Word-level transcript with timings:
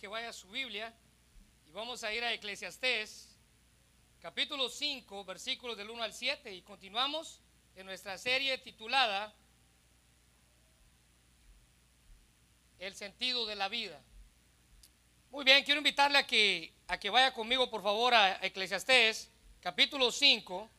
que 0.00 0.08
vaya 0.08 0.30
a 0.30 0.32
su 0.32 0.48
Biblia 0.48 0.94
y 1.66 1.72
vamos 1.72 2.02
a 2.04 2.14
ir 2.14 2.24
a 2.24 2.32
Eclesiastés, 2.32 3.36
capítulo 4.22 4.70
5, 4.70 5.26
versículos 5.26 5.76
del 5.76 5.90
1 5.90 6.02
al 6.02 6.14
7 6.14 6.54
y 6.54 6.62
continuamos 6.62 7.42
en 7.76 7.84
nuestra 7.84 8.16
serie 8.16 8.56
titulada 8.56 9.34
El 12.78 12.94
sentido 12.94 13.44
de 13.44 13.56
la 13.56 13.68
vida. 13.68 14.00
Muy 15.30 15.44
bien, 15.44 15.62
quiero 15.64 15.80
invitarle 15.80 16.16
a 16.16 16.26
que, 16.26 16.72
a 16.88 16.98
que 16.98 17.10
vaya 17.10 17.34
conmigo 17.34 17.68
por 17.68 17.82
favor 17.82 18.14
a 18.14 18.42
Eclesiastés, 18.42 19.30
capítulo 19.60 20.10
5 20.10 20.70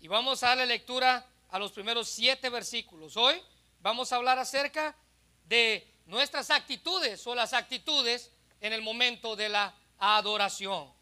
y 0.00 0.08
vamos 0.08 0.42
a 0.42 0.48
darle 0.48 0.64
lectura 0.64 1.26
a 1.50 1.58
los 1.58 1.72
primeros 1.72 2.08
siete 2.08 2.48
versículos. 2.48 3.18
Hoy 3.18 3.38
vamos 3.80 4.12
a 4.12 4.16
hablar 4.16 4.38
acerca 4.38 4.96
de 5.44 5.86
nuestras 6.06 6.48
actitudes 6.48 7.26
o 7.26 7.34
las 7.34 7.52
actitudes 7.52 8.32
en 8.60 8.72
el 8.72 8.82
momento 8.82 9.36
de 9.36 9.48
la 9.48 9.74
adoración. 9.98 10.92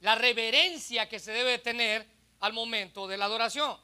La 0.00 0.14
reverencia 0.14 1.08
que 1.08 1.18
se 1.18 1.32
debe 1.32 1.58
tener 1.58 2.06
al 2.40 2.52
momento 2.52 3.06
de 3.06 3.16
la 3.16 3.24
adoración. 3.26 3.76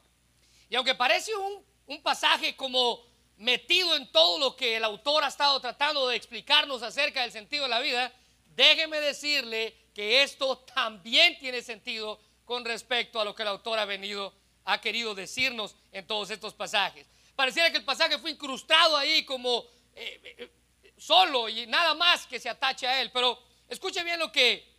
Y 0.68 0.76
aunque 0.76 0.94
parece 0.94 1.32
un, 1.34 1.62
pasaje 2.02 2.56
como 2.56 3.04
metido 3.36 3.94
en 3.96 4.10
todo 4.10 4.38
lo 4.38 4.56
que 4.56 4.76
el 4.76 4.84
autor 4.84 5.24
ha 5.24 5.28
estado 5.28 5.60
tratando 5.60 6.08
de 6.08 6.16
explicarnos 6.16 6.82
acerca 6.82 7.20
del 7.20 7.32
sentido 7.32 7.64
de 7.64 7.68
la 7.68 7.80
vida, 7.80 8.10
déjeme 8.56 8.98
decirle 9.00 9.76
que 9.94 10.22
esto 10.22 10.58
también 10.74 11.38
tiene 11.38 11.60
sentido 11.60 12.18
con 12.46 12.64
respecto 12.64 13.20
a 13.20 13.24
lo 13.24 13.34
que 13.34 13.42
el 13.42 13.48
autor 13.48 13.78
ha 13.78 13.84
venido, 13.84 14.32
ha 14.64 14.80
querido 14.80 15.14
decirnos 15.14 15.76
en 15.92 16.06
todos 16.06 16.30
estos 16.30 16.54
pasajes. 16.54 17.06
Pareciera 17.36 17.70
que 17.70 17.78
el 17.78 17.84
pasaje 17.84 18.18
fue 18.18 18.30
incrustado 18.30 18.96
ahí 18.96 19.24
como 19.26 19.66
eh, 19.94 20.34
eh, 20.38 20.50
solo 21.02 21.48
y 21.48 21.66
nada 21.66 21.94
más 21.94 22.26
que 22.26 22.38
se 22.38 22.48
atache 22.48 22.86
a 22.86 23.00
él. 23.00 23.10
Pero 23.10 23.42
escuche 23.68 24.04
bien 24.04 24.20
lo 24.20 24.30
que 24.30 24.72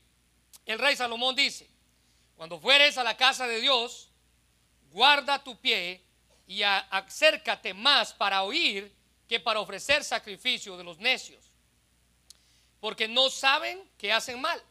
el 0.66 0.80
rey 0.80 0.96
Salomón 0.96 1.36
dice. 1.36 1.70
Cuando 2.36 2.60
fueres 2.60 2.98
a 2.98 3.04
la 3.04 3.18
casa 3.18 3.48
de 3.48 3.60
Dios, 3.60 4.10
guarda 4.92 5.44
tu 5.44 5.58
pie 5.58 6.02
y 6.48 6.64
acércate 6.64 7.74
más 7.74 8.14
para 8.14 8.44
oír 8.44 8.92
que 9.28 9.40
para 9.40 9.60
ofrecer 9.60 10.04
sacrificio 10.04 10.78
de 10.78 10.84
los 10.84 10.98
necios. 10.98 11.44
Porque 12.80 13.08
no 13.08 13.30
saben 13.30 13.90
que 13.98 14.12
hacen 14.12 14.40
mal. 14.40 14.62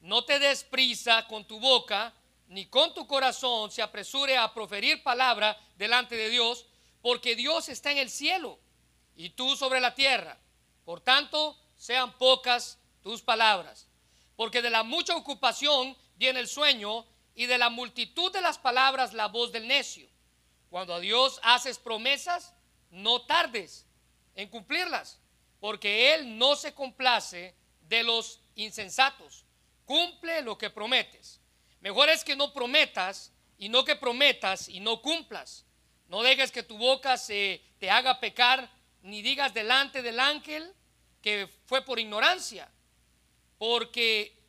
No 0.00 0.24
te 0.24 0.38
des 0.38 0.62
prisa 0.64 1.26
con 1.26 1.44
tu 1.46 1.58
boca, 1.58 2.12
ni 2.48 2.66
con 2.66 2.94
tu 2.94 3.06
corazón 3.06 3.70
se 3.72 3.82
apresure 3.82 4.36
a 4.36 4.52
proferir 4.52 5.02
palabra 5.02 5.58
delante 5.76 6.16
de 6.16 6.28
Dios, 6.28 6.66
porque 7.02 7.34
Dios 7.34 7.68
está 7.68 7.90
en 7.90 7.98
el 7.98 8.10
cielo 8.10 8.58
y 9.16 9.30
tú 9.30 9.56
sobre 9.56 9.80
la 9.80 9.94
tierra. 9.94 10.38
Por 10.86 11.00
tanto, 11.00 11.58
sean 11.76 12.16
pocas 12.16 12.78
tus 13.02 13.20
palabras, 13.20 13.88
porque 14.36 14.62
de 14.62 14.70
la 14.70 14.84
mucha 14.84 15.16
ocupación 15.16 15.96
viene 16.14 16.38
el 16.38 16.46
sueño 16.46 17.04
y 17.34 17.46
de 17.46 17.58
la 17.58 17.70
multitud 17.70 18.32
de 18.32 18.40
las 18.40 18.56
palabras 18.56 19.12
la 19.12 19.26
voz 19.26 19.50
del 19.50 19.66
necio. 19.66 20.08
Cuando 20.70 20.94
a 20.94 21.00
Dios 21.00 21.40
haces 21.42 21.78
promesas, 21.78 22.54
no 22.90 23.22
tardes 23.22 23.84
en 24.36 24.48
cumplirlas, 24.48 25.18
porque 25.58 26.14
Él 26.14 26.38
no 26.38 26.54
se 26.54 26.72
complace 26.72 27.56
de 27.80 28.04
los 28.04 28.40
insensatos. 28.54 29.44
Cumple 29.86 30.40
lo 30.42 30.56
que 30.56 30.70
prometes. 30.70 31.40
Mejor 31.80 32.10
es 32.10 32.22
que 32.22 32.36
no 32.36 32.52
prometas 32.52 33.32
y 33.58 33.68
no 33.68 33.84
que 33.84 33.96
prometas 33.96 34.68
y 34.68 34.78
no 34.78 35.02
cumplas. 35.02 35.64
No 36.06 36.22
dejes 36.22 36.52
que 36.52 36.62
tu 36.62 36.78
boca 36.78 37.16
se 37.16 37.60
te 37.80 37.90
haga 37.90 38.20
pecar 38.20 38.70
ni 39.02 39.22
digas 39.22 39.52
delante 39.52 40.02
del 40.02 40.20
ángel 40.20 40.75
que 41.26 41.48
fue 41.64 41.82
por 41.82 41.98
ignorancia, 41.98 42.70
porque 43.58 44.40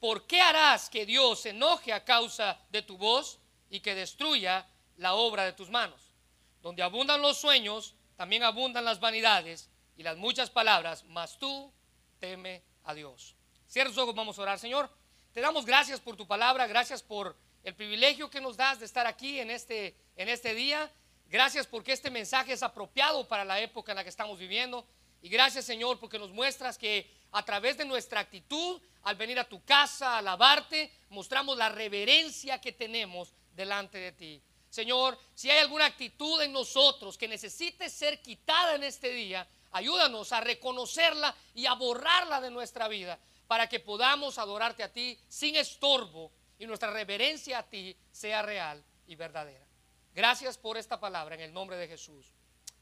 ¿por 0.00 0.26
qué 0.26 0.40
harás 0.40 0.88
que 0.88 1.04
Dios 1.04 1.40
se 1.40 1.50
enoje 1.50 1.92
a 1.92 2.02
causa 2.02 2.58
de 2.70 2.80
tu 2.80 2.96
voz 2.96 3.38
y 3.68 3.80
que 3.80 3.94
destruya 3.94 4.66
la 4.96 5.16
obra 5.16 5.44
de 5.44 5.52
tus 5.52 5.68
manos? 5.68 6.14
Donde 6.62 6.82
abundan 6.82 7.20
los 7.20 7.36
sueños, 7.36 7.94
también 8.16 8.42
abundan 8.42 8.86
las 8.86 9.00
vanidades 9.00 9.68
y 9.98 10.02
las 10.02 10.16
muchas 10.16 10.48
palabras, 10.48 11.04
mas 11.08 11.38
tú 11.38 11.70
teme 12.18 12.62
a 12.84 12.94
Dios. 12.94 13.36
Cierra 13.68 13.90
tus 13.90 13.98
ojos, 13.98 14.14
vamos 14.14 14.38
a 14.38 14.42
orar, 14.44 14.58
Señor. 14.58 14.88
Te 15.34 15.42
damos 15.42 15.66
gracias 15.66 16.00
por 16.00 16.16
tu 16.16 16.26
palabra, 16.26 16.66
gracias 16.66 17.02
por 17.02 17.36
el 17.64 17.74
privilegio 17.74 18.30
que 18.30 18.40
nos 18.40 18.56
das 18.56 18.78
de 18.78 18.86
estar 18.86 19.06
aquí 19.06 19.40
en 19.40 19.50
este, 19.50 19.94
en 20.16 20.30
este 20.30 20.54
día. 20.54 20.90
Gracias 21.26 21.66
porque 21.66 21.92
este 21.92 22.10
mensaje 22.10 22.54
es 22.54 22.62
apropiado 22.62 23.28
para 23.28 23.44
la 23.44 23.60
época 23.60 23.92
en 23.92 23.96
la 23.96 24.04
que 24.04 24.08
estamos 24.08 24.38
viviendo. 24.38 24.88
Y 25.24 25.30
gracias 25.30 25.64
Señor 25.64 25.98
porque 25.98 26.18
nos 26.18 26.32
muestras 26.32 26.76
que 26.76 27.10
a 27.32 27.42
través 27.42 27.78
de 27.78 27.86
nuestra 27.86 28.20
actitud, 28.20 28.78
al 29.04 29.16
venir 29.16 29.38
a 29.38 29.48
tu 29.48 29.64
casa, 29.64 30.10
a 30.10 30.18
alabarte, 30.18 30.92
mostramos 31.08 31.56
la 31.56 31.70
reverencia 31.70 32.60
que 32.60 32.72
tenemos 32.72 33.32
delante 33.56 33.96
de 33.96 34.12
ti. 34.12 34.42
Señor, 34.68 35.18
si 35.34 35.50
hay 35.50 35.60
alguna 35.60 35.86
actitud 35.86 36.42
en 36.42 36.52
nosotros 36.52 37.16
que 37.16 37.26
necesite 37.26 37.88
ser 37.88 38.20
quitada 38.20 38.74
en 38.74 38.82
este 38.82 39.08
día, 39.08 39.48
ayúdanos 39.72 40.30
a 40.32 40.42
reconocerla 40.42 41.34
y 41.54 41.64
a 41.64 41.72
borrarla 41.72 42.42
de 42.42 42.50
nuestra 42.50 42.86
vida 42.86 43.18
para 43.46 43.66
que 43.66 43.80
podamos 43.80 44.36
adorarte 44.36 44.82
a 44.82 44.92
ti 44.92 45.18
sin 45.26 45.56
estorbo 45.56 46.32
y 46.58 46.66
nuestra 46.66 46.90
reverencia 46.90 47.60
a 47.60 47.62
ti 47.62 47.96
sea 48.12 48.42
real 48.42 48.84
y 49.06 49.14
verdadera. 49.16 49.66
Gracias 50.12 50.58
por 50.58 50.76
esta 50.76 51.00
palabra 51.00 51.34
en 51.34 51.40
el 51.40 51.52
nombre 51.54 51.78
de 51.78 51.88
Jesús. 51.88 52.26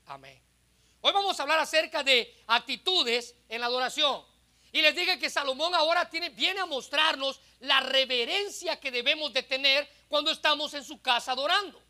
Amén. 0.06 0.51
Hoy 1.04 1.12
vamos 1.12 1.38
a 1.38 1.42
hablar 1.42 1.58
acerca 1.58 2.04
de 2.04 2.32
actitudes 2.46 3.34
en 3.48 3.60
la 3.60 3.66
adoración. 3.66 4.24
Y 4.70 4.80
les 4.82 4.94
dije 4.94 5.18
que 5.18 5.30
Salomón 5.30 5.74
ahora 5.74 6.08
tiene, 6.08 6.30
viene 6.30 6.60
a 6.60 6.66
mostrarnos 6.66 7.40
la 7.58 7.80
reverencia 7.80 8.78
que 8.78 8.92
debemos 8.92 9.32
de 9.32 9.42
tener 9.42 9.88
cuando 10.08 10.30
estamos 10.30 10.72
en 10.74 10.84
su 10.84 11.02
casa 11.02 11.32
adorando. 11.32 11.82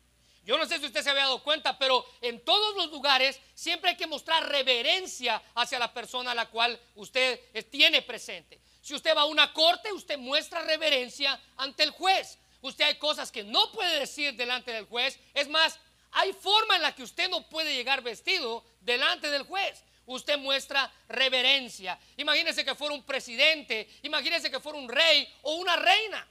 Yo 0.43 0.57
no 0.57 0.65
sé 0.65 0.79
si 0.79 0.87
usted 0.87 1.03
se 1.03 1.11
había 1.11 1.25
dado 1.25 1.43
cuenta, 1.43 1.77
pero 1.77 2.03
en 2.21 2.43
todos 2.43 2.75
los 2.75 2.91
lugares 2.91 3.39
siempre 3.53 3.91
hay 3.91 3.97
que 3.97 4.07
mostrar 4.07 4.49
reverencia 4.49 5.39
hacia 5.53 5.77
la 5.77 5.93
persona 5.93 6.31
a 6.31 6.35
la 6.35 6.49
cual 6.49 6.77
usted 6.95 7.39
tiene 7.69 8.01
presente. 8.01 8.59
Si 8.81 8.95
usted 8.95 9.15
va 9.15 9.21
a 9.21 9.25
una 9.25 9.53
corte, 9.53 9.93
usted 9.93 10.17
muestra 10.17 10.63
reverencia 10.63 11.39
ante 11.57 11.83
el 11.83 11.91
juez 11.91 12.39
usted 12.63 12.85
hay 12.85 12.95
cosas 12.95 13.31
que 13.31 13.43
no 13.43 13.71
puede 13.71 13.99
decir 13.99 14.35
delante 14.35 14.71
del 14.71 14.85
juez. 14.85 15.19
Es 15.33 15.47
más, 15.49 15.79
hay 16.13 16.33
forma 16.33 16.75
en 16.75 16.81
la 16.81 16.95
que 16.95 17.03
usted 17.03 17.29
no 17.29 17.47
puede 17.49 17.73
llegar 17.73 18.01
vestido 18.01 18.63
delante 18.81 19.29
del 19.29 19.43
juez. 19.43 19.83
Usted 20.05 20.37
muestra 20.37 20.91
reverencia. 21.07 21.97
Imagínese 22.17 22.65
que 22.65 22.75
fuera 22.75 22.93
un 22.93 23.03
presidente, 23.03 23.87
imagínese 24.03 24.51
que 24.51 24.59
fuera 24.59 24.77
un 24.77 24.89
rey 24.89 25.27
o 25.43 25.55
una 25.55 25.75
reina. 25.75 26.27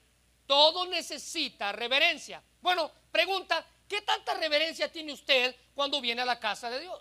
Todo 0.47 0.87
necesita 0.87 1.73
reverencia. 1.73 2.43
Bueno, 2.61 2.91
pregunta, 3.11 3.65
¿qué 3.89 4.03
tanta 4.03 4.35
reverencia 4.35 4.91
tiene 4.93 5.13
usted 5.13 5.55
cuando 5.75 6.01
viene 6.01 6.23
a 6.23 6.27
la 6.27 6.39
casa 6.39 6.69
de 6.69 6.81
Dios? 6.81 7.01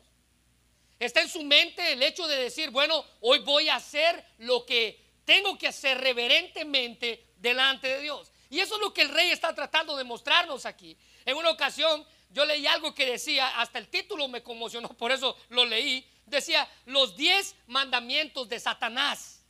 ¿Está 0.97 1.22
en 1.22 1.30
su 1.30 1.44
mente 1.44 1.94
el 1.94 2.03
hecho 2.03 2.28
de 2.28 2.38
decir, 2.38 2.70
bueno, 2.70 3.03
hoy 3.22 3.40
voy 3.40 3.70
a 3.70 3.75
hacer 3.75 4.24
lo 4.38 4.66
que 4.66 5.03
tengo 5.25 5.58
que 5.58 5.68
hacer 5.68 6.00
reverentemente 6.00 7.25
delante 7.38 7.88
de 7.88 8.02
Dios? 8.02 8.31
Y 8.52 8.59
eso 8.59 8.75
es 8.75 8.81
lo 8.81 8.94
que 8.94 9.02
el 9.02 9.09
rey 9.09 9.31
está 9.31 9.56
tratando 9.56 9.97
de 9.97 10.03
mostrarnos 10.03 10.66
aquí. 10.66 10.96
En 11.25 11.38
una 11.38 11.50
ocasión 11.50 12.06
yo 12.31 12.46
leí 12.46 12.66
algo 12.68 12.94
que 12.94 13.06
decía, 13.06 13.59
hasta 13.59 13.80
el 13.80 13.88
título 13.88 14.28
me 14.28 14.44
conmocionó, 14.44 14.90
por 14.97 15.12
eso 15.12 15.38
lo 15.50 15.66
leí, 15.66 16.08
decía 16.25 16.68
los 16.86 17.16
diez 17.16 17.56
mandamientos 17.68 18.47
de 18.50 18.59
Satanás. 18.59 19.44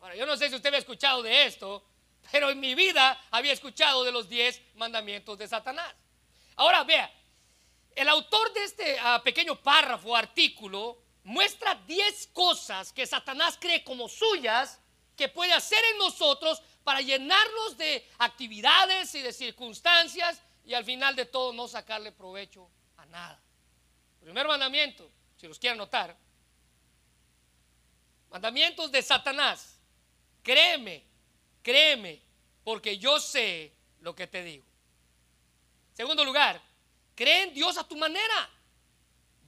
Ahora, 0.00 0.16
yo 0.16 0.26
no 0.26 0.36
sé 0.36 0.48
si 0.48 0.54
usted 0.54 0.68
había 0.68 0.80
escuchado 0.80 1.22
de 1.22 1.46
esto, 1.46 1.82
pero 2.30 2.50
en 2.50 2.60
mi 2.60 2.74
vida 2.74 3.22
había 3.30 3.52
escuchado 3.52 4.04
de 4.04 4.12
los 4.12 4.28
diez 4.28 4.60
mandamientos 4.74 5.38
de 5.38 5.48
Satanás. 5.48 5.94
Ahora 6.56 6.84
vea, 6.84 7.12
el 7.94 8.08
autor 8.08 8.52
de 8.52 8.64
este 8.64 8.98
ah, 9.00 9.22
pequeño 9.22 9.56
párrafo, 9.56 10.16
artículo, 10.16 10.98
muestra 11.24 11.74
diez 11.86 12.28
cosas 12.32 12.92
que 12.92 13.06
Satanás 13.06 13.56
cree 13.58 13.82
como 13.82 14.08
suyas 14.08 14.80
que 15.16 15.28
puede 15.28 15.52
hacer 15.52 15.78
en 15.92 15.98
nosotros 15.98 16.60
para 16.82 17.00
llenarnos 17.00 17.76
de 17.78 18.06
actividades 18.18 19.14
y 19.14 19.22
de 19.22 19.32
circunstancias 19.32 20.42
y 20.64 20.74
al 20.74 20.84
final 20.84 21.14
de 21.14 21.26
todo 21.26 21.52
no 21.52 21.68
sacarle 21.68 22.12
provecho 22.12 22.68
a 22.96 23.06
nada. 23.06 23.40
Primer 24.20 24.46
mandamiento, 24.46 25.10
si 25.36 25.46
los 25.46 25.58
quieren 25.58 25.78
notar, 25.78 26.16
mandamientos 28.30 28.90
de 28.90 29.02
Satanás. 29.02 29.78
Créeme, 30.42 31.04
créeme, 31.62 32.20
porque 32.62 32.98
yo 32.98 33.18
sé 33.20 33.72
lo 34.00 34.14
que 34.14 34.26
te 34.26 34.42
digo. 34.42 34.64
Segundo 35.92 36.24
lugar, 36.24 36.60
cree 37.14 37.44
en 37.44 37.54
Dios 37.54 37.78
a 37.78 37.86
tu 37.86 37.96
manera. 37.96 38.50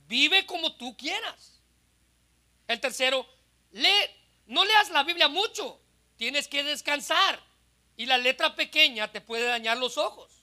Vive 0.06 0.46
como 0.46 0.76
tú 0.76 0.96
quieras. 0.96 1.60
El 2.68 2.80
tercero, 2.80 3.26
lee, 3.72 3.88
no 4.46 4.64
leas 4.64 4.90
la 4.90 5.02
Biblia 5.02 5.28
mucho 5.28 5.80
tienes 6.16 6.48
que 6.48 6.64
descansar. 6.64 7.40
Y 7.96 8.06
la 8.06 8.18
letra 8.18 8.54
pequeña 8.54 9.10
te 9.10 9.20
puede 9.20 9.46
dañar 9.46 9.78
los 9.78 9.96
ojos. 9.96 10.35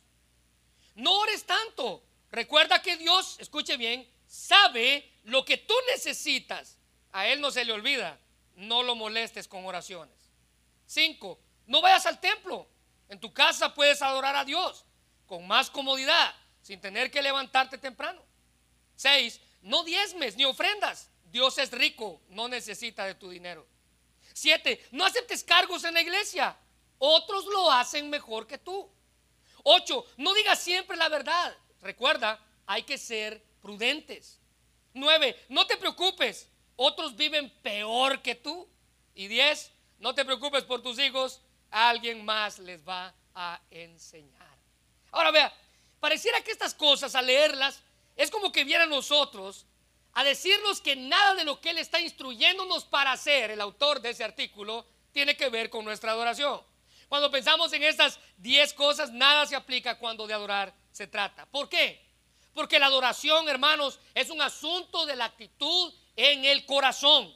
No 0.96 1.20
ores 1.20 1.46
tanto. 1.46 2.04
Recuerda 2.32 2.82
que 2.82 2.98
Dios, 2.98 3.38
escuche 3.40 3.78
bien, 3.78 4.10
sabe 4.28 5.12
lo 5.24 5.46
que 5.46 5.58
tú 5.58 5.74
necesitas. 5.92 6.78
A 7.12 7.28
Él 7.28 7.42
no 7.42 7.52
se 7.52 7.66
le 7.66 7.74
olvida 7.74 8.20
no 8.56 8.84
lo 8.84 8.96
molestes 8.96 9.48
con 9.48 9.66
oraciones. 9.66 10.16
Cinco, 10.86 11.40
no 11.68 11.82
vayas 11.82 12.06
al 12.06 12.20
templo. 12.20 12.68
En 13.10 13.20
tu 13.20 13.34
casa 13.34 13.74
puedes 13.74 14.02
adorar 14.02 14.36
a 14.36 14.46
Dios 14.46 14.86
con 15.26 15.48
más 15.48 15.70
comodidad, 15.70 16.36
sin 16.62 16.80
tener 16.80 17.12
que 17.12 17.22
levantarte 17.22 17.78
temprano. 17.78 18.24
Seis, 18.96 19.40
no 19.62 19.84
diezmes 19.84 20.36
ni 20.36 20.46
ofrendas. 20.46 21.10
Dios 21.26 21.58
es 21.58 21.72
rico, 21.72 22.22
no 22.30 22.48
necesita 22.48 23.06
de 23.06 23.16
tu 23.16 23.30
dinero. 23.30 23.66
Siete, 24.34 24.86
no 24.92 25.06
aceptes 25.06 25.44
cargos 25.44 25.84
en 25.84 25.96
la 25.96 26.02
iglesia. 26.02 26.56
Otros 27.00 27.46
lo 27.46 27.72
hacen 27.72 28.10
mejor 28.10 28.48
que 28.48 28.58
tú. 28.58 28.90
Ocho, 29.64 30.06
no 30.18 30.34
digas 30.34 30.60
siempre 30.60 30.98
la 30.98 31.10
verdad. 31.10 31.56
Recuerda, 31.82 32.40
hay 32.66 32.84
que 32.84 32.98
ser 32.98 33.44
prudentes. 33.62 34.40
Nueve, 34.94 35.36
no 35.50 35.66
te 35.66 35.78
preocupes. 35.78 36.50
Otros 36.76 37.16
viven 37.16 37.50
peor 37.62 38.22
que 38.22 38.36
tú. 38.36 38.68
Y 39.16 39.28
diez, 39.28 39.72
no 40.00 40.14
te 40.14 40.26
preocupes 40.26 40.64
por 40.64 40.82
tus 40.82 41.00
hijos. 41.00 41.42
Alguien 41.72 42.24
más 42.24 42.60
les 42.60 42.88
va 42.88 43.14
a 43.34 43.60
enseñar. 43.72 44.58
Ahora 45.12 45.32
vea, 45.32 45.54
pareciera 46.00 46.42
que 46.42 46.52
estas 46.52 46.74
cosas 46.74 47.16
al 47.16 47.26
leerlas 47.26 47.82
es 48.16 48.30
como 48.30 48.52
que 48.52 48.64
viera 48.64 48.86
nosotros 48.86 49.66
a 50.14 50.24
decirnos 50.24 50.82
que 50.82 50.96
nada 50.96 51.34
de 51.36 51.44
lo 51.44 51.60
que 51.60 51.72
Él 51.72 51.78
está 51.80 52.00
instruyéndonos 52.00 52.86
para 52.86 53.12
hacer, 53.12 53.52
el 53.52 53.62
autor 53.62 54.00
de 54.02 54.12
ese 54.12 54.24
artículo, 54.24 54.86
tiene 55.12 55.36
que 55.36 55.50
ver 55.50 55.70
con 55.70 55.86
nuestra 55.86 56.12
adoración. 56.12 56.62
Cuando 57.14 57.30
pensamos 57.30 57.72
en 57.74 57.84
estas 57.84 58.20
10 58.38 58.74
cosas, 58.74 59.12
nada 59.12 59.46
se 59.46 59.56
aplica 59.56 60.00
cuando 60.00 60.26
de 60.26 60.34
adorar 60.34 60.74
se 60.92 61.06
trata. 61.06 61.46
¿Por 61.46 61.70
qué? 61.70 62.04
Porque 62.56 62.80
la 62.80 62.88
adoración, 62.88 63.48
hermanos, 63.48 64.00
es 64.16 64.32
un 64.32 64.42
asunto 64.42 65.06
de 65.06 65.16
la 65.16 65.26
actitud 65.26 65.94
en 66.16 66.44
el 66.44 66.66
corazón. 66.66 67.32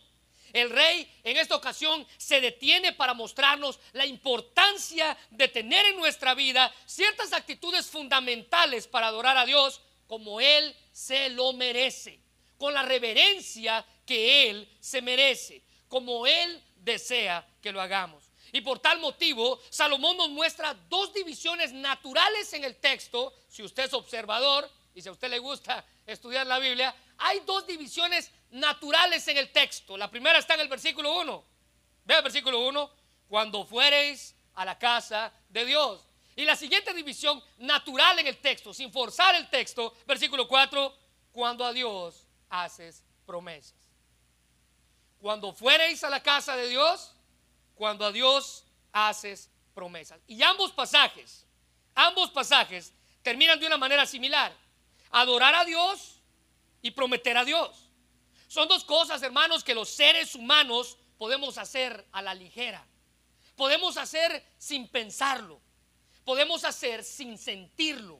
El 0.51 0.71
rey 0.71 1.07
en 1.23 1.37
esta 1.37 1.55
ocasión 1.55 2.07
se 2.17 2.41
detiene 2.41 2.93
para 2.93 3.13
mostrarnos 3.13 3.79
la 3.93 4.07
importancia 4.07 5.15
de 5.29 5.47
tener 5.47 5.85
en 5.85 5.97
nuestra 5.97 6.33
vida 6.33 6.73
ciertas 6.87 7.31
actitudes 7.31 7.85
fundamentales 7.85 8.87
para 8.87 9.09
adorar 9.09 9.37
a 9.37 9.45
Dios 9.45 9.81
como 10.07 10.41
Él 10.41 10.75
se 10.91 11.29
lo 11.29 11.53
merece 11.53 12.19
con 12.57 12.73
la 12.73 12.81
reverencia 12.81 13.85
que 14.07 14.49
Él 14.49 14.67
se 14.79 15.03
merece, 15.03 15.61
como 15.87 16.25
Él 16.25 16.63
desea 16.77 17.47
que 17.61 17.71
lo 17.71 17.79
hagamos. 17.79 18.26
Y 18.51 18.61
por 18.61 18.79
tal 18.79 18.99
motivo, 18.99 19.59
Salomón 19.69 20.17
nos 20.17 20.29
muestra 20.29 20.73
dos 20.89 21.13
divisiones 21.13 21.73
naturales 21.73 22.51
en 22.53 22.63
el 22.63 22.75
texto. 22.77 23.33
Si 23.47 23.63
usted 23.63 23.85
es 23.85 23.93
observador 23.93 24.69
y 24.93 25.01
si 25.01 25.09
a 25.09 25.11
usted 25.11 25.29
le 25.29 25.39
gusta 25.39 25.85
estudiar 26.05 26.47
la 26.47 26.59
Biblia, 26.59 26.95
hay 27.17 27.41
dos 27.41 27.65
divisiones 27.67 28.31
naturales 28.51 29.27
en 29.27 29.37
el 29.37 29.51
texto. 29.51 29.97
La 29.97 30.09
primera 30.09 30.39
está 30.39 30.53
en 30.53 30.61
el 30.61 30.67
versículo 30.67 31.19
1. 31.19 31.43
Vea 32.05 32.17
el 32.17 32.23
versículo 32.23 32.65
1, 32.67 32.91
cuando 33.27 33.65
fuereis 33.65 34.35
a 34.53 34.63
la 34.63 34.77
casa 34.77 35.31
de 35.49 35.65
Dios. 35.65 36.07
Y 36.35 36.45
la 36.45 36.55
siguiente 36.55 36.93
división 36.93 37.43
natural 37.57 38.19
en 38.19 38.27
el 38.27 38.37
texto, 38.37 38.73
sin 38.73 38.91
forzar 38.91 39.35
el 39.35 39.49
texto, 39.49 39.93
versículo 40.05 40.47
4, 40.47 40.95
cuando 41.31 41.65
a 41.65 41.73
Dios 41.73 42.27
haces 42.49 43.03
promesas. 43.25 43.75
Cuando 45.19 45.51
fuereis 45.51 46.03
a 46.03 46.09
la 46.09 46.21
casa 46.21 46.55
de 46.55 46.69
Dios, 46.69 47.11
cuando 47.77 48.05
a 48.05 48.11
Dios 48.11 48.65
haces 48.91 49.49
promesas. 49.73 50.19
Y 50.27 50.41
ambos 50.43 50.71
pasajes, 50.71 51.45
ambos 51.95 52.31
pasajes 52.31 52.93
terminan 53.21 53.59
de 53.59 53.67
una 53.67 53.77
manera 53.77 54.05
similar. 54.05 54.53
Adorar 55.11 55.55
a 55.55 55.63
Dios 55.63 56.19
y 56.81 56.91
prometer 56.91 57.37
a 57.37 57.45
Dios. 57.45 57.87
Son 58.47 58.67
dos 58.67 58.83
cosas, 58.83 59.21
hermanos, 59.21 59.63
que 59.63 59.75
los 59.75 59.89
seres 59.89 60.35
humanos 60.35 60.97
podemos 61.17 61.57
hacer 61.57 62.05
a 62.11 62.21
la 62.21 62.33
ligera. 62.33 62.85
Podemos 63.55 63.97
hacer 63.97 64.45
sin 64.57 64.87
pensarlo. 64.87 65.59
Podemos 66.23 66.63
hacer 66.63 67.03
sin 67.03 67.37
sentirlo. 67.37 68.19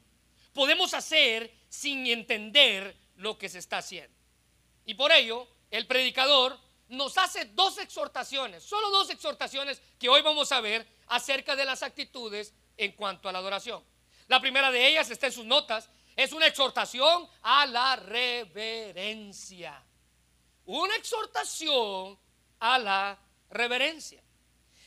Podemos 0.54 0.94
hacer 0.94 1.54
sin 1.69 2.07
entender 2.07 2.95
lo 3.15 3.38
que 3.38 3.50
se 3.50 3.59
está 3.59 3.80
haciendo. 3.80 4.15
Y 4.86 4.94
por 4.94 5.12
ello, 5.12 5.48
el 5.71 5.86
predicador 5.88 6.59
nos 6.89 7.18
hace 7.18 7.45
dos 7.45 7.78
exhortaciones, 7.78 8.63
solo 8.63 8.89
dos 8.89 9.10
exhortaciones 9.10 9.81
que 10.00 10.10
hoy 10.10 10.22
vamos 10.22 10.51
a 10.51 10.62
ver 10.62 10.88
acerca 11.07 11.56
de 11.56 11.66
las 11.66 11.84
actitudes 11.84 12.54
en 12.78 12.92
cuanto 12.94 13.28
a 13.28 13.31
la 13.31 13.39
adoración. 13.39 13.84
La 14.28 14.39
primera 14.39 14.72
de 14.72 14.88
ellas 14.88 15.10
está 15.10 15.28
en 15.28 15.34
sus 15.34 15.45
notas, 15.45 15.89
es 16.16 16.34
una 16.34 16.48
exhortación 16.48 17.28
a 17.42 17.66
la 17.66 17.95
reverencia. 17.95 19.84
Una 20.66 20.95
exhortación 20.95 22.19
a 22.60 22.80
la 22.80 23.19
reverencia. 23.50 24.22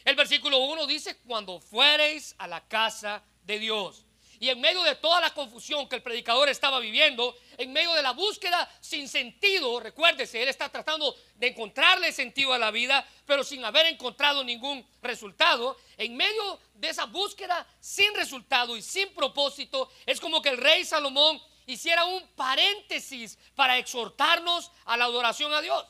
El 0.04 0.16
versículo 0.16 0.58
1 0.58 0.86
dice, 0.86 1.18
cuando 1.18 1.60
fuereis 1.60 2.34
a 2.38 2.46
la 2.46 2.66
casa 2.66 3.22
de 3.44 3.58
Dios. 3.58 4.04
Y 4.40 4.48
en 4.48 4.58
medio 4.58 4.82
de 4.82 4.94
toda 4.94 5.20
la 5.20 5.34
confusión 5.34 5.86
que 5.86 5.96
el 5.96 6.02
predicador 6.02 6.48
estaba 6.48 6.80
viviendo, 6.80 7.36
en 7.58 7.74
medio 7.74 7.92
de 7.92 8.02
la 8.02 8.12
búsqueda 8.12 8.66
sin 8.80 9.06
sentido, 9.06 9.78
recuérdese, 9.80 10.42
él 10.42 10.48
está 10.48 10.70
tratando 10.70 11.14
de 11.34 11.48
encontrarle 11.48 12.10
sentido 12.10 12.54
a 12.54 12.58
la 12.58 12.70
vida, 12.70 13.06
pero 13.26 13.44
sin 13.44 13.62
haber 13.66 13.84
encontrado 13.84 14.42
ningún 14.42 14.82
resultado. 15.02 15.76
En 15.98 16.16
medio 16.16 16.58
de 16.72 16.88
esa 16.88 17.04
búsqueda 17.04 17.66
sin 17.80 18.14
resultado 18.14 18.78
y 18.78 18.80
sin 18.82 19.12
propósito, 19.12 19.90
es 20.06 20.18
como 20.18 20.40
que 20.40 20.48
el 20.48 20.56
rey 20.56 20.86
Salomón 20.86 21.38
hiciera 21.66 22.06
un 22.06 22.26
paréntesis 22.28 23.38
para 23.54 23.76
exhortarnos 23.76 24.70
a 24.86 24.96
la 24.96 25.04
adoración 25.04 25.52
a 25.52 25.60
Dios. 25.60 25.84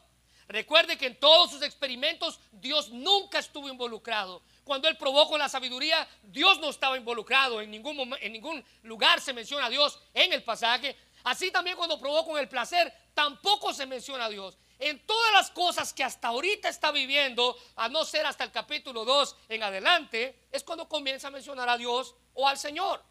Recuerde 0.49 0.99
que 0.99 1.07
en 1.07 1.21
todos 1.21 1.53
sus 1.53 1.63
experimentos 1.63 2.41
Dios 2.51 2.91
nunca 2.91 3.39
estuvo 3.39 3.69
involucrado. 3.69 4.43
Cuando 4.71 4.87
él 4.87 4.97
probó 4.97 5.29
con 5.29 5.41
la 5.41 5.49
sabiduría, 5.49 6.09
Dios 6.23 6.61
no 6.61 6.71
estaba 6.71 6.97
involucrado. 6.97 7.61
En 7.61 7.73
ningún, 7.73 8.17
en 8.21 8.33
ningún 8.33 8.65
lugar 8.85 9.21
se 9.21 9.33
menciona 9.33 9.67
a 9.67 9.69
Dios 9.69 9.99
en 10.15 10.33
el 10.33 10.45
pasaje. 10.45 10.97
Así 11.25 11.51
también 11.51 11.77
cuando 11.77 11.99
probó 11.99 12.25
con 12.25 12.39
el 12.39 12.49
placer, 12.49 12.95
tampoco 13.13 13.75
se 13.75 13.85
menciona 13.85 14.27
a 14.27 14.29
Dios. 14.29 14.57
En 14.79 15.05
todas 15.05 15.33
las 15.33 15.51
cosas 15.51 15.93
que 15.93 16.05
hasta 16.05 16.29
ahorita 16.29 16.69
está 16.69 16.93
viviendo, 16.93 17.59
a 17.75 17.89
no 17.89 18.05
ser 18.05 18.25
hasta 18.27 18.45
el 18.45 18.53
capítulo 18.53 19.05
2 19.05 19.37
en 19.49 19.65
adelante, 19.65 20.47
es 20.53 20.63
cuando 20.63 20.89
comienza 20.89 21.27
a 21.27 21.33
mencionar 21.33 21.69
a 21.69 21.77
Dios 21.77 22.15
o 22.35 22.47
al 22.47 22.57
Señor. 22.57 23.03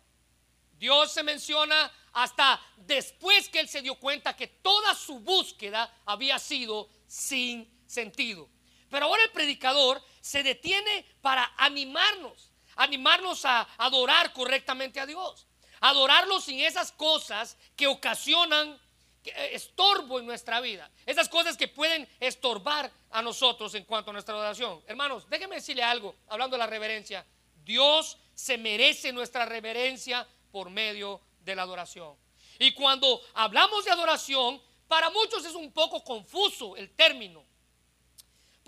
Dios 0.78 1.12
se 1.12 1.24
menciona 1.24 1.92
hasta 2.14 2.62
después 2.78 3.50
que 3.50 3.60
él 3.60 3.68
se 3.68 3.82
dio 3.82 3.96
cuenta 3.96 4.34
que 4.34 4.48
toda 4.48 4.96
su 4.96 5.20
búsqueda 5.20 5.94
había 6.06 6.40
sido 6.40 6.88
sin 7.06 7.70
sentido. 7.86 8.48
Pero 8.90 9.06
ahora 9.06 9.24
el 9.24 9.32
predicador 9.32 10.02
se 10.30 10.44
detiene 10.44 11.06
para 11.22 11.54
animarnos, 11.58 12.52
animarnos 12.76 13.46
a 13.46 13.68
adorar 13.80 14.32
correctamente 14.32 15.00
a 15.00 15.08
Dios, 15.08 15.48
adorarlo 15.80 16.40
sin 16.40 16.60
esas 16.60 16.92
cosas 16.92 17.58
que 17.76 17.88
ocasionan 17.88 18.80
eh, 19.24 19.50
estorbo 19.54 20.20
en 20.20 20.28
nuestra 20.28 20.62
vida, 20.62 20.92
esas 21.08 21.28
cosas 21.30 21.58
que 21.58 21.68
pueden 21.68 22.08
estorbar 22.20 22.92
a 23.10 23.24
nosotros 23.24 23.74
en 23.74 23.86
cuanto 23.86 24.12
a 24.12 24.14
nuestra 24.14 24.36
adoración. 24.36 24.84
Hermanos, 24.86 25.28
déjenme 25.32 25.56
decirle 25.56 25.82
algo, 25.82 26.16
hablando 26.28 26.58
de 26.58 26.60
la 26.60 26.68
reverencia, 26.68 27.26
Dios 27.64 28.16
se 28.36 28.60
merece 28.60 29.12
nuestra 29.12 29.48
reverencia 29.48 30.28
por 30.52 30.70
medio 30.70 31.22
de 31.40 31.56
la 31.56 31.64
adoración. 31.64 32.16
Y 32.60 32.74
cuando 32.74 33.20
hablamos 33.34 33.84
de 33.84 33.90
adoración, 33.90 34.62
para 34.88 35.10
muchos 35.10 35.44
es 35.44 35.56
un 35.56 35.72
poco 35.72 36.04
confuso 36.04 36.76
el 36.76 36.92
término. 36.92 37.49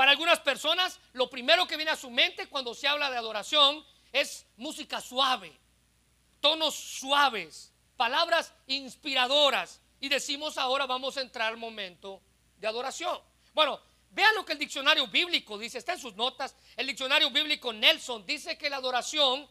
Para 0.01 0.13
algunas 0.13 0.39
personas, 0.39 0.99
lo 1.13 1.29
primero 1.29 1.67
que 1.67 1.75
viene 1.75 1.91
a 1.91 1.95
su 1.95 2.09
mente 2.09 2.47
cuando 2.47 2.73
se 2.73 2.87
habla 2.87 3.11
de 3.11 3.17
adoración 3.17 3.85
es 4.11 4.47
música 4.57 4.99
suave, 4.99 5.55
tonos 6.39 6.73
suaves, 6.73 7.71
palabras 7.97 8.51
inspiradoras. 8.65 9.79
Y 9.99 10.09
decimos 10.09 10.57
ahora 10.57 10.87
vamos 10.87 11.17
a 11.17 11.21
entrar 11.21 11.49
al 11.49 11.57
momento 11.57 12.19
de 12.57 12.65
adoración. 12.65 13.15
Bueno, 13.53 13.79
vean 14.09 14.33
lo 14.33 14.43
que 14.43 14.53
el 14.53 14.57
diccionario 14.57 15.05
bíblico 15.05 15.55
dice, 15.59 15.77
está 15.77 15.93
en 15.93 15.99
sus 15.99 16.15
notas. 16.15 16.55
El 16.75 16.87
diccionario 16.87 17.29
bíblico 17.29 17.71
Nelson 17.71 18.25
dice 18.25 18.57
que 18.57 18.71
la 18.71 18.77
adoración 18.77 19.47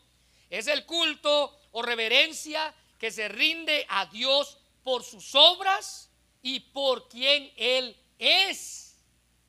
es 0.48 0.66
el 0.66 0.84
culto 0.84 1.56
o 1.70 1.80
reverencia 1.80 2.74
que 2.98 3.12
se 3.12 3.28
rinde 3.28 3.86
a 3.88 4.06
Dios 4.06 4.58
por 4.82 5.04
sus 5.04 5.32
obras 5.36 6.10
y 6.42 6.58
por 6.58 7.08
quien 7.08 7.52
Él 7.54 7.96
es. 8.18 8.96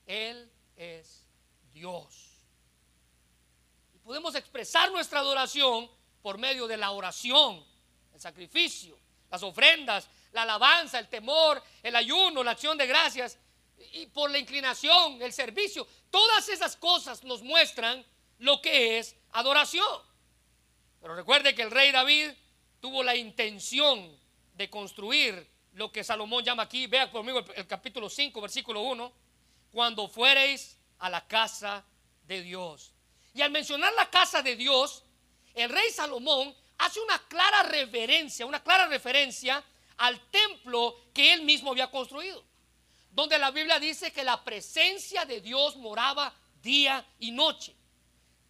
Él 0.05 0.50
es 0.81 1.25
Dios. 1.71 2.29
Y 3.93 3.99
podemos 3.99 4.33
expresar 4.35 4.91
nuestra 4.91 5.19
adoración 5.19 5.89
por 6.21 6.37
medio 6.37 6.67
de 6.67 6.77
la 6.77 6.91
oración, 6.91 7.63
el 8.13 8.19
sacrificio, 8.19 8.97
las 9.29 9.43
ofrendas, 9.43 10.07
la 10.31 10.41
alabanza, 10.43 10.97
el 10.99 11.07
temor, 11.07 11.61
el 11.83 11.95
ayuno, 11.95 12.43
la 12.43 12.51
acción 12.51 12.77
de 12.77 12.87
gracias 12.87 13.37
y 13.93 14.07
por 14.07 14.31
la 14.31 14.39
inclinación, 14.39 15.21
el 15.21 15.33
servicio. 15.33 15.87
Todas 16.09 16.49
esas 16.49 16.75
cosas 16.75 17.23
nos 17.23 17.41
muestran 17.43 18.03
lo 18.39 18.61
que 18.61 18.97
es 18.97 19.15
adoración. 19.31 20.01
Pero 20.99 21.15
recuerde 21.15 21.55
que 21.55 21.61
el 21.61 21.71
rey 21.71 21.91
David 21.91 22.31
tuvo 22.79 23.03
la 23.03 23.15
intención 23.15 24.19
de 24.53 24.69
construir 24.69 25.49
lo 25.73 25.91
que 25.91 26.03
Salomón 26.03 26.43
llama 26.43 26.63
aquí, 26.63 26.87
vea 26.87 27.09
conmigo 27.09 27.39
el, 27.55 27.67
capítulo 27.67 28.09
5, 28.09 28.41
versículo 28.41 28.81
1, 28.81 29.11
cuando 29.71 30.07
fuereis 30.07 30.77
a 30.99 31.09
la 31.09 31.27
casa 31.27 31.85
de 32.23 32.41
Dios. 32.41 32.93
Y 33.33 33.41
al 33.41 33.51
mencionar 33.51 33.93
la 33.93 34.09
casa 34.09 34.41
de 34.41 34.55
Dios, 34.55 35.03
el 35.53 35.69
rey 35.69 35.89
Salomón 35.91 36.55
hace 36.77 36.99
una 36.99 37.17
clara 37.27 37.63
reverencia, 37.63 38.45
una 38.45 38.61
clara 38.63 38.87
referencia 38.87 39.63
al 39.97 40.19
templo 40.29 40.97
que 41.13 41.33
él 41.33 41.43
mismo 41.43 41.71
había 41.71 41.91
construido, 41.91 42.43
donde 43.11 43.37
la 43.37 43.51
Biblia 43.51 43.79
dice 43.79 44.11
que 44.11 44.23
la 44.23 44.43
presencia 44.43 45.25
de 45.25 45.41
Dios 45.41 45.75
moraba 45.77 46.33
día 46.61 47.05
y 47.19 47.31
noche. 47.31 47.75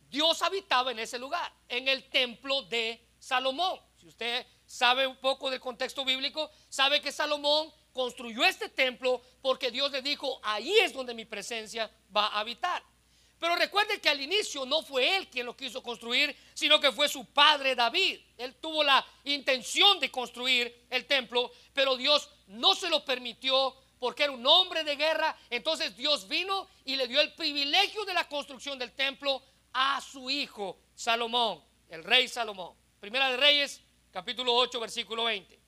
Dios 0.09 0.41
habitaba 0.41 0.91
en 0.91 0.99
ese 0.99 1.19
lugar, 1.19 1.51
en 1.69 1.87
el 1.87 2.09
templo 2.09 2.63
de 2.63 3.05
Salomón. 3.19 3.79
Si 3.97 4.07
usted 4.07 4.45
sabe 4.65 5.07
un 5.07 5.17
poco 5.17 5.49
del 5.49 5.59
contexto 5.59 6.03
bíblico, 6.03 6.49
sabe 6.69 7.01
que 7.01 7.11
Salomón 7.11 7.71
construyó 7.93 8.43
este 8.43 8.69
templo 8.69 9.21
porque 9.41 9.71
Dios 9.71 9.91
le 9.91 10.01
dijo, 10.01 10.39
ahí 10.43 10.77
es 10.79 10.93
donde 10.93 11.13
mi 11.13 11.25
presencia 11.25 11.89
va 12.15 12.27
a 12.27 12.39
habitar. 12.39 12.83
Pero 13.41 13.55
recuerde 13.55 13.99
que 13.99 14.07
al 14.07 14.21
inicio 14.21 14.67
no 14.67 14.83
fue 14.83 15.17
él 15.17 15.27
quien 15.27 15.47
lo 15.47 15.57
quiso 15.57 15.81
construir, 15.81 16.35
sino 16.53 16.79
que 16.79 16.91
fue 16.91 17.09
su 17.09 17.25
padre 17.25 17.73
David. 17.73 18.19
Él 18.37 18.53
tuvo 18.61 18.83
la 18.83 19.03
intención 19.23 19.99
de 19.99 20.11
construir 20.11 20.85
el 20.91 21.07
templo, 21.07 21.51
pero 21.73 21.97
Dios 21.97 22.29
no 22.45 22.75
se 22.75 22.87
lo 22.87 23.03
permitió 23.03 23.75
porque 23.97 24.23
era 24.23 24.31
un 24.31 24.45
hombre 24.45 24.83
de 24.83 24.95
guerra. 24.95 25.35
Entonces 25.49 25.97
Dios 25.97 26.27
vino 26.27 26.67
y 26.85 26.95
le 26.95 27.07
dio 27.07 27.19
el 27.19 27.33
privilegio 27.33 28.05
de 28.05 28.13
la 28.13 28.27
construcción 28.27 28.77
del 28.77 28.91
templo 28.91 29.41
a 29.73 29.99
su 30.01 30.29
hijo 30.29 30.77
Salomón, 30.93 31.63
el 31.89 32.03
rey 32.03 32.27
Salomón. 32.27 32.75
Primera 32.99 33.31
de 33.31 33.37
Reyes, 33.37 33.81
capítulo 34.11 34.53
8, 34.53 34.79
versículo 34.79 35.23
20. 35.23 35.60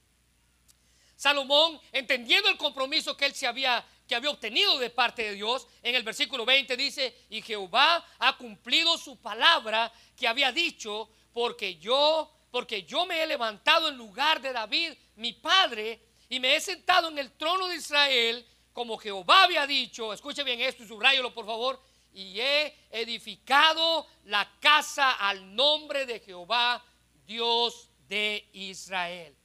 Salomón, 1.15 1.79
entendiendo 1.91 2.49
el 2.49 2.57
compromiso 2.57 3.15
que 3.15 3.25
él 3.25 3.33
se 3.33 3.47
había 3.47 3.85
que 4.07 4.15
había 4.15 4.31
obtenido 4.31 4.77
de 4.79 4.89
parte 4.89 5.23
de 5.23 5.33
Dios, 5.33 5.67
en 5.81 5.95
el 5.95 6.03
versículo 6.03 6.45
20 6.45 6.75
dice, 6.75 7.25
"Y 7.29 7.41
Jehová 7.41 8.05
ha 8.19 8.37
cumplido 8.37 8.97
su 8.97 9.17
palabra 9.21 9.91
que 10.15 10.27
había 10.27 10.51
dicho, 10.51 11.09
porque 11.31 11.77
yo, 11.77 12.29
porque 12.51 12.83
yo 12.83 13.05
me 13.05 13.23
he 13.23 13.27
levantado 13.27 13.87
en 13.87 13.97
lugar 13.97 14.41
de 14.41 14.51
David, 14.51 14.93
mi 15.15 15.33
padre, 15.33 16.01
y 16.29 16.39
me 16.39 16.55
he 16.55 16.61
sentado 16.61 17.09
en 17.09 17.17
el 17.17 17.31
trono 17.37 17.67
de 17.67 17.77
Israel, 17.77 18.45
como 18.73 18.97
Jehová 18.97 19.43
había 19.43 19.65
dicho." 19.65 20.11
Escuche 20.11 20.43
bien 20.43 20.59
esto 20.59 20.83
y 20.83 20.87
subrayelo 20.87 21.33
por 21.33 21.45
favor. 21.45 21.81
Y 22.13 22.39
he 22.39 22.75
edificado 22.91 24.05
la 24.25 24.51
casa 24.59 25.13
al 25.13 25.55
nombre 25.55 26.05
de 26.05 26.19
Jehová, 26.19 26.83
Dios 27.25 27.89
de 28.07 28.49
Israel. 28.51 29.35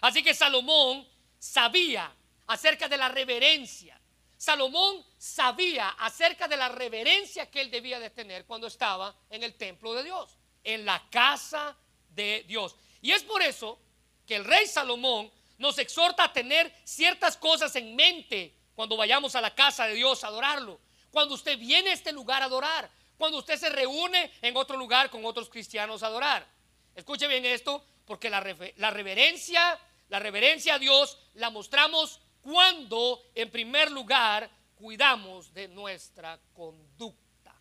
Así 0.00 0.22
que 0.22 0.34
Salomón 0.34 1.06
sabía 1.38 2.12
acerca 2.46 2.88
de 2.88 2.96
la 2.96 3.08
reverencia. 3.08 4.00
Salomón 4.36 5.04
sabía 5.18 5.88
acerca 5.90 6.46
de 6.46 6.56
la 6.56 6.68
reverencia 6.68 7.50
que 7.50 7.60
él 7.60 7.70
debía 7.70 7.98
de 7.98 8.10
tener 8.10 8.44
cuando 8.46 8.68
estaba 8.68 9.14
en 9.30 9.42
el 9.42 9.54
templo 9.54 9.94
de 9.94 10.04
Dios, 10.04 10.38
en 10.62 10.84
la 10.84 11.08
casa 11.10 11.76
de 12.10 12.44
Dios. 12.46 12.76
Y 13.02 13.12
es 13.12 13.24
por 13.24 13.42
eso 13.42 13.80
que 14.26 14.36
el 14.36 14.44
rey 14.44 14.66
Salomón 14.66 15.30
nos 15.58 15.78
exhorta 15.78 16.24
a 16.24 16.32
tener 16.32 16.72
ciertas 16.84 17.36
cosas 17.36 17.74
en 17.76 17.96
mente 17.96 18.54
cuando 18.74 18.96
vayamos 18.96 19.34
a 19.34 19.40
la 19.40 19.54
casa 19.54 19.86
de 19.86 19.94
Dios 19.94 20.22
a 20.22 20.28
adorarlo, 20.28 20.78
cuando 21.10 21.34
usted 21.34 21.58
viene 21.58 21.90
a 21.90 21.94
este 21.94 22.12
lugar 22.12 22.42
a 22.42 22.44
adorar, 22.44 22.88
cuando 23.16 23.38
usted 23.38 23.58
se 23.58 23.68
reúne 23.68 24.30
en 24.40 24.56
otro 24.56 24.76
lugar 24.76 25.10
con 25.10 25.24
otros 25.24 25.48
cristianos 25.48 26.04
a 26.04 26.06
adorar. 26.06 26.46
Escuche 26.94 27.26
bien 27.26 27.44
esto, 27.44 27.84
porque 28.06 28.30
la, 28.30 28.40
reverencia 28.40 29.78
la 30.08 30.18
reverencia 30.18 30.74
a 30.74 30.78
Dios 30.78 31.18
la 31.34 31.50
mostramos 31.50 32.20
cuando, 32.40 33.30
en 33.34 33.50
primer 33.50 33.90
lugar, 33.90 34.50
cuidamos 34.76 35.52
de 35.52 35.68
nuestra 35.68 36.38
conducta. 36.54 37.54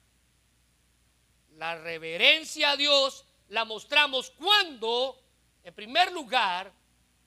La 1.56 1.76
reverencia 1.76 2.72
a 2.72 2.78
Dios 2.78 3.26
la 3.50 3.66
mostramos 3.66 4.30
cuando, 4.32 5.22
en 5.64 5.74
primer 5.74 6.12
lugar, 6.12 6.72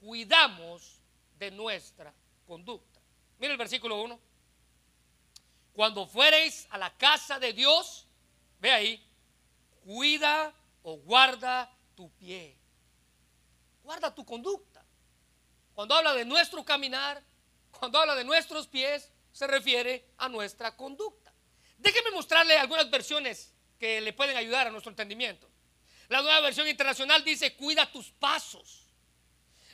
cuidamos 0.01 1.01
de 1.39 1.51
nuestra 1.51 2.15
conducta. 2.47 3.01
Mira 3.39 3.53
el 3.53 3.59
versículo 3.59 4.01
1. 4.03 4.21
Cuando 5.73 6.07
fuereis 6.07 6.67
a 6.71 6.79
la 6.79 6.97
casa 6.97 7.39
de 7.39 7.53
Dios, 7.53 8.07
ve 8.59 8.71
ahí, 8.71 9.07
cuida 9.85 10.55
o 10.83 10.97
guarda 10.97 11.71
tu 11.95 12.11
pie. 12.13 12.57
Guarda 13.83 14.15
tu 14.15 14.25
conducta. 14.25 14.70
Cuando 15.75 15.95
habla 15.95 16.15
de 16.15 16.25
nuestro 16.25 16.65
caminar, 16.65 17.23
cuando 17.71 17.99
habla 17.99 18.15
de 18.15 18.25
nuestros 18.25 18.67
pies, 18.67 19.11
se 19.33 19.47
refiere 19.47 20.13
a 20.19 20.29
nuestra 20.29 20.77
conducta. 20.77 21.33
Déjeme 21.79 22.11
mostrarle 22.11 22.59
algunas 22.59 22.91
versiones 22.91 23.55
que 23.79 24.01
le 24.01 24.13
pueden 24.13 24.37
ayudar 24.37 24.67
a 24.67 24.71
nuestro 24.71 24.91
entendimiento. 24.91 25.49
La 26.09 26.21
nueva 26.23 26.41
versión 26.41 26.69
internacional 26.69 27.25
dice, 27.25 27.55
cuida 27.57 27.91
tus 27.91 28.11
pasos. 28.11 28.87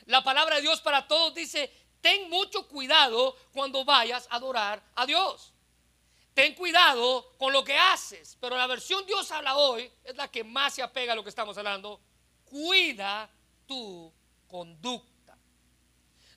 La 0.05 0.23
palabra 0.23 0.55
de 0.55 0.61
Dios 0.61 0.79
para 0.81 1.07
todos 1.07 1.33
dice, 1.33 1.69
ten 1.99 2.29
mucho 2.29 2.67
cuidado 2.67 3.35
cuando 3.51 3.83
vayas 3.83 4.27
a 4.29 4.35
adorar 4.35 4.81
a 4.95 5.05
Dios. 5.05 5.53
Ten 6.33 6.53
cuidado 6.53 7.33
con 7.37 7.51
lo 7.51 7.63
que 7.63 7.75
haces. 7.75 8.37
Pero 8.39 8.55
la 8.55 8.67
versión 8.67 9.05
Dios 9.05 9.29
habla 9.31 9.57
hoy 9.57 9.91
es 10.03 10.15
la 10.15 10.29
que 10.29 10.43
más 10.43 10.75
se 10.75 10.83
apega 10.83 11.13
a 11.13 11.15
lo 11.15 11.23
que 11.23 11.29
estamos 11.29 11.57
hablando. 11.57 11.99
Cuida 12.45 13.29
tu 13.65 14.13
conducta 14.47 15.16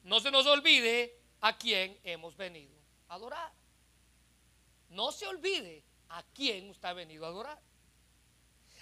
no 0.03 0.21
se 0.21 0.31
nos 0.31 0.47
olvide 0.47 1.17
a 1.41 1.57
quién 1.57 1.99
hemos 2.05 2.37
venido 2.37 2.75
a 3.09 3.15
adorar. 3.15 3.53
No 4.91 5.13
se 5.13 5.27
olvide 5.27 5.85
a 6.09 6.23
quién 6.35 6.71
usted 6.71 6.89
ha 6.89 6.93
venido 6.93 7.25
a 7.25 7.29
adorar. 7.29 7.61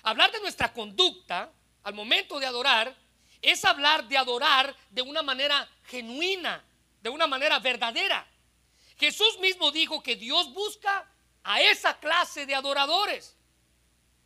Hablar 0.02 0.32
de 0.32 0.40
nuestra 0.40 0.72
conducta 0.72 1.52
al 1.82 1.94
momento 1.94 2.38
de 2.38 2.46
adorar 2.46 2.96
es 3.42 3.64
hablar 3.64 4.08
de 4.08 4.16
adorar 4.16 4.74
de 4.90 5.02
una 5.02 5.22
manera 5.22 5.68
genuina, 5.84 6.64
de 7.00 7.10
una 7.10 7.26
manera 7.26 7.58
verdadera. 7.58 8.26
Jesús 8.96 9.38
mismo 9.40 9.70
dijo 9.70 10.02
que 10.02 10.16
Dios 10.16 10.52
busca 10.52 11.08
a 11.44 11.60
esa 11.60 11.98
clase 11.98 12.46
de 12.46 12.54
adoradores. 12.54 13.36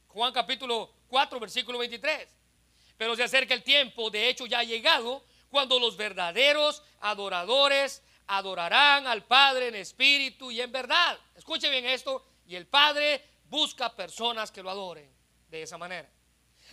Juan 0.08 0.32
capítulo 0.32 0.92
4, 1.08 1.40
versículo 1.40 1.78
23. 1.78 2.28
Pero 2.96 3.16
se 3.16 3.22
acerca 3.22 3.54
el 3.54 3.62
tiempo, 3.62 4.10
de 4.10 4.28
hecho 4.28 4.46
ya 4.46 4.60
ha 4.60 4.64
llegado, 4.64 5.24
cuando 5.52 5.78
los 5.78 5.98
verdaderos 5.98 6.82
adoradores 7.00 8.02
adorarán 8.28 9.06
al 9.06 9.26
Padre 9.26 9.68
en 9.68 9.74
espíritu 9.74 10.50
y 10.50 10.62
en 10.62 10.72
verdad. 10.72 11.18
Escuche 11.36 11.68
bien 11.68 11.84
esto, 11.84 12.24
y 12.46 12.56
el 12.56 12.66
Padre 12.66 13.22
busca 13.50 13.94
personas 13.94 14.50
que 14.50 14.62
lo 14.62 14.70
adoren 14.70 15.14
de 15.50 15.62
esa 15.62 15.76
manera. 15.76 16.08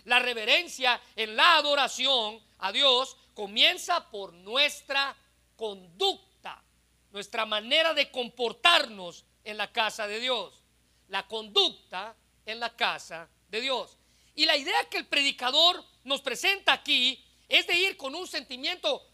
La 0.04 0.18
reverencia 0.18 0.98
en 1.14 1.36
la 1.36 1.56
adoración 1.56 2.42
a 2.60 2.72
Dios 2.72 3.18
comienza 3.34 4.10
por 4.10 4.32
nuestra 4.32 5.14
conducta, 5.56 6.64
nuestra 7.10 7.44
manera 7.44 7.92
de 7.92 8.10
comportarnos 8.10 9.26
en 9.44 9.58
la 9.58 9.70
casa 9.70 10.06
de 10.06 10.20
Dios. 10.20 10.64
La 11.08 11.26
conducta 11.26 12.16
en 12.46 12.58
la 12.58 12.74
casa 12.74 13.28
de 13.46 13.60
Dios. 13.60 13.98
Y 14.34 14.46
la 14.46 14.56
idea 14.56 14.88
que 14.88 14.96
el 14.96 15.06
predicador 15.06 15.84
nos 16.04 16.22
presenta 16.22 16.72
aquí 16.72 17.22
es 17.50 17.66
de 17.66 17.74
ir 17.74 17.96
con 17.96 18.14
un 18.14 18.26
sentimiento. 18.26 19.06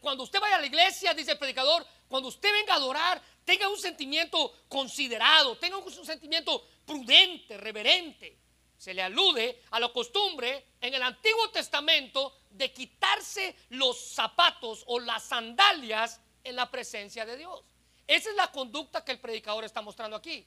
cuando 0.00 0.24
usted 0.24 0.40
vaya 0.40 0.56
a 0.56 0.60
la 0.60 0.66
iglesia, 0.66 1.14
dice 1.14 1.32
el 1.32 1.38
predicador, 1.38 1.86
cuando 2.08 2.30
usted 2.30 2.50
venga 2.52 2.72
a 2.72 2.76
adorar, 2.76 3.22
tenga 3.44 3.68
un 3.68 3.78
sentimiento 3.78 4.64
considerado, 4.68 5.56
tenga 5.58 5.76
un, 5.76 5.92
sentimiento 6.06 6.66
prudente, 6.86 7.56
reverente. 7.58 8.38
Se 8.76 8.94
le 8.94 9.02
alude 9.02 9.62
a 9.70 9.78
la 9.78 9.92
costumbre 9.92 10.72
en 10.80 10.94
el 10.94 11.02
Antiguo 11.02 11.50
Testamento 11.50 12.40
de 12.50 12.72
quitarse 12.72 13.54
los 13.68 13.98
zapatos 13.98 14.82
o 14.86 14.98
las 14.98 15.24
sandalias 15.24 16.20
en 16.42 16.56
la 16.56 16.70
presencia 16.70 17.24
de 17.24 17.36
Dios. 17.36 17.62
Esa 18.06 18.30
es 18.30 18.36
la 18.36 18.50
conducta 18.50 19.04
que 19.04 19.12
el 19.12 19.20
predicador 19.20 19.64
está 19.64 19.82
mostrando 19.82 20.16
aquí. 20.16 20.46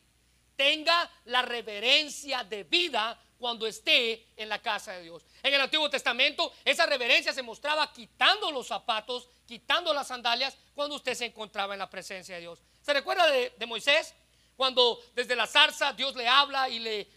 Tenga 0.56 1.10
la 1.26 1.42
reverencia 1.42 2.44
de 2.44 2.64
vida 2.64 3.20
cuando 3.38 3.68
esté 3.68 4.28
en 4.38 4.50
la 4.50 4.62
casa 4.62 4.94
de 4.94 5.04
Dios. 5.04 5.26
En 5.44 5.54
el 5.54 5.62
Antiguo 5.62 5.90
Testamento 5.90 6.54
esa 6.64 6.86
reverencia 6.86 7.34
se 7.34 7.42
mostraba 7.42 7.92
quitando 7.92 8.52
los 8.52 8.68
zapatos, 8.68 9.30
quitando 9.46 9.94
las 9.94 10.08
sandalias 10.08 10.58
cuando 10.74 10.96
usted 10.96 11.14
se 11.14 11.26
encontraba 11.26 11.74
en 11.74 11.80
la 11.80 11.90
presencia 11.90 12.36
de 12.36 12.42
Dios. 12.42 12.62
¿Se 12.82 12.94
recuerda 12.94 13.28
de, 13.30 13.66
Moisés? 13.66 14.14
Cuando 14.56 15.02
desde 15.14 15.36
la 15.36 15.48
zarza 15.48 15.92
Dios 15.94 16.16
le 16.16 16.28
habla 16.28 16.70
y 16.70 16.80
le, 16.80 17.08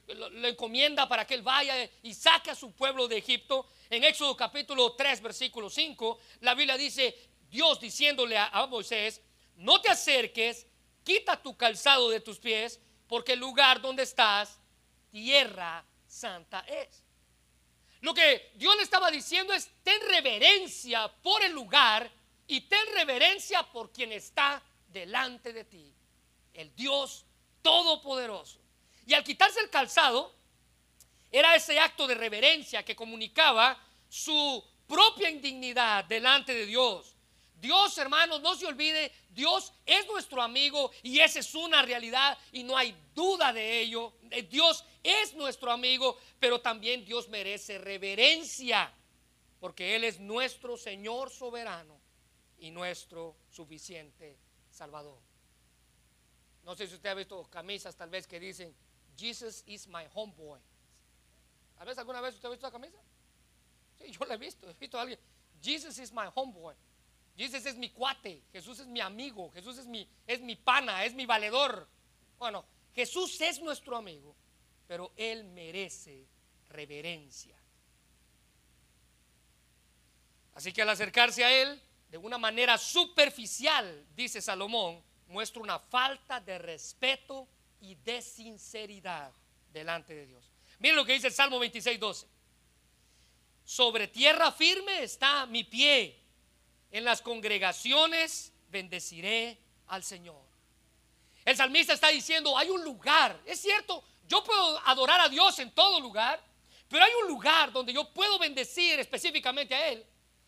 encomienda 0.49 1.09
para 1.09 1.27
que 1.27 1.35
él 1.35 1.43
vaya 1.43 1.89
y 2.03 2.15
saque 2.15 2.51
a 2.51 2.55
su 2.55 2.73
pueblo 2.73 3.07
de 3.07 3.19
Egipto. 3.19 3.69
En 3.91 4.03
Éxodo 4.03 4.37
capítulo 4.37 4.95
3, 4.95 5.23
versículo 5.23 5.71
5, 5.71 6.19
la 6.41 6.55
Biblia 6.55 6.77
dice, 6.77 7.17
Dios 7.49 7.81
diciéndole 7.81 8.37
a 8.37 8.67
Moisés, 8.67 9.23
no 9.57 9.81
te 9.81 9.89
acerques, 9.89 10.67
quita 11.05 11.41
tu 11.41 11.57
calzado 11.57 12.11
de 12.11 12.21
tus 12.21 12.39
pies, 12.39 12.81
porque 13.07 13.33
el 13.33 13.39
lugar 13.39 13.81
donde 13.81 14.03
estás, 14.03 14.59
tierra 15.11 15.85
santa 16.09 16.61
es. 16.61 17.05
Lo 18.01 18.15
que 18.15 18.53
Dios 18.55 18.77
le 18.77 18.83
estaba 18.83 19.11
diciendo 19.11 19.53
es, 19.53 19.71
ten 19.83 20.01
reverencia 20.09 21.09
por 21.09 21.43
el 21.43 21.53
lugar 21.53 22.11
y 22.47 22.63
ten 22.63 22.81
reverencia 22.95 23.63
por 23.63 23.93
quien 23.93 24.13
está 24.13 24.63
delante 24.89 25.53
de 25.53 25.65
ti, 25.65 25.93
el 26.55 26.75
Dios 26.75 27.25
Todopoderoso. 27.61 28.61
Y 29.07 29.15
al 29.15 29.25
quitarse 29.25 29.61
el 29.61 29.69
calzado, 29.69 30.33
era 31.31 31.55
ese 31.55 31.79
acto 31.79 32.07
de 32.07 32.15
reverencia 32.15 32.85
que 32.85 32.97
comunicaba 32.97 33.79
su 34.09 34.65
propia 34.87 35.29
indignidad 35.29 36.05
delante 36.05 36.55
de 36.55 36.67
Dios. 36.67 37.15
Dios, 37.61 37.99
hermanos, 37.99 38.41
no 38.41 38.55
se 38.55 38.67
olvide, 38.67 39.13
Dios 39.31 39.73
es 39.85 40.07
nuestro 40.07 40.41
amigo 40.41 40.91
y 41.03 41.19
esa 41.19 41.41
es 41.41 41.55
una 41.55 41.83
realidad 41.83 42.39
y 42.53 42.63
no 42.63 42.77
hay 42.77 42.95
duda 43.15 43.53
de 43.53 43.81
ello. 43.81 44.13
Eh, 44.31 44.43
Dios 44.43 44.85
es 45.03 45.35
nuestro 45.35 45.73
amigo, 45.73 46.17
pero 46.39 46.61
también 46.61 47.05
Dios 47.05 47.29
merece 47.29 47.79
reverencia, 47.79 48.93
porque 49.59 49.97
Él 49.97 50.05
es 50.05 50.21
nuestro 50.21 50.77
Señor 50.77 51.31
soberano 51.31 52.01
y 52.59 52.71
nuestro 52.71 53.37
suficiente 53.51 54.39
Salvador. 54.71 55.21
No 56.63 56.77
sé 56.77 56.87
si 56.87 56.95
usted 56.95 57.09
ha 57.09 57.15
visto 57.15 57.43
camisas 57.51 57.97
tal 57.97 58.11
vez 58.11 58.27
que 58.27 58.39
dicen, 58.39 58.75
Jesus 59.17 59.65
is 59.67 59.89
my 59.89 60.05
homeboy. 60.15 60.61
¿A 61.79 61.85
veces 61.85 61.99
alguna 61.99 62.21
vez 62.21 62.35
usted 62.35 62.47
ha 62.47 62.51
visto 62.51 62.67
esa 62.67 62.73
camisa? 62.73 62.99
Sí, 63.99 64.13
yo 64.13 64.25
la 64.27 64.35
he 64.35 64.39
visto, 64.39 64.69
he 64.69 64.75
visto 64.75 64.99
a 64.99 65.03
alguien, 65.03 65.19
Jesus 65.61 65.99
is 65.99 66.13
my 66.13 66.29
homeboy. 66.35 66.75
Jesús 67.39 67.67
es 67.67 67.77
mi 67.77 67.91
cuate, 67.91 68.43
Jesús 68.53 68.81
es 68.81 68.87
mi 68.89 69.01
amigo, 69.01 69.49
Jesús 69.53 69.79
es 69.79 69.87
mi, 69.87 70.09
es 70.27 70.41
mi 70.41 70.57
pana, 70.57 71.05
es 71.05 71.15
mi 71.15 71.25
valedor. 71.25 71.89
Bueno, 72.37 72.65
Jesús 72.97 73.41
es 73.41 73.61
nuestro 73.61 73.97
amigo, 73.97 74.35
pero 74.89 75.13
Él 75.17 75.45
merece 75.45 76.27
reverencia. 76.71 77.57
Así 80.55 80.73
que 80.73 80.83
al 80.83 80.89
acercarse 80.89 81.45
a 81.45 81.53
Él, 81.63 81.81
de 82.11 82.19
una 82.19 82.39
manera 82.39 82.77
superficial, 82.77 84.05
dice 84.17 84.43
Salomón, 84.43 85.01
muestra 85.29 85.63
una 85.63 85.79
falta 85.79 86.41
de 86.41 86.59
respeto 86.59 87.47
y 87.81 87.95
de 87.95 88.21
sinceridad 88.21 89.31
delante 89.73 90.13
de 90.13 90.27
Dios. 90.27 90.51
Miren 90.81 90.97
lo 90.97 91.05
que 91.05 91.13
dice 91.13 91.29
el 91.29 91.33
Salmo 91.33 91.61
26, 91.61 92.01
12. 92.01 92.27
Sobre 93.65 94.09
tierra 94.09 94.51
firme 94.51 95.05
está 95.05 95.47
mi 95.47 95.63
pie 95.63 96.28
en 96.91 97.05
las 97.05 97.23
congregaciones 97.23 98.53
bendeciré 98.69 99.59
al 99.87 100.03
Señor. 100.05 100.43
El 101.45 101.57
salmista 101.57 101.95
está 101.95 102.09
diciendo, 102.09 102.57
hay 102.59 102.69
un 102.69 102.85
lugar, 102.85 103.41
es 103.47 103.61
cierto, 103.61 104.05
yo 104.27 104.45
puedo 104.45 104.79
adorar 104.87 105.21
a 105.21 105.29
Dios 105.29 105.59
en 105.59 105.71
todo 105.71 106.01
lugar, 106.01 106.43
pero 106.89 107.05
hay 107.05 107.13
un 107.23 107.29
lugar 107.29 107.73
donde 107.73 107.93
yo 107.93 108.13
puedo 108.13 108.39
bendecir 108.39 109.01
específicamente 109.01 109.75
a 109.75 109.89
Él, 109.89 110.05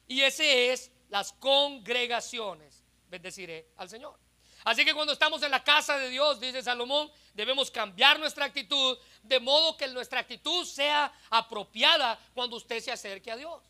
y 0.06 0.20
ese 0.20 0.72
es 0.72 0.90
las 1.08 1.32
congregaciones. 1.32 2.84
Bendeciré 3.08 3.68
al 3.76 3.88
Señor. 3.88 4.18
Así 4.64 4.84
que 4.84 4.94
cuando 4.94 5.12
estamos 5.12 5.42
en 5.42 5.50
la 5.50 5.64
casa 5.64 5.96
de 5.96 6.10
Dios, 6.10 6.38
dice 6.38 6.62
Salomón, 6.62 7.10
debemos 7.32 7.70
cambiar 7.70 8.18
nuestra 8.18 8.44
actitud 8.44 8.98
de 9.22 9.40
modo 9.40 9.76
que 9.76 9.88
nuestra 9.88 10.20
actitud 10.20 10.64
sea 10.66 11.12
apropiada 11.30 12.18
cuando 12.34 12.56
usted 12.56 12.80
se 12.80 12.92
acerque 12.92 13.30
a 13.30 13.36
Dios. 13.36 13.62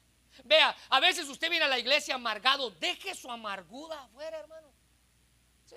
Vea, 0.45 0.77
a 0.89 1.01
veces 1.01 1.29
usted 1.29 1.51
viene 1.51 1.65
a 1.65 1.69
la 1.69 1.79
iglesia 1.79 2.15
amargado, 2.15 2.71
deje 2.71 3.15
su 3.15 3.31
amargura 3.31 4.03
afuera, 4.03 4.39
hermano. 4.39 4.69
Sí, 5.67 5.77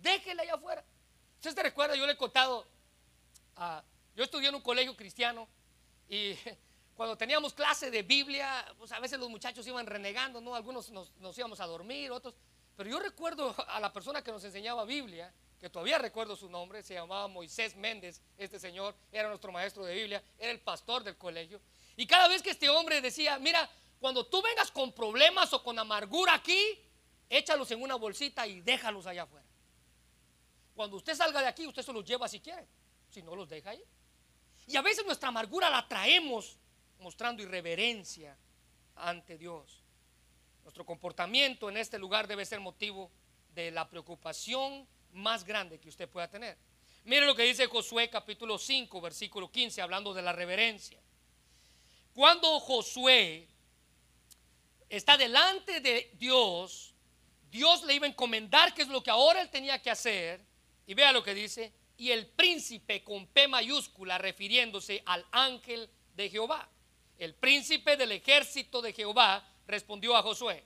déjela 0.00 0.42
allá 0.42 0.54
afuera. 0.54 0.84
Usted 1.36 1.62
recuerda, 1.62 1.94
yo 1.94 2.06
le 2.06 2.12
he 2.12 2.16
contado, 2.16 2.66
ah, 3.56 3.82
yo 4.16 4.24
estudié 4.24 4.48
en 4.48 4.56
un 4.56 4.62
colegio 4.62 4.96
cristiano 4.96 5.48
y 6.08 6.34
cuando 6.96 7.16
teníamos 7.16 7.54
clase 7.54 7.90
de 7.90 8.02
Biblia, 8.02 8.64
pues 8.76 8.90
a 8.92 8.98
veces 8.98 9.18
los 9.18 9.30
muchachos 9.30 9.66
iban 9.66 9.86
renegando, 9.86 10.40
¿no? 10.40 10.54
Algunos 10.54 10.90
nos, 10.90 11.14
nos 11.16 11.38
íbamos 11.38 11.60
a 11.60 11.66
dormir, 11.66 12.10
otros. 12.10 12.34
Pero 12.76 12.90
yo 12.90 12.98
recuerdo 12.98 13.54
a 13.68 13.78
la 13.80 13.92
persona 13.92 14.22
que 14.22 14.32
nos 14.32 14.42
enseñaba 14.44 14.84
Biblia, 14.84 15.32
que 15.60 15.70
todavía 15.70 15.98
recuerdo 15.98 16.36
su 16.36 16.48
nombre, 16.48 16.82
se 16.82 16.94
llamaba 16.94 17.28
Moisés 17.28 17.76
Méndez, 17.76 18.20
este 18.36 18.58
señor, 18.58 18.94
era 19.10 19.28
nuestro 19.28 19.52
maestro 19.52 19.84
de 19.84 19.94
Biblia, 19.94 20.22
era 20.38 20.52
el 20.52 20.60
pastor 20.60 21.02
del 21.02 21.16
colegio. 21.16 21.60
Y 21.96 22.06
cada 22.06 22.28
vez 22.28 22.42
que 22.42 22.50
este 22.50 22.68
hombre 22.68 23.00
decía, 23.00 23.38
mira, 23.38 23.68
cuando 24.00 24.26
tú 24.26 24.40
vengas 24.42 24.70
con 24.70 24.92
problemas 24.92 25.52
o 25.52 25.62
con 25.62 25.78
amargura 25.78 26.34
aquí, 26.34 26.78
échalos 27.28 27.70
en 27.70 27.82
una 27.82 27.96
bolsita 27.96 28.46
y 28.46 28.60
déjalos 28.60 29.06
allá 29.06 29.24
afuera. 29.24 29.46
Cuando 30.74 30.96
usted 30.96 31.14
salga 31.14 31.40
de 31.40 31.48
aquí, 31.48 31.66
usted 31.66 31.82
se 31.82 31.92
los 31.92 32.04
lleva 32.04 32.28
si 32.28 32.40
quiere. 32.40 32.66
Si 33.10 33.22
no, 33.22 33.34
los 33.34 33.48
deja 33.48 33.70
ahí. 33.70 33.82
Y 34.66 34.76
a 34.76 34.82
veces 34.82 35.04
nuestra 35.04 35.30
amargura 35.30 35.68
la 35.68 35.88
traemos 35.88 36.58
mostrando 37.00 37.42
irreverencia 37.42 38.36
ante 38.94 39.38
Dios. 39.38 39.82
Nuestro 40.62 40.84
comportamiento 40.84 41.68
en 41.68 41.78
este 41.78 41.98
lugar 41.98 42.28
debe 42.28 42.44
ser 42.44 42.60
motivo 42.60 43.10
de 43.54 43.70
la 43.70 43.88
preocupación 43.88 44.86
más 45.12 45.44
grande 45.44 45.80
que 45.80 45.88
usted 45.88 46.08
pueda 46.08 46.28
tener. 46.28 46.56
Mire 47.04 47.26
lo 47.26 47.34
que 47.34 47.44
dice 47.44 47.66
Josué 47.66 48.10
capítulo 48.10 48.58
5, 48.58 49.00
versículo 49.00 49.50
15, 49.50 49.80
hablando 49.80 50.12
de 50.12 50.22
la 50.22 50.32
reverencia. 50.32 51.00
Cuando 52.12 52.60
Josué 52.60 53.48
está 54.88 55.16
delante 55.16 55.80
de 55.80 56.10
Dios, 56.14 56.94
Dios 57.50 57.82
le 57.84 57.94
iba 57.94 58.06
a 58.06 58.10
encomendar 58.10 58.74
qué 58.74 58.82
es 58.82 58.88
lo 58.88 59.02
que 59.02 59.10
ahora 59.10 59.40
él 59.40 59.50
tenía 59.50 59.80
que 59.80 59.90
hacer. 59.90 60.44
Y 60.86 60.94
vea 60.94 61.12
lo 61.12 61.22
que 61.22 61.34
dice, 61.34 61.72
y 61.98 62.10
el 62.12 62.26
príncipe 62.26 63.02
con 63.02 63.26
P 63.26 63.48
mayúscula 63.48 64.16
refiriéndose 64.18 65.02
al 65.04 65.26
ángel 65.32 65.90
de 66.14 66.30
Jehová. 66.30 66.68
El 67.18 67.34
príncipe 67.34 67.96
del 67.96 68.12
ejército 68.12 68.80
de 68.80 68.92
Jehová 68.92 69.46
respondió 69.66 70.16
a 70.16 70.22
Josué, 70.22 70.64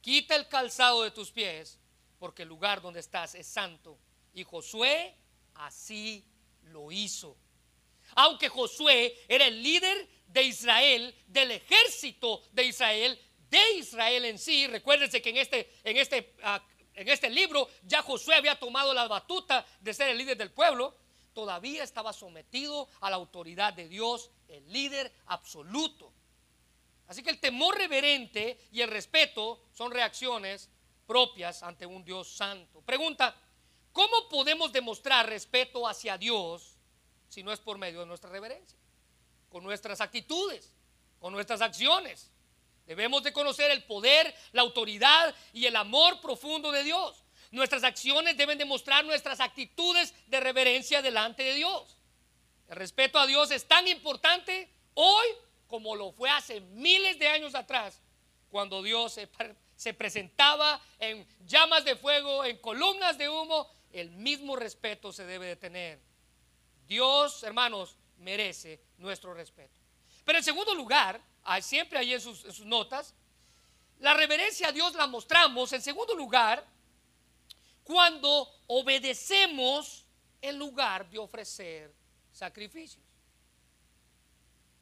quita 0.00 0.34
el 0.34 0.48
calzado 0.48 1.02
de 1.02 1.10
tus 1.10 1.30
pies, 1.30 1.78
porque 2.18 2.42
el 2.42 2.48
lugar 2.48 2.80
donde 2.80 3.00
estás 3.00 3.34
es 3.34 3.46
santo. 3.46 3.98
Y 4.32 4.42
Josué 4.42 5.14
así 5.54 6.24
lo 6.62 6.90
hizo. 6.90 7.36
Aunque 8.14 8.48
Josué 8.48 9.16
era 9.28 9.46
el 9.46 9.62
líder 9.62 10.08
de 10.26 10.42
Israel, 10.42 11.14
del 11.26 11.52
ejército 11.52 12.42
de 12.52 12.64
Israel, 12.64 13.20
de 13.54 13.78
Israel 13.78 14.24
en 14.24 14.38
sí. 14.38 14.66
Recuérdense 14.66 15.22
que 15.22 15.30
en 15.30 15.36
este, 15.36 15.70
en 15.84 15.96
este, 15.96 16.34
ah, 16.42 16.62
en 16.94 17.08
este 17.08 17.30
libro 17.30 17.68
ya 17.84 18.02
Josué 18.02 18.34
había 18.34 18.58
tomado 18.58 18.92
la 18.92 19.06
batuta 19.06 19.64
de 19.80 19.94
ser 19.94 20.08
el 20.08 20.18
líder 20.18 20.36
del 20.36 20.50
pueblo. 20.50 20.96
Todavía 21.32 21.84
estaba 21.84 22.12
sometido 22.12 22.88
a 23.00 23.10
la 23.10 23.16
autoridad 23.16 23.72
de 23.72 23.88
Dios, 23.88 24.30
el 24.48 24.72
líder 24.72 25.12
absoluto. 25.26 26.12
Así 27.06 27.22
que 27.22 27.30
el 27.30 27.38
temor 27.38 27.76
reverente 27.76 28.58
y 28.72 28.80
el 28.80 28.90
respeto 28.90 29.60
son 29.72 29.92
reacciones 29.92 30.70
propias 31.06 31.62
ante 31.62 31.86
un 31.86 32.04
Dios 32.04 32.34
santo. 32.36 32.80
Pregunta, 32.82 33.36
¿cómo 33.92 34.28
podemos 34.28 34.72
demostrar 34.72 35.28
respeto 35.28 35.86
hacia 35.86 36.18
Dios 36.18 36.76
si 37.28 37.42
no 37.42 37.52
es 37.52 37.60
por 37.60 37.78
medio 37.78 38.00
de 38.00 38.06
nuestra 38.06 38.30
reverencia? 38.30 38.78
Con 39.48 39.62
nuestras 39.62 40.00
actitudes, 40.00 40.74
con 41.20 41.32
nuestras 41.32 41.60
acciones. 41.60 42.33
Debemos 42.86 43.22
de 43.22 43.32
conocer 43.32 43.70
el 43.70 43.84
poder, 43.84 44.34
la 44.52 44.62
autoridad 44.62 45.34
y 45.52 45.66
el 45.66 45.76
amor 45.76 46.20
profundo 46.20 46.70
de 46.70 46.84
Dios. 46.84 47.24
Nuestras 47.50 47.84
acciones 47.84 48.36
deben 48.36 48.58
demostrar 48.58 49.04
nuestras 49.04 49.40
actitudes 49.40 50.12
de 50.26 50.40
reverencia 50.40 51.02
delante 51.02 51.42
de 51.42 51.54
Dios. 51.54 51.98
El 52.68 52.76
respeto 52.76 53.18
a 53.18 53.26
Dios 53.26 53.50
es 53.50 53.66
tan 53.66 53.86
importante 53.88 54.70
hoy 54.94 55.26
como 55.66 55.96
lo 55.96 56.12
fue 56.12 56.30
hace 56.30 56.60
miles 56.60 57.18
de 57.18 57.28
años 57.28 57.54
atrás, 57.54 58.00
cuando 58.50 58.82
Dios 58.82 59.18
se, 59.76 59.94
presentaba 59.94 60.80
en 60.98 61.26
llamas 61.46 61.84
de 61.84 61.96
fuego, 61.96 62.44
en 62.44 62.58
columnas 62.58 63.18
de 63.18 63.28
humo. 63.28 63.68
El 63.90 64.10
mismo 64.10 64.56
respeto 64.56 65.12
se 65.12 65.24
debe 65.24 65.46
de 65.46 65.56
tener. 65.56 66.00
Dios, 66.86 67.42
hermanos, 67.42 67.96
merece 68.18 68.80
nuestro 68.98 69.34
respeto. 69.34 69.80
Pero 70.24 70.38
en 70.38 70.44
segundo 70.44 70.74
lugar, 70.74 71.20
siempre 71.60 71.98
ahí 71.98 72.14
en 72.14 72.20
sus, 72.20 72.60
notas, 72.60 73.14
la 74.00 74.14
reverencia 74.14 74.68
a 74.68 74.72
Dios 74.72 74.94
la 74.94 75.06
mostramos 75.06 75.72
en 75.72 75.82
segundo 75.82 76.14
lugar 76.14 76.66
cuando 77.84 78.50
obedecemos 78.66 80.04
en 80.40 80.58
lugar 80.58 81.08
de 81.10 81.18
ofrecer 81.18 81.94
sacrificios. 82.32 83.02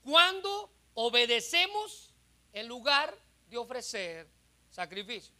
Cuando 0.03 0.72
obedecemos 0.94 2.12
en 2.53 2.68
lugar 2.68 3.16
de 3.48 3.59
ofrecer 3.59 4.29
sacrificios. 4.70 5.33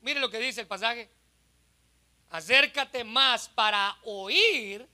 Mire 0.00 0.20
lo 0.20 0.30
que 0.30 0.38
dice 0.38 0.60
el 0.60 0.66
pasaje. 0.66 1.10
Acércate 2.30 3.04
más 3.04 3.48
para 3.48 3.96
oír 4.04 4.88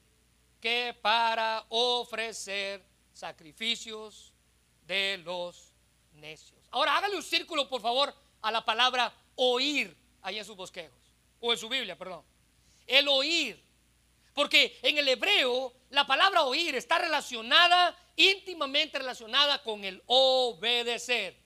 que 0.61 0.97
para 1.01 1.65
ofrecer 1.69 2.85
sacrificios 3.13 4.33
de 4.87 5.19
los 5.19 5.72
Ahora 6.71 6.97
hágale 6.97 7.17
un 7.17 7.23
círculo, 7.23 7.69
por 7.69 7.81
favor, 7.81 8.15
a 8.41 8.51
la 8.51 8.65
palabra 8.65 9.13
oír 9.35 9.95
ahí 10.23 10.39
en 10.39 10.45
sus 10.45 10.57
bosquejos, 10.57 10.99
o 11.41 11.53
en 11.53 11.59
su 11.59 11.69
Biblia, 11.69 11.97
perdón. 11.97 12.25
El 12.87 13.09
oír. 13.09 13.63
Porque 14.35 14.79
en 14.83 14.97
el 14.99 15.09
hebreo 15.09 15.75
la 15.91 16.07
palabra 16.07 16.43
oír 16.45 16.75
está 16.75 16.99
relacionada, 16.99 17.97
íntimamente 18.17 18.99
relacionada 18.99 19.63
con 19.63 19.85
el 19.85 20.03
obedecer. 20.07 21.37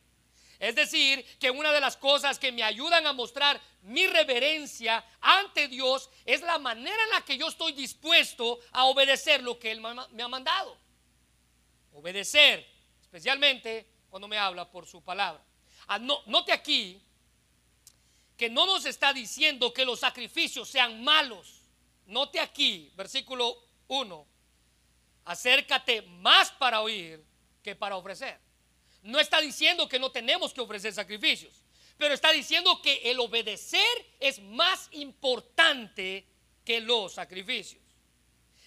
Es 0.59 0.75
decir, 0.75 1.25
que 1.39 1.51
una 1.51 1.73
de 1.73 1.81
las 1.81 1.97
cosas 1.97 2.39
que 2.39 2.53
me 2.53 2.63
ayudan 2.63 3.07
a 3.07 3.13
mostrar 3.13 3.61
mi 3.83 4.07
reverencia 4.07 5.05
ante 5.21 5.69
Dios 5.69 6.09
es 6.25 6.41
la 6.43 6.59
manera 6.59 7.03
en 7.05 7.11
la 7.11 7.25
que 7.25 7.37
yo 7.37 7.49
estoy 7.49 7.73
dispuesto 7.73 8.61
a 8.73 8.87
obedecer 8.87 9.43
lo 9.43 9.59
que 9.59 9.71
Él 9.71 9.81
me 9.81 10.23
ha 10.23 10.29
mandado. 10.29 10.79
Obedecer, 11.93 12.67
especialmente 13.03 13.96
cuando 14.17 14.29
me 14.29 14.39
habla 14.39 14.67
por 14.67 14.87
su 14.87 15.03
palabra. 15.03 15.45
Ah, 15.89 15.99
note 15.99 16.51
aquí 16.51 16.99
que 18.35 18.49
no 18.49 18.65
nos 18.65 18.87
está 18.87 19.13
diciendo 19.13 19.75
que 19.75 19.85
los 19.85 20.01
sacrificios 20.01 20.71
sean 20.71 21.05
malos. 21.05 21.61
Note 22.07 22.41
aquí, 22.41 22.91
versículo 22.97 23.63
1, 23.89 24.27
acércate 25.27 26.01
más 26.01 26.51
para 26.53 26.81
oír 26.81 27.23
que 27.63 27.77
para 27.77 27.99
ofrecer. 27.99 28.41
No 29.03 29.21
está 29.21 29.39
diciendo 29.43 29.87
que 29.87 29.99
no 29.99 30.11
tenemos 30.11 30.55
que 30.55 30.63
ofrecer 30.63 30.95
sacrificios, 30.95 31.53
pero 31.99 32.15
está 32.15 32.33
diciendo 32.33 32.81
que 32.81 33.11
el 33.11 33.21
obedecer 33.21 34.15
es 34.19 34.41
más 34.41 34.89
importante 34.93 36.25
que 36.65 36.81
los 36.81 37.13
sacrificios. 37.13 37.83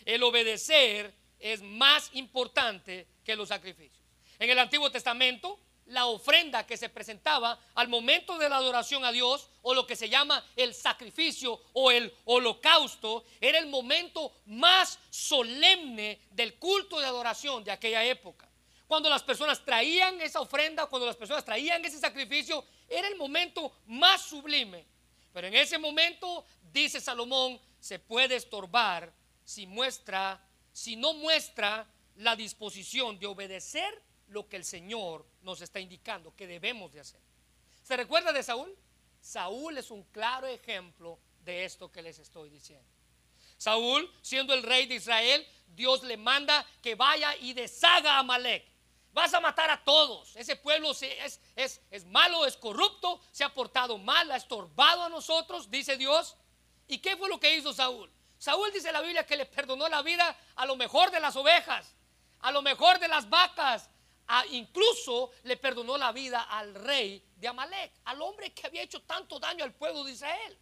El 0.06 0.22
obedecer 0.22 1.12
es 1.40 1.64
más 1.64 2.12
importante 2.14 3.08
que 3.26 3.36
los 3.36 3.48
sacrificios. 3.50 3.99
En 4.40 4.50
el 4.50 4.58
Antiguo 4.58 4.90
Testamento, 4.90 5.60
la 5.88 6.06
ofrenda 6.06 6.66
que 6.66 6.78
se 6.78 6.88
presentaba 6.88 7.60
al 7.76 7.90
momento 7.90 8.38
de 8.38 8.48
la 8.48 8.58
adoración 8.58 9.04
a 9.04 9.12
Dios 9.12 9.50
o 9.64 9.74
lo 9.74 9.86
que 9.86 9.96
se 9.96 10.08
llama 10.08 10.46
el 10.56 10.74
sacrificio 10.74 11.62
o 11.74 11.92
el 11.92 12.14
holocausto 12.26 13.26
era 13.42 13.60
el 13.60 13.68
momento 13.68 14.32
más 14.46 14.98
solemne 15.10 16.22
del 16.32 16.56
culto 16.56 17.00
de 17.00 17.06
adoración 17.06 17.64
de 17.64 17.72
aquella 17.72 18.04
época. 18.06 18.48
Cuando 18.88 19.10
las 19.10 19.24
personas 19.24 19.64
traían 19.66 20.22
esa 20.22 20.40
ofrenda, 20.40 20.86
cuando 20.86 21.06
las 21.06 21.16
personas 21.16 21.44
traían 21.44 21.84
ese 21.84 22.00
sacrificio, 22.00 22.64
era 22.88 23.08
el 23.08 23.18
momento 23.18 23.72
más 23.88 24.22
sublime. 24.22 24.86
Pero 25.34 25.48
en 25.48 25.56
ese 25.56 25.78
momento, 25.78 26.46
dice 26.72 27.02
Salomón, 27.02 27.60
se 27.80 28.00
puede 28.00 28.36
estorbar 28.36 29.12
si 29.44 29.68
muestra, 29.68 30.42
si 30.72 30.96
no 30.96 31.14
muestra 31.14 31.88
la 32.16 32.36
disposición 32.36 33.20
de 33.20 33.28
obedecer 33.28 34.09
lo 34.30 34.48
que 34.48 34.58
el 34.58 34.66
Señor 34.66 35.26
nos 35.42 35.62
está 35.62 35.80
indicando 35.80 36.36
que 36.36 36.48
debemos 36.48 36.92
de 36.94 37.02
hacer. 37.02 37.22
¿Se 37.84 37.98
recuerda 37.98 38.32
de 38.32 38.44
Saúl? 38.44 38.76
Saúl 39.22 39.78
es 39.78 39.92
un 39.92 40.04
claro 40.04 40.48
ejemplo 40.48 41.20
de 41.44 41.66
esto 41.66 41.92
que 41.92 42.02
les 42.02 42.20
estoy 42.20 42.50
diciendo. 42.50 42.88
Saúl, 43.58 44.10
siendo 44.22 44.54
el 44.54 44.64
rey 44.64 44.86
de 44.86 44.96
Israel, 44.96 45.46
Dios 45.68 46.04
le 46.04 46.16
manda 46.16 46.66
que 46.82 46.96
vaya 46.96 47.36
y 47.38 47.54
deshaga 47.54 48.16
a 48.16 48.20
Amalek. 48.20 48.66
Vas 49.12 49.34
a 49.34 49.42
matar 49.42 49.70
a 49.70 49.84
todos. 49.84 50.36
Ese 50.36 50.56
pueblo 50.56 50.92
es, 50.92 51.42
es, 51.56 51.82
es 51.90 52.06
malo, 52.06 52.46
es 52.46 52.56
corrupto, 52.56 53.20
se 53.32 53.44
ha 53.44 53.54
portado 53.54 53.98
mal, 53.98 54.32
ha 54.32 54.38
estorbado 54.38 55.04
a 55.04 55.10
nosotros, 55.10 55.70
dice 55.70 55.98
Dios. 55.98 56.38
¿Y 56.88 57.00
qué 57.00 57.18
fue 57.18 57.28
lo 57.28 57.40
que 57.40 57.56
hizo 57.56 57.74
Saúl? 57.74 58.10
Saúl 58.38 58.72
dice 58.72 58.92
la 58.92 59.02
Biblia 59.02 59.26
que 59.26 59.36
le 59.36 59.46
perdonó 59.46 59.90
la 59.90 60.02
vida 60.02 60.38
a 60.56 60.66
lo 60.66 60.76
mejor 60.78 61.12
de 61.12 61.20
las 61.20 61.36
ovejas, 61.36 61.94
a 62.40 62.52
lo 62.52 62.62
mejor 62.62 63.00
de 63.00 63.10
las 63.10 63.30
vacas, 63.30 63.90
incluso 64.52 65.32
le 65.44 65.58
perdonó 65.58 65.98
la 65.98 66.12
vida 66.12 66.44
al 66.44 66.76
rey 66.76 67.24
de 67.36 67.48
Amalek, 67.48 67.92
al 68.06 68.22
hombre 68.22 68.54
que 68.54 68.68
había 68.68 68.84
hecho 68.84 69.02
tanto 69.02 69.40
daño 69.40 69.64
al 69.64 69.74
pueblo 69.74 70.04
de 70.04 70.12
Israel. 70.12 70.58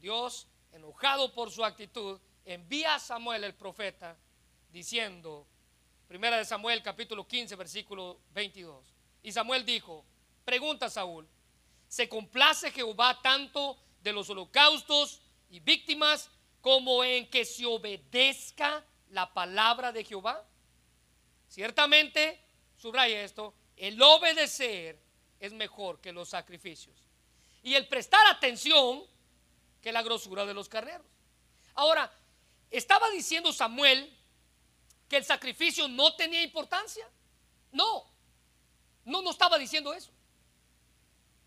Dios, 0.00 0.46
enojado 0.72 1.32
por 1.34 1.50
su 1.50 1.64
actitud, 1.64 2.18
envía 2.44 2.94
a 2.94 2.98
Samuel 2.98 3.44
el 3.44 3.54
profeta 3.54 4.16
diciendo, 4.70 5.46
primera 6.08 6.38
de 6.38 6.44
Samuel 6.44 6.82
capítulo 6.82 7.26
15 7.26 7.54
versículo 7.56 8.20
22, 8.32 8.94
y 9.22 9.32
Samuel 9.32 9.64
dijo, 9.66 10.04
pregunta 10.44 10.86
a 10.86 10.90
Saúl, 10.90 11.28
¿se 11.86 12.08
complace 12.08 12.70
Jehová 12.70 13.20
tanto 13.22 13.78
de 14.02 14.12
los 14.12 14.30
holocaustos 14.30 15.20
y 15.50 15.60
víctimas 15.60 16.30
como 16.62 17.04
en 17.04 17.28
que 17.28 17.44
se 17.44 17.66
obedezca 17.66 18.84
la 19.10 19.32
palabra 19.34 19.92
de 19.92 20.04
Jehová? 20.04 20.46
Ciertamente 21.48 22.40
subraya 22.80 23.22
esto, 23.22 23.54
el 23.76 24.00
obedecer 24.00 24.98
es 25.38 25.52
mejor 25.52 26.00
que 26.00 26.12
los 26.12 26.30
sacrificios. 26.30 26.96
Y 27.62 27.74
el 27.74 27.86
prestar 27.88 28.26
atención 28.28 29.04
que 29.82 29.92
la 29.92 30.02
grosura 30.02 30.46
de 30.46 30.54
los 30.54 30.68
carneros. 30.68 31.06
Ahora, 31.74 32.10
¿estaba 32.70 33.10
diciendo 33.10 33.52
Samuel 33.52 34.16
que 35.08 35.18
el 35.18 35.24
sacrificio 35.24 35.88
no 35.88 36.14
tenía 36.16 36.42
importancia? 36.42 37.06
No, 37.72 38.06
no, 39.04 39.22
no 39.22 39.30
estaba 39.30 39.58
diciendo 39.58 39.92
eso. 39.92 40.10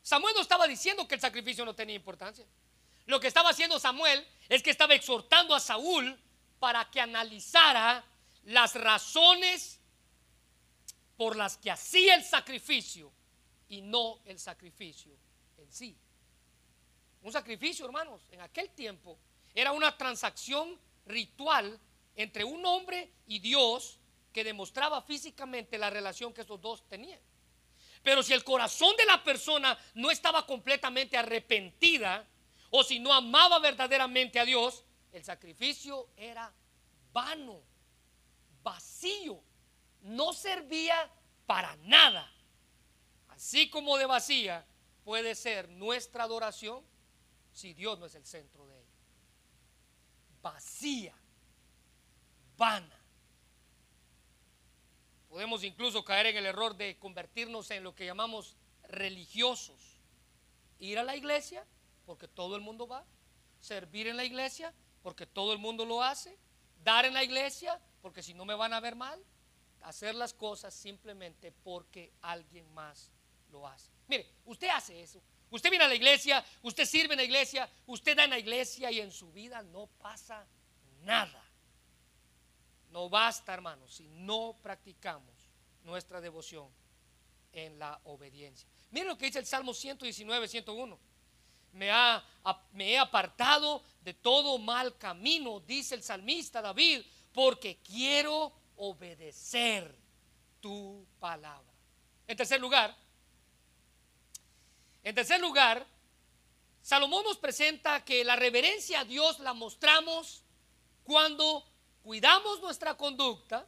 Samuel 0.03 0.35
no 0.35 0.41
estaba 0.41 0.67
diciendo 0.67 1.07
que 1.07 1.15
el 1.15 1.21
sacrificio 1.21 1.65
no 1.65 1.73
tenía 1.73 1.95
importancia. 1.95 2.45
Lo 3.05 3.19
que 3.19 3.27
estaba 3.27 3.49
haciendo 3.49 3.79
Samuel 3.79 4.25
es 4.49 4.61
que 4.61 4.69
estaba 4.69 4.93
exhortando 4.93 5.55
a 5.55 5.59
Saúl 5.59 6.19
para 6.59 6.89
que 6.91 7.01
analizara 7.01 8.05
las 8.43 8.75
razones 8.75 9.79
por 11.17 11.35
las 11.35 11.57
que 11.57 11.71
hacía 11.71 12.15
el 12.15 12.23
sacrificio 12.23 13.11
y 13.69 13.81
no 13.81 14.19
el 14.25 14.39
sacrificio 14.39 15.13
en 15.57 15.71
sí. 15.71 15.95
Un 17.21 17.31
sacrificio, 17.31 17.85
hermanos, 17.85 18.27
en 18.31 18.41
aquel 18.41 18.69
tiempo 18.71 19.17
era 19.55 19.71
una 19.71 19.97
transacción 19.97 20.79
ritual 21.05 21.79
entre 22.15 22.43
un 22.43 22.65
hombre 22.65 23.11
y 23.27 23.39
Dios 23.39 23.99
que 24.31 24.43
demostraba 24.43 25.01
físicamente 25.01 25.77
la 25.77 25.89
relación 25.89 26.33
que 26.33 26.41
esos 26.41 26.59
dos 26.59 26.87
tenían. 26.89 27.19
Pero 28.01 28.21
si 28.21 28.33
el 28.33 28.43
corazón 28.43 28.95
de 28.97 29.05
la 29.05 29.23
persona 29.23 29.77
no 29.93 30.11
estaba 30.11 30.45
completamente 30.45 31.15
arrepentida 31.15 32.27
o 32.71 32.83
si 32.83 32.99
no 32.99 33.13
amaba 33.13 33.59
verdaderamente 33.59 34.39
a 34.39 34.45
Dios, 34.45 34.83
el 35.13 35.23
sacrificio 35.23 36.09
era 36.17 36.51
vano, 37.13 37.61
vacío 38.61 39.41
no 40.03 40.33
servía 40.33 41.09
para 41.45 41.75
nada. 41.77 42.29
Así 43.29 43.69
como 43.69 43.97
de 43.97 44.05
vacía 44.05 44.65
puede 45.03 45.35
ser 45.35 45.69
nuestra 45.69 46.23
adoración 46.25 46.83
si 47.51 47.73
Dios 47.73 47.99
no 47.99 48.05
es 48.05 48.15
el 48.15 48.25
centro 48.25 48.67
de 48.67 48.79
ella. 48.79 48.91
Vacía, 50.41 51.15
vana. 52.57 52.99
Podemos 55.29 55.63
incluso 55.63 56.03
caer 56.05 56.27
en 56.27 56.37
el 56.37 56.45
error 56.45 56.75
de 56.75 56.97
convertirnos 56.99 57.71
en 57.71 57.83
lo 57.83 57.95
que 57.95 58.05
llamamos 58.05 58.55
religiosos. 58.83 59.99
Ir 60.79 60.99
a 60.99 61.03
la 61.03 61.15
iglesia 61.15 61.65
porque 62.05 62.27
todo 62.27 62.55
el 62.55 62.61
mundo 62.61 62.87
va. 62.87 63.05
Servir 63.59 64.07
en 64.07 64.17
la 64.17 64.25
iglesia 64.25 64.73
porque 65.01 65.25
todo 65.25 65.53
el 65.53 65.59
mundo 65.59 65.85
lo 65.85 66.03
hace. 66.03 66.37
Dar 66.83 67.05
en 67.05 67.13
la 67.13 67.23
iglesia 67.23 67.79
porque 68.01 68.21
si 68.21 68.33
no 68.33 68.45
me 68.45 68.53
van 68.53 68.73
a 68.73 68.79
ver 68.79 68.95
mal 68.95 69.23
hacer 69.83 70.15
las 70.15 70.33
cosas 70.33 70.73
simplemente 70.73 71.51
porque 71.51 72.11
alguien 72.21 72.71
más 72.73 73.11
lo 73.51 73.67
hace. 73.67 73.89
Mire, 74.07 74.27
usted 74.45 74.69
hace 74.69 75.01
eso. 75.01 75.21
Usted 75.49 75.69
viene 75.69 75.85
a 75.85 75.87
la 75.87 75.95
iglesia, 75.95 76.43
usted 76.63 76.85
sirve 76.85 77.13
en 77.13 77.19
la 77.19 77.23
iglesia, 77.23 77.69
usted 77.85 78.17
da 78.17 78.23
en 78.23 78.31
la 78.31 78.39
iglesia 78.39 78.91
y 78.91 78.99
en 78.99 79.11
su 79.11 79.31
vida 79.31 79.61
no 79.61 79.87
pasa 79.99 80.47
nada. 81.03 81.43
No 82.89 83.09
basta, 83.09 83.53
hermanos, 83.53 83.93
si 83.93 84.07
no 84.07 84.57
practicamos 84.61 85.33
nuestra 85.83 86.21
devoción 86.21 86.69
en 87.51 87.77
la 87.77 87.99
obediencia. 88.05 88.67
Mire 88.91 89.07
lo 89.07 89.17
que 89.17 89.25
dice 89.25 89.39
el 89.39 89.45
Salmo 89.45 89.73
119, 89.73 90.47
101. 90.47 90.99
Me, 91.73 91.91
ha, 91.91 92.23
me 92.71 92.91
he 92.91 92.97
apartado 92.97 93.83
de 94.01 94.13
todo 94.13 94.57
mal 94.57 94.97
camino, 94.97 95.59
dice 95.59 95.95
el 95.95 96.03
salmista 96.03 96.61
David, 96.61 97.01
porque 97.31 97.77
quiero 97.77 98.53
obedecer 98.85 99.95
tu 100.59 101.07
palabra. 101.19 101.71
En 102.27 102.35
tercer 102.35 102.59
lugar, 102.59 102.95
en 105.03 105.15
tercer 105.15 105.39
lugar, 105.39 105.85
Salomón 106.81 107.23
nos 107.23 107.37
presenta 107.37 108.03
que 108.03 108.25
la 108.25 108.35
reverencia 108.35 109.01
a 109.01 109.05
Dios 109.05 109.39
la 109.39 109.53
mostramos 109.53 110.43
cuando 111.03 111.65
cuidamos 112.01 112.59
nuestra 112.61 112.95
conducta, 112.95 113.65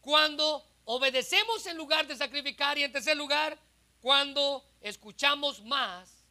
cuando 0.00 0.66
obedecemos 0.86 1.66
en 1.66 1.76
lugar 1.76 2.06
de 2.06 2.16
sacrificar 2.16 2.78
y 2.78 2.84
en 2.84 2.92
tercer 2.92 3.16
lugar, 3.18 3.58
cuando 4.00 4.64
escuchamos 4.80 5.62
más 5.62 6.24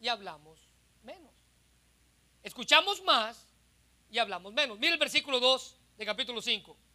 y 0.00 0.08
hablamos 0.08 0.58
menos. 1.04 1.34
Escuchamos 2.42 3.00
más 3.02 3.46
y 4.10 4.18
hablamos 4.18 4.52
menos. 4.52 4.78
Mira 4.78 4.92
el 4.92 4.98
versículo 4.98 5.38
2 5.38 5.76
de 5.98 6.06
capítulo 6.06 6.42
5 6.42 6.87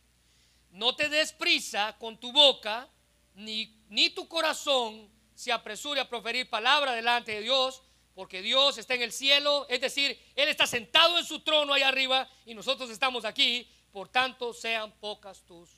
no 0.74 0.96
te 0.96 1.08
des 1.08 1.32
prisa 1.34 1.96
con 2.00 2.18
tu 2.18 2.32
boca, 2.32 2.90
ni, 3.36 3.80
ni 3.90 4.10
tu 4.10 4.28
corazón 4.28 5.10
se 5.36 5.52
apresure 5.52 6.02
a 6.02 6.10
proferir 6.10 6.50
palabra 6.50 6.94
delante 6.94 7.32
de 7.32 7.42
Dios, 7.42 7.82
porque 8.16 8.42
Dios 8.42 8.78
está 8.78 8.96
en 8.96 9.04
el 9.04 9.12
cielo, 9.12 9.66
es 9.70 9.82
decir, 9.82 10.20
Él 10.36 10.50
está 10.50 10.68
sentado 10.68 11.18
en 11.18 11.26
su 11.26 11.40
trono 11.42 11.74
ahí 11.74 11.84
arriba 11.84 12.28
y 12.46 12.54
nosotros 12.56 12.90
estamos 12.90 13.24
aquí, 13.24 13.68
por 13.92 14.10
tanto 14.10 14.54
sean 14.54 14.92
pocas 15.00 15.44
tus 15.46 15.70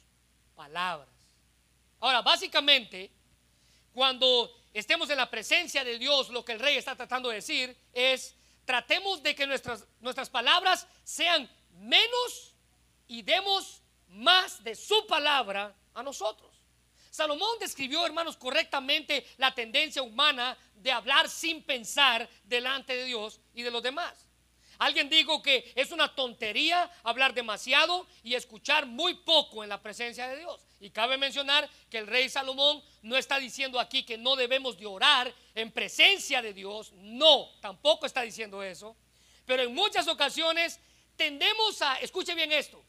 palabras. 0.56 1.10
Ahora, 2.00 2.22
básicamente, 2.22 3.12
cuando 3.94 4.52
estemos 4.74 5.10
en 5.10 5.18
la 5.18 5.30
presencia 5.30 5.84
de 5.84 6.00
Dios, 6.00 6.30
lo 6.30 6.44
que 6.44 6.54
el 6.54 6.60
rey 6.60 6.78
está 6.78 6.96
tratando 6.96 7.30
de 7.30 7.36
decir 7.36 7.78
es, 7.92 8.36
tratemos 8.64 9.22
de 9.22 9.36
que 9.36 9.46
nuestras, 9.46 9.86
nuestras 10.00 10.30
palabras 10.30 10.88
sean 11.04 11.50
menos 11.72 12.56
y 13.08 13.22
demos 13.22 13.82
más 14.10 14.64
de 14.64 14.76
su 14.76 15.06
palabra 15.08 15.76
a 15.94 16.04
nosotros. 16.04 16.52
Salomón 17.10 17.58
describió, 17.60 18.06
hermanos, 18.06 18.36
correctamente 18.36 19.26
la 19.38 19.54
tendencia 19.54 20.02
humana 20.02 20.58
de 20.76 20.92
hablar 20.92 21.30
sin 21.30 21.64
pensar 21.64 22.28
delante 22.44 22.96
de 22.96 23.06
Dios 23.06 23.40
y 23.54 23.64
de 23.64 23.72
los 23.72 23.82
demás. 23.82 24.26
Alguien 24.78 25.10
dijo 25.10 25.42
que 25.42 25.72
es 25.76 25.92
una 25.92 26.14
tontería 26.14 26.92
hablar 27.04 27.34
demasiado 27.34 28.06
y 28.24 28.36
escuchar 28.36 28.86
muy 28.86 29.14
poco 29.14 29.64
en 29.64 29.70
la 29.70 29.82
presencia 29.82 30.28
de 30.28 30.38
Dios. 30.38 30.62
Y 30.82 30.90
cabe 30.90 31.18
mencionar 31.18 31.70
que 31.90 32.00
el 32.00 32.08
rey 32.08 32.28
Salomón 32.28 32.84
no 33.02 33.16
está 33.16 33.40
diciendo 33.40 33.80
aquí 33.80 34.04
que 34.04 34.18
no 34.18 34.36
debemos 34.36 34.78
de 34.78 34.86
orar 34.86 35.34
en 35.54 35.72
presencia 35.72 36.42
de 36.42 36.54
Dios. 36.54 36.92
No, 36.98 37.50
tampoco 37.62 38.06
está 38.06 38.22
diciendo 38.22 38.62
eso. 38.62 38.96
Pero 39.46 39.64
en 39.64 39.74
muchas 39.74 40.08
ocasiones 40.08 40.80
tendemos 41.16 41.82
a, 41.82 41.98
escuche 42.00 42.36
bien 42.36 42.52
esto, 42.52 42.84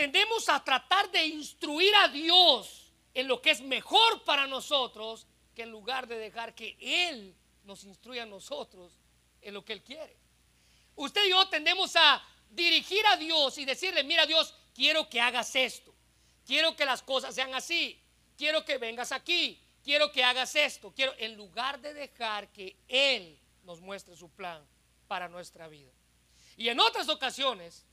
tendemos 0.00 0.48
a 0.48 0.64
tratar 0.64 1.10
de 1.10 1.26
instruir 1.26 1.94
a 1.96 2.08
Dios 2.08 2.90
en 3.12 3.28
lo 3.28 3.42
que 3.42 3.50
es 3.50 3.60
mejor 3.60 4.24
para 4.24 4.46
nosotros 4.46 5.26
que 5.54 5.64
en 5.64 5.70
lugar 5.70 6.06
de 6.06 6.16
dejar 6.16 6.54
que 6.54 6.74
Él 6.80 7.36
nos 7.64 7.84
instruya 7.84 8.22
a 8.22 8.26
nosotros 8.26 8.94
en 9.42 9.52
lo 9.52 9.62
que 9.62 9.74
Él 9.74 9.82
quiere. 9.82 10.16
Usted 10.96 11.26
y 11.26 11.28
yo 11.28 11.46
tendemos 11.50 11.94
a 11.96 12.26
dirigir 12.48 13.06
a 13.08 13.18
Dios 13.18 13.58
y 13.58 13.66
decirle, 13.66 14.02
mira 14.02 14.24
Dios, 14.24 14.54
quiero 14.74 15.06
que 15.10 15.20
hagas 15.20 15.54
esto, 15.54 15.94
quiero 16.46 16.74
que 16.74 16.86
las 16.86 17.02
cosas 17.02 17.34
sean 17.34 17.54
así, 17.54 18.00
quiero 18.38 18.64
que 18.64 18.78
vengas 18.78 19.12
aquí, 19.12 19.60
quiero 19.84 20.10
que 20.10 20.24
hagas 20.24 20.56
esto, 20.56 20.94
quiero, 20.94 21.12
en 21.18 21.36
lugar 21.36 21.78
de 21.78 21.92
dejar 21.92 22.50
que 22.52 22.74
Él 22.88 23.38
nos 23.64 23.82
muestre 23.82 24.16
su 24.16 24.30
plan 24.30 24.66
para 25.08 25.28
nuestra 25.28 25.68
vida. 25.68 25.92
Y 26.56 26.70
en 26.70 26.80
otras 26.80 27.10
ocasiones, 27.10 27.84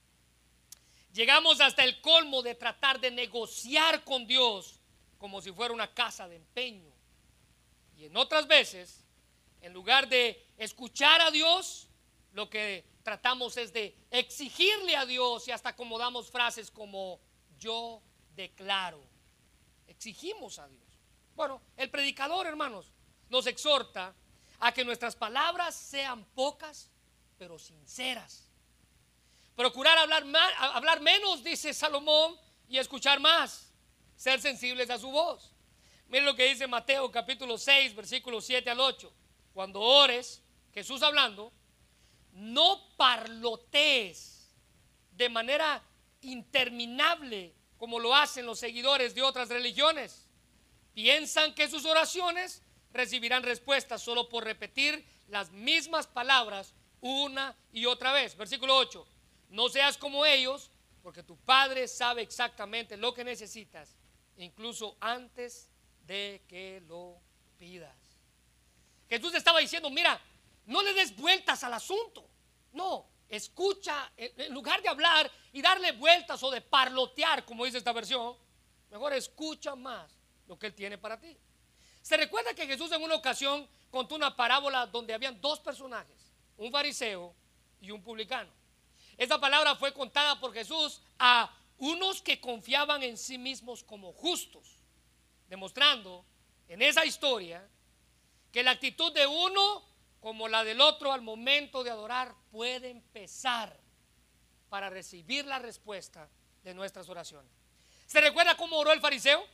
llegamos 1.18 1.60
hasta 1.62 1.84
el 1.84 2.00
colmo 2.00 2.44
de 2.44 2.54
tratar 2.54 3.00
de 3.00 3.10
negociar 3.10 4.04
con 4.04 4.28
Dios 4.28 4.80
como 5.18 5.42
si 5.42 5.52
fuera 5.52 5.74
una 5.74 5.92
casa 5.92 6.28
de 6.28 6.36
empeño. 6.36 6.94
Y 7.98 8.06
en 8.06 8.16
otras 8.16 8.48
veces, 8.48 9.04
en 9.62 9.74
lugar 9.74 10.08
de 10.08 10.46
escuchar 10.58 11.20
a 11.22 11.32
Dios, 11.32 11.88
lo 12.34 12.48
que 12.52 12.86
tratamos 13.02 13.58
es 13.58 13.74
de 13.74 13.98
exigirle 14.12 14.96
a 14.96 15.08
Dios 15.08 15.48
y 15.48 15.52
hasta 15.52 15.70
acomodamos 15.70 16.30
frases 16.30 16.70
como 16.70 17.20
yo 17.58 18.00
declaro. 18.36 19.02
Exigimos 19.88 20.60
a 20.60 20.68
Dios. 20.68 20.84
Bueno, 21.36 21.60
el 21.78 21.90
predicador, 21.90 22.46
hermanos, 22.46 22.92
nos 23.30 23.48
exhorta 23.48 24.14
a 24.60 24.72
que 24.72 24.86
nuestras 24.86 25.16
palabras 25.16 25.74
sean 25.76 26.24
pocas, 26.36 26.92
pero 27.40 27.58
sinceras. 27.58 28.47
Procurar 29.58 29.98
hablar, 29.98 30.24
más, 30.26 30.54
hablar 30.60 31.02
menos, 31.02 31.44
dice 31.44 31.74
Salomón, 31.74 32.38
y 32.70 32.78
escuchar 32.78 33.20
más. 33.20 33.74
Ser 34.16 34.40
sensibles 34.40 34.88
a 34.92 35.00
su 35.00 35.10
voz. 35.10 35.52
Miren 36.10 36.26
lo 36.26 36.36
que 36.36 36.46
dice 36.46 36.68
Mateo 36.68 37.10
capítulo 37.10 37.58
6, 37.58 37.96
versículos 37.96 38.46
7 38.46 38.70
al 38.70 38.80
8. 38.80 39.12
Cuando 39.56 39.82
ores, 39.82 40.44
Jesús 40.76 41.02
hablando, 41.02 41.52
no 42.34 42.96
parlotees 42.98 44.54
de 45.14 45.28
manera 45.28 45.84
interminable 46.22 47.56
como 47.80 48.00
lo 48.00 48.14
hacen 48.14 48.46
los 48.46 48.60
seguidores 48.60 49.16
de 49.16 49.24
otras 49.24 49.50
religiones. 49.50 50.30
Piensan 50.94 51.56
que 51.56 51.68
sus 51.68 51.84
oraciones 51.86 52.62
recibirán 52.94 53.42
respuesta 53.42 53.98
solo 53.98 54.30
por 54.30 54.44
repetir 54.44 55.04
las 55.30 55.50
mismas 55.52 56.06
palabras 56.06 56.76
una 57.02 57.56
y 57.72 57.88
otra 57.88 58.14
vez. 58.14 58.38
Versículo 58.38 58.78
8. 58.78 59.17
No 59.50 59.70
seas 59.70 59.98
como 59.98 60.26
ellos, 60.26 60.72
porque 61.02 61.24
tu 61.24 61.38
Padre 61.38 61.88
sabe 61.88 62.22
exactamente 62.22 62.98
lo 62.98 63.14
que 63.14 63.24
necesitas, 63.24 63.96
incluso 64.38 64.98
antes 65.00 65.70
de 66.06 66.44
que 66.48 66.82
lo 66.88 67.20
pidas. 67.58 67.96
Jesús 69.10 69.34
estaba 69.34 69.60
diciendo, 69.60 69.90
mira, 69.90 70.20
no 70.66 70.82
le 70.82 70.94
des 70.94 71.16
vueltas 71.16 71.64
al 71.64 71.74
asunto. 71.74 72.28
No, 72.74 73.08
escucha, 73.30 74.12
en 74.18 74.54
lugar 74.54 74.82
de 74.82 74.90
hablar 74.90 75.32
y 75.54 75.62
darle 75.62 75.94
vueltas 75.94 76.42
o 76.44 76.52
de 76.52 76.62
parlotear, 76.62 77.46
como 77.46 77.66
dice 77.66 77.78
esta 77.78 77.94
versión, 77.94 78.36
mejor 78.92 79.14
escucha 79.14 79.76
más 79.76 80.12
lo 80.48 80.60
que 80.60 80.68
Él 80.68 80.74
tiene 80.74 80.98
para 80.98 81.20
ti. 81.20 81.38
Se 82.02 82.18
recuerda 82.18 82.54
que 82.54 82.68
Jesús 82.68 82.92
en 82.92 83.02
una 83.02 83.16
ocasión 83.16 83.68
contó 83.90 84.16
una 84.16 84.36
parábola 84.36 84.86
donde 84.86 85.14
habían 85.14 85.40
dos 85.42 85.60
personajes, 85.60 86.34
un 86.58 86.72
fariseo 86.72 87.34
y 87.82 87.92
un 87.92 88.04
publicano. 88.04 88.57
Esta 89.18 89.40
palabra 89.40 89.76
fue 89.76 89.94
contada 89.94 90.40
por 90.40 90.54
Jesús 90.54 91.02
a 91.18 91.52
unos 91.78 92.22
que 92.22 92.40
confiaban 92.40 93.04
en 93.04 93.18
sí 93.18 93.38
mismos 93.38 93.84
como 93.84 94.14
justos 94.14 94.78
demostrando 95.50 96.26
en 96.68 96.82
esa 96.82 97.06
historia 97.06 97.68
que 98.52 98.64
la 98.64 98.72
actitud 98.72 99.14
de 99.14 99.26
uno 99.26 99.86
como 100.20 100.48
la 100.48 100.64
del 100.64 100.82
otro 100.82 101.14
al 101.14 101.22
momento 101.22 101.84
de 101.84 101.90
adorar 101.90 102.34
puede 102.52 102.90
empezar 102.90 103.78
para 104.70 104.90
recibir 104.90 105.46
la 105.46 105.60
respuesta 105.60 106.30
de 106.64 106.74
nuestras 106.74 107.08
oraciones. 107.08 107.52
¿Se 108.06 108.20
recuerda 108.20 108.58
cómo 108.58 108.78
oró 108.78 108.92
el 108.92 109.00
fariseo? 109.00 109.46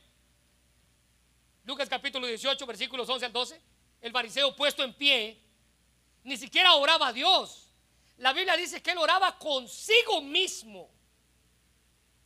Lucas 1.64 1.88
capítulo 1.88 2.26
18, 2.26 2.66
versículos 2.66 3.08
11 3.08 3.26
al 3.26 3.32
12. 3.32 3.60
El 4.00 4.12
fariseo 4.12 4.54
puesto 4.56 4.82
en 4.82 4.94
pie, 4.94 5.40
ni 6.24 6.36
siquiera 6.36 6.74
oraba 6.74 7.08
a 7.08 7.12
Dios. 7.12 7.63
La 8.18 8.32
Biblia 8.32 8.56
dice 8.56 8.82
que 8.82 8.92
él 8.92 8.98
oraba 8.98 9.38
consigo 9.38 10.22
mismo. 10.22 10.88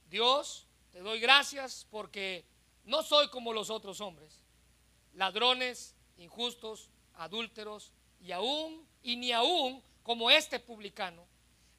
Dios, 0.08 0.66
te 0.90 1.00
doy 1.00 1.20
gracias 1.20 1.86
porque 1.90 2.44
no 2.84 3.02
soy 3.02 3.28
como 3.28 3.52
los 3.52 3.70
otros 3.70 4.00
hombres, 4.00 4.42
ladrones, 5.14 5.94
injustos, 6.16 6.90
adúlteros 7.14 7.92
y 8.20 8.32
aún 8.32 8.86
y 9.02 9.16
ni 9.16 9.32
aún 9.32 9.82
como 10.02 10.30
este 10.30 10.60
publicano. 10.60 11.26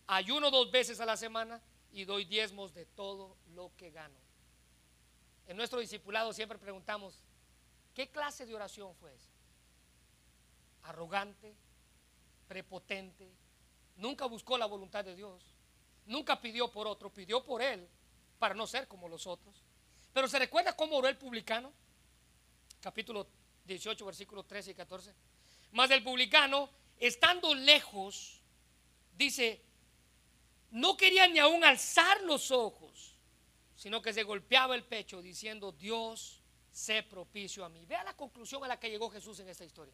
Ayuno 0.08 0.52
dos 0.52 0.72
veces 0.72 1.00
a 1.00 1.06
la 1.06 1.18
semana 1.18 1.62
y 1.92 2.06
doy 2.06 2.26
diezmos 2.26 2.74
de 2.74 2.86
todo 2.86 3.36
lo 3.54 3.72
que 3.78 3.92
gano. 3.92 4.18
En 5.48 5.58
nuestro 5.58 5.80
discipulado 5.80 6.34
siempre 6.34 6.60
preguntamos, 6.60 7.24
¿qué 7.96 8.08
clase 8.10 8.46
de 8.46 8.56
oración 8.56 8.94
fue 8.96 9.14
esa? 9.14 9.32
Arrogante, 10.84 11.56
prepotente, 12.48 13.32
nunca 14.00 14.26
buscó 14.26 14.58
la 14.58 14.66
voluntad 14.66 15.06
de 15.06 15.16
Dios, 15.16 15.44
nunca 16.06 16.42
pidió 16.42 16.72
por 16.72 16.88
otro, 16.88 17.14
pidió 17.14 17.44
por 17.44 17.62
él 17.62 17.88
para 18.40 18.56
no 18.56 18.66
ser 18.66 18.88
como 18.88 19.08
los 19.08 19.28
otros. 19.28 19.64
Pero 20.14 20.28
¿se 20.28 20.40
recuerda 20.40 20.76
cómo 20.76 20.98
oró 20.98 21.08
el 21.08 21.18
publicano? 21.18 21.72
Capítulo 22.82 23.28
18, 23.66 24.06
versículos 24.06 24.48
13 24.48 24.72
y 24.72 24.74
14. 24.74 25.14
Más 25.74 25.92
el 25.92 26.04
publicano, 26.04 26.70
estando 26.98 27.54
lejos, 27.54 28.42
dice, 29.16 29.62
no 30.72 30.98
quería 30.98 31.28
ni 31.28 31.40
aún 31.40 31.64
alzar 31.64 32.22
los 32.24 32.52
ojos, 32.52 33.16
sino 33.76 34.02
que 34.02 34.14
se 34.14 34.24
golpeaba 34.24 34.76
el 34.76 34.84
pecho 34.84 35.22
diciendo, 35.22 35.72
Dios, 35.72 36.42
sé 36.72 37.04
propicio 37.04 37.64
a 37.66 37.70
mí. 37.70 37.86
Vea 37.86 38.04
la 38.04 38.16
conclusión 38.16 38.64
a 38.64 38.68
la 38.68 38.80
que 38.80 38.90
llegó 38.90 39.10
Jesús 39.10 39.40
en 39.40 39.50
esta 39.50 39.66
historia. 39.66 39.94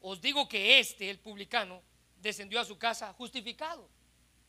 Os 0.00 0.20
digo 0.20 0.48
que 0.48 0.78
este, 0.78 1.08
el 1.08 1.18
publicano, 1.18 1.82
descendió 2.26 2.60
a 2.60 2.64
su 2.64 2.76
casa 2.78 3.12
justificado, 3.14 3.88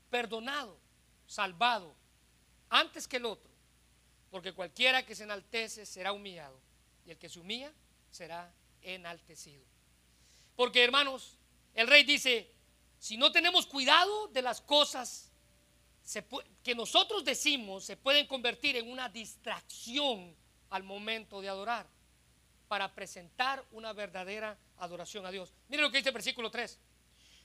perdonado, 0.10 0.78
salvado, 1.26 1.96
antes 2.70 3.08
que 3.08 3.18
el 3.18 3.26
otro. 3.26 3.52
Porque 4.30 4.54
cualquiera 4.54 5.06
que 5.06 5.16
se 5.16 5.24
enaltece 5.24 5.86
será 5.86 6.12
humillado 6.12 6.60
y 7.06 7.12
el 7.12 7.18
que 7.18 7.30
se 7.30 7.40
humilla 7.40 7.72
será 8.12 8.54
enaltecido. 8.82 9.64
Porque 10.56 10.84
hermanos, 10.84 11.38
el 11.74 11.88
rey 11.88 12.04
dice, 12.04 12.52
si 13.00 13.16
no 13.16 13.32
tenemos 13.32 13.66
cuidado 13.66 14.28
de 14.30 14.42
las 14.42 14.60
cosas 14.60 15.32
que 16.64 16.76
nosotros 16.76 17.24
decimos, 17.24 17.84
se 17.86 17.98
pueden 17.98 18.28
convertir 18.28 18.76
en 18.76 18.90
una 18.90 19.10
distracción 19.10 20.36
al 20.70 20.84
momento 20.84 21.42
de 21.42 21.50
adorar, 21.50 21.88
para 22.68 22.94
presentar 22.94 23.64
una 23.72 23.94
verdadera 23.94 24.58
adoración 24.78 25.26
a 25.26 25.32
Dios. 25.32 25.54
Miren 25.70 25.86
lo 25.86 25.92
que 25.92 25.98
dice 25.98 26.10
el 26.10 26.14
versículo 26.14 26.52
3. 26.52 26.80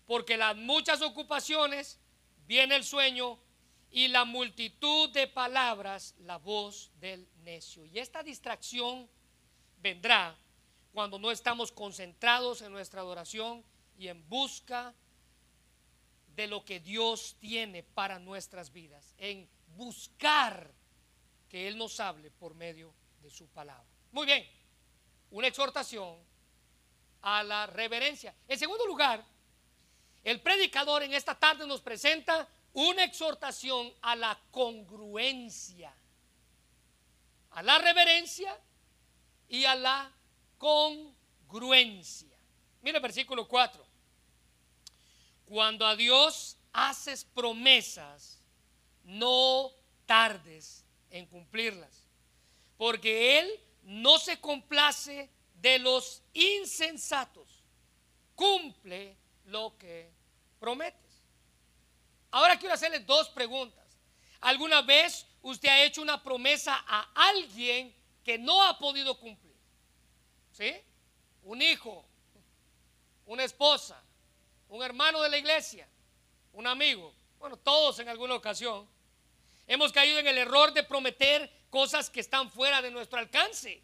Porque 0.06 0.36
las 0.36 0.56
muchas 0.56 1.02
ocupaciones, 1.02 1.98
viene 2.46 2.76
el 2.76 2.84
sueño 2.84 3.38
y 3.90 4.08
la 4.08 4.24
multitud 4.24 5.10
de 5.10 5.26
palabras 5.26 6.14
la 6.20 6.38
voz 6.38 6.90
del 6.98 7.28
necio. 7.44 7.84
Y 7.84 7.98
esta 7.98 8.22
distracción 8.22 9.08
vendrá 9.80 10.36
cuando 10.92 11.18
no 11.18 11.30
estamos 11.30 11.72
concentrados 11.72 12.62
en 12.62 12.72
nuestra 12.72 13.00
adoración 13.00 13.64
y 13.98 14.08
en 14.08 14.28
busca 14.28 14.94
de 16.34 16.46
lo 16.46 16.64
que 16.64 16.80
Dios 16.80 17.36
tiene 17.38 17.82
para 17.82 18.18
nuestras 18.18 18.72
vidas, 18.72 19.14
en 19.18 19.48
buscar 19.76 20.72
que 21.48 21.68
Él 21.68 21.76
nos 21.76 22.00
hable 22.00 22.30
por 22.30 22.54
medio 22.54 22.94
de 23.20 23.30
su 23.30 23.46
palabra. 23.48 23.86
Muy 24.10 24.26
bien, 24.26 24.46
una 25.30 25.48
exhortación 25.48 26.16
a 27.20 27.42
la 27.42 27.66
reverencia. 27.66 28.34
En 28.48 28.58
segundo 28.58 28.86
lugar, 28.86 29.24
el 30.24 30.40
predicador 30.40 31.02
en 31.02 31.14
esta 31.14 31.34
tarde 31.34 31.66
nos 31.66 31.80
presenta 31.80 32.48
una 32.72 33.04
exhortación 33.04 33.92
a 34.00 34.16
la 34.16 34.38
congruencia, 34.50 35.94
a 37.50 37.62
la 37.62 37.78
reverencia 37.78 38.56
y 39.48 39.64
a 39.64 39.74
la 39.74 40.10
congruencia. 40.58 42.36
Mira 42.82 42.98
el 42.98 43.02
versículo 43.02 43.46
4. 43.46 43.84
Cuando 45.46 45.86
a 45.86 45.96
Dios 45.96 46.56
haces 46.72 47.24
promesas, 47.24 48.40
no 49.04 49.70
tardes 50.06 50.84
en 51.10 51.26
cumplirlas, 51.26 52.06
porque 52.78 53.38
Él 53.40 53.60
no 53.82 54.18
se 54.18 54.40
complace 54.40 55.30
de 55.54 55.78
los 55.78 56.22
insensatos, 56.32 57.62
cumple 58.34 59.16
lo 59.46 59.76
que 59.78 60.10
prometes. 60.58 61.22
Ahora 62.30 62.58
quiero 62.58 62.74
hacerle 62.74 63.00
dos 63.00 63.28
preguntas. 63.28 63.84
¿Alguna 64.40 64.82
vez 64.82 65.26
usted 65.42 65.68
ha 65.68 65.84
hecho 65.84 66.02
una 66.02 66.22
promesa 66.22 66.82
a 66.86 67.08
alguien 67.28 67.94
que 68.24 68.38
no 68.38 68.62
ha 68.62 68.78
podido 68.78 69.18
cumplir? 69.18 69.54
¿Sí? 70.52 70.74
Un 71.44 71.60
hijo, 71.62 72.04
una 73.26 73.44
esposa, 73.44 74.02
un 74.68 74.82
hermano 74.82 75.20
de 75.22 75.28
la 75.28 75.38
iglesia, 75.38 75.88
un 76.52 76.66
amigo. 76.66 77.14
Bueno, 77.38 77.56
todos 77.56 77.98
en 77.98 78.08
alguna 78.08 78.34
ocasión 78.34 78.88
hemos 79.66 79.92
caído 79.92 80.18
en 80.18 80.26
el 80.26 80.38
error 80.38 80.72
de 80.72 80.82
prometer 80.82 81.50
cosas 81.70 82.10
que 82.10 82.20
están 82.20 82.50
fuera 82.50 82.82
de 82.82 82.90
nuestro 82.90 83.18
alcance. 83.18 83.82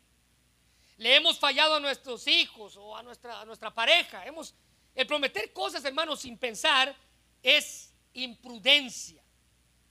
Le 0.96 1.16
hemos 1.16 1.38
fallado 1.38 1.74
a 1.74 1.80
nuestros 1.80 2.26
hijos 2.26 2.76
o 2.76 2.96
a 2.96 3.02
nuestra, 3.02 3.40
a 3.40 3.44
nuestra 3.44 3.72
pareja. 3.72 4.26
Hemos, 4.26 4.54
el 4.98 5.06
prometer 5.06 5.52
cosas, 5.52 5.84
hermanos, 5.84 6.22
sin 6.22 6.36
pensar 6.36 6.92
es 7.40 7.94
imprudencia. 8.14 9.22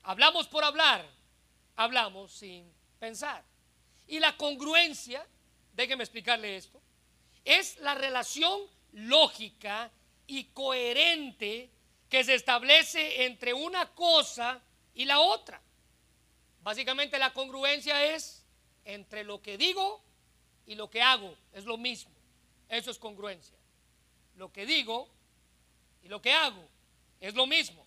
Hablamos 0.03 0.49
por 0.49 0.65
hablar, 0.65 1.09
hablamos 1.77 2.33
sin 2.33 2.69
pensar. 2.99 3.41
Y 4.05 4.19
la 4.19 4.35
congruencia, 4.35 5.25
déjeme 5.71 6.03
explicarle 6.03 6.57
esto, 6.57 6.81
es 7.45 7.77
la 7.79 7.95
relación 7.95 8.59
lógica 8.91 9.89
y 10.27 10.43
coherente 10.47 11.69
que 12.09 12.25
se 12.25 12.35
establece 12.35 13.23
entre 13.23 13.53
una 13.53 13.87
cosa 13.93 14.61
y 14.93 15.05
la 15.05 15.21
otra. 15.21 15.61
Básicamente 16.63 17.17
la 17.17 17.31
congruencia 17.31 18.13
es 18.13 18.45
entre 18.83 19.23
lo 19.23 19.41
que 19.41 19.57
digo 19.57 20.03
y 20.65 20.75
lo 20.75 20.89
que 20.89 21.01
hago, 21.01 21.33
es 21.53 21.63
lo 21.63 21.77
mismo. 21.77 22.11
Eso 22.67 22.91
es 22.91 22.99
congruencia. 22.99 23.56
Lo 24.37 24.53
que 24.53 24.65
digo 24.65 25.09
y 26.03 26.07
lo 26.07 26.21
que 26.21 26.31
hago 26.31 26.63
es 27.19 27.33
lo 27.33 27.47
mismo. 27.47 27.85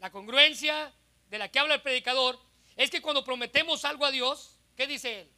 La 0.00 0.10
congruencia 0.10 0.92
de 1.28 1.38
la 1.38 1.50
que 1.50 1.58
habla 1.58 1.74
el 1.74 1.82
predicador 1.82 2.38
es 2.76 2.90
que 2.90 3.02
cuando 3.02 3.24
prometemos 3.24 3.84
algo 3.84 4.06
a 4.06 4.10
Dios, 4.10 4.58
¿qué 4.74 4.86
dice 4.86 5.20
él? 5.20 5.30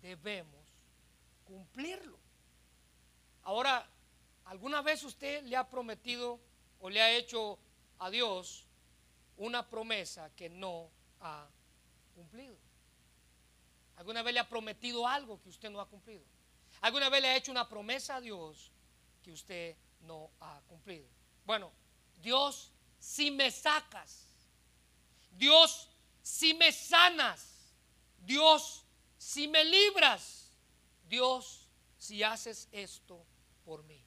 Debemos 0.00 0.64
cumplirlo. 1.44 2.18
Ahora, 3.42 3.84
¿alguna 4.44 4.80
vez 4.80 5.02
usted 5.02 5.42
le 5.42 5.56
ha 5.56 5.68
prometido 5.68 6.38
o 6.78 6.88
le 6.88 7.02
ha 7.02 7.12
hecho 7.12 7.58
a 7.98 8.10
Dios 8.10 8.64
una 9.36 9.68
promesa 9.68 10.30
que 10.36 10.48
no 10.48 10.88
ha 11.20 11.48
cumplido? 12.14 12.56
¿Alguna 13.96 14.22
vez 14.22 14.34
le 14.34 14.40
ha 14.40 14.48
prometido 14.48 15.06
algo 15.06 15.42
que 15.42 15.48
usted 15.48 15.68
no 15.68 15.80
ha 15.80 15.88
cumplido? 15.88 16.22
¿Alguna 16.80 17.08
vez 17.08 17.22
le 17.22 17.28
ha 17.28 17.36
hecho 17.36 17.50
una 17.50 17.68
promesa 17.68 18.16
a 18.16 18.20
Dios 18.20 18.70
que 19.22 19.32
usted 19.32 19.76
no 20.00 20.30
ha 20.40 20.60
cumplido? 20.68 21.06
Bueno, 21.44 21.72
Dios, 22.20 22.72
si 22.98 23.30
me 23.30 23.50
sacas, 23.50 24.26
Dios, 25.32 25.88
si 26.22 26.54
me 26.54 26.72
sanas, 26.72 27.72
Dios, 28.18 28.84
si 29.18 29.48
me 29.48 29.64
libras, 29.64 30.52
Dios, 31.08 31.68
si 31.98 32.22
haces 32.22 32.68
esto 32.72 33.24
por 33.64 33.82
mí. 33.84 34.02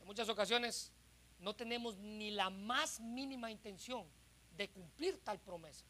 En 0.00 0.06
muchas 0.06 0.28
ocasiones 0.28 0.90
no 1.38 1.54
tenemos 1.54 1.96
ni 1.96 2.30
la 2.30 2.50
más 2.50 3.00
mínima 3.00 3.50
intención 3.50 4.06
de 4.56 4.68
cumplir 4.70 5.18
tal 5.24 5.40
promesa. 5.40 5.84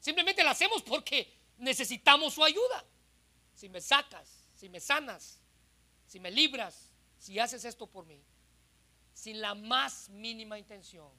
Simplemente 0.00 0.44
la 0.44 0.50
hacemos 0.50 0.82
porque 0.82 1.32
necesitamos 1.58 2.34
su 2.34 2.44
ayuda. 2.44 2.84
Si 3.54 3.68
me 3.68 3.80
sacas, 3.80 4.44
si 4.54 4.68
me 4.68 4.80
sanas, 4.80 5.38
si 6.06 6.20
me 6.20 6.30
libras, 6.30 6.90
si 7.26 7.40
haces 7.40 7.64
esto 7.64 7.88
por 7.88 8.06
mí, 8.06 8.22
sin 9.12 9.40
la 9.40 9.52
más 9.56 10.08
mínima 10.10 10.60
intención 10.60 11.10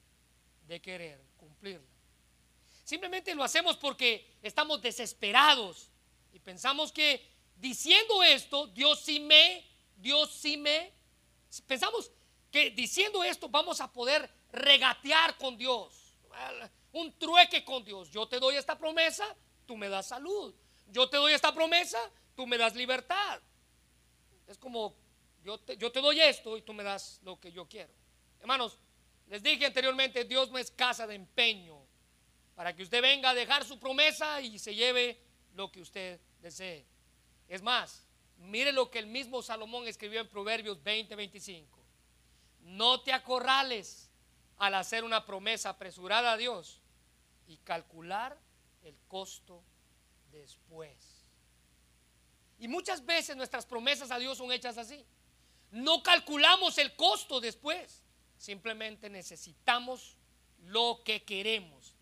de 0.66 0.80
querer 0.80 1.22
cumplirla. 1.36 1.86
Simplemente 2.82 3.34
lo 3.34 3.44
hacemos 3.44 3.76
porque 3.76 4.38
estamos 4.40 4.80
desesperados 4.80 5.90
y 6.32 6.38
pensamos 6.38 6.92
que 6.92 7.30
diciendo 7.56 8.22
esto, 8.22 8.68
Dios 8.68 9.00
sí 9.00 9.20
me, 9.20 9.62
Dios 9.98 10.32
sí 10.32 10.56
me, 10.56 10.90
pensamos 11.66 12.10
que 12.50 12.70
diciendo 12.70 13.22
esto 13.22 13.50
vamos 13.50 13.82
a 13.82 13.92
poder 13.92 14.30
regatear 14.50 15.36
con 15.36 15.58
Dios, 15.58 16.14
un 16.92 17.12
trueque 17.18 17.66
con 17.66 17.84
Dios. 17.84 18.10
Yo 18.10 18.26
te 18.26 18.40
doy 18.40 18.56
esta 18.56 18.78
promesa, 18.78 19.36
tú 19.66 19.76
me 19.76 19.90
das 19.90 20.08
salud. 20.08 20.54
Yo 20.86 21.06
te 21.10 21.18
doy 21.18 21.34
esta 21.34 21.52
promesa, 21.52 21.98
tú 22.34 22.46
me 22.46 22.56
das 22.56 22.74
libertad. 22.74 23.42
Es 24.46 24.56
como 24.56 24.96
yo 25.48 25.90
te, 25.90 26.00
doy 26.00 26.20
esto 26.20 26.58
y 26.58 26.62
tú 26.62 26.74
me 26.74 26.82
das 26.82 27.20
lo 27.24 27.40
que 27.40 27.50
yo 27.50 27.66
quiero. 27.66 27.90
Hermanos, 28.40 28.78
les 29.28 29.42
dije 29.42 29.64
anteriormente, 29.64 30.24
Dios 30.24 30.50
no 30.50 30.58
es 30.58 30.70
casa 30.70 31.06
de 31.06 31.14
empeño 31.14 31.78
para 32.54 32.76
que 32.76 32.82
usted 32.82 33.00
venga 33.00 33.30
a 33.30 33.34
dejar 33.34 33.64
su 33.64 33.78
promesa 33.78 34.42
y 34.42 34.58
se 34.58 34.74
lleve 34.74 35.18
lo 35.54 35.72
que 35.72 35.80
usted 35.80 36.20
desee. 36.42 36.84
Es 37.48 37.62
más, 37.62 38.06
mire 38.36 38.72
lo 38.72 38.90
que 38.90 38.98
el 38.98 39.06
mismo 39.06 39.40
Salomón 39.40 39.88
escribió 39.88 40.20
en 40.20 40.28
Proverbios 40.28 40.82
20, 40.82 41.16
25. 41.16 41.78
No 42.60 43.00
te 43.00 43.12
acorrales 43.12 44.10
al 44.58 44.74
hacer 44.74 45.02
una 45.02 45.24
promesa 45.24 45.70
apresurada 45.70 46.32
a 46.32 46.36
Dios 46.36 46.82
y 47.46 47.56
calcular 47.58 48.38
el 48.82 48.98
costo 49.08 49.62
después. 50.30 51.24
Y 52.58 52.68
muchas 52.68 53.06
veces 53.06 53.34
nuestras 53.34 53.64
promesas 53.64 54.10
a 54.10 54.18
Dios 54.18 54.36
son 54.36 54.52
hechas 54.52 54.76
así. 54.76 55.06
No 55.70 56.02
calculamos 56.02 56.78
el 56.78 56.94
costo 56.96 57.40
después. 57.40 58.02
Simplemente 58.36 59.10
necesitamos 59.10 60.16
lo 60.64 61.02
que 61.04 61.24
queremos. 61.24 61.94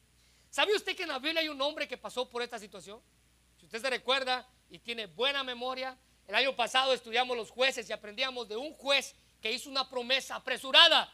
¿Sabe 0.50 0.74
usted 0.74 0.96
que 0.96 1.02
en 1.02 1.08
la 1.08 1.18
Biblia 1.18 1.40
hay 1.40 1.48
un 1.48 1.60
hombre 1.60 1.88
que 1.88 1.96
pasó 1.96 2.28
por 2.28 2.42
esta 2.42 2.58
situación? 2.58 3.00
Si 3.58 3.66
usted 3.66 3.80
se 3.80 3.90
recuerda 3.90 4.48
y 4.70 4.78
tiene 4.78 5.06
buena 5.06 5.42
memoria, 5.44 5.98
el 6.26 6.34
año 6.34 6.54
pasado 6.56 6.92
estudiamos 6.92 7.36
los 7.36 7.50
jueces 7.50 7.88
y 7.88 7.92
aprendíamos 7.92 8.48
de 8.48 8.56
un 8.56 8.74
juez 8.74 9.14
que 9.40 9.52
hizo 9.52 9.68
una 9.70 9.88
promesa 9.88 10.36
apresurada. 10.36 11.12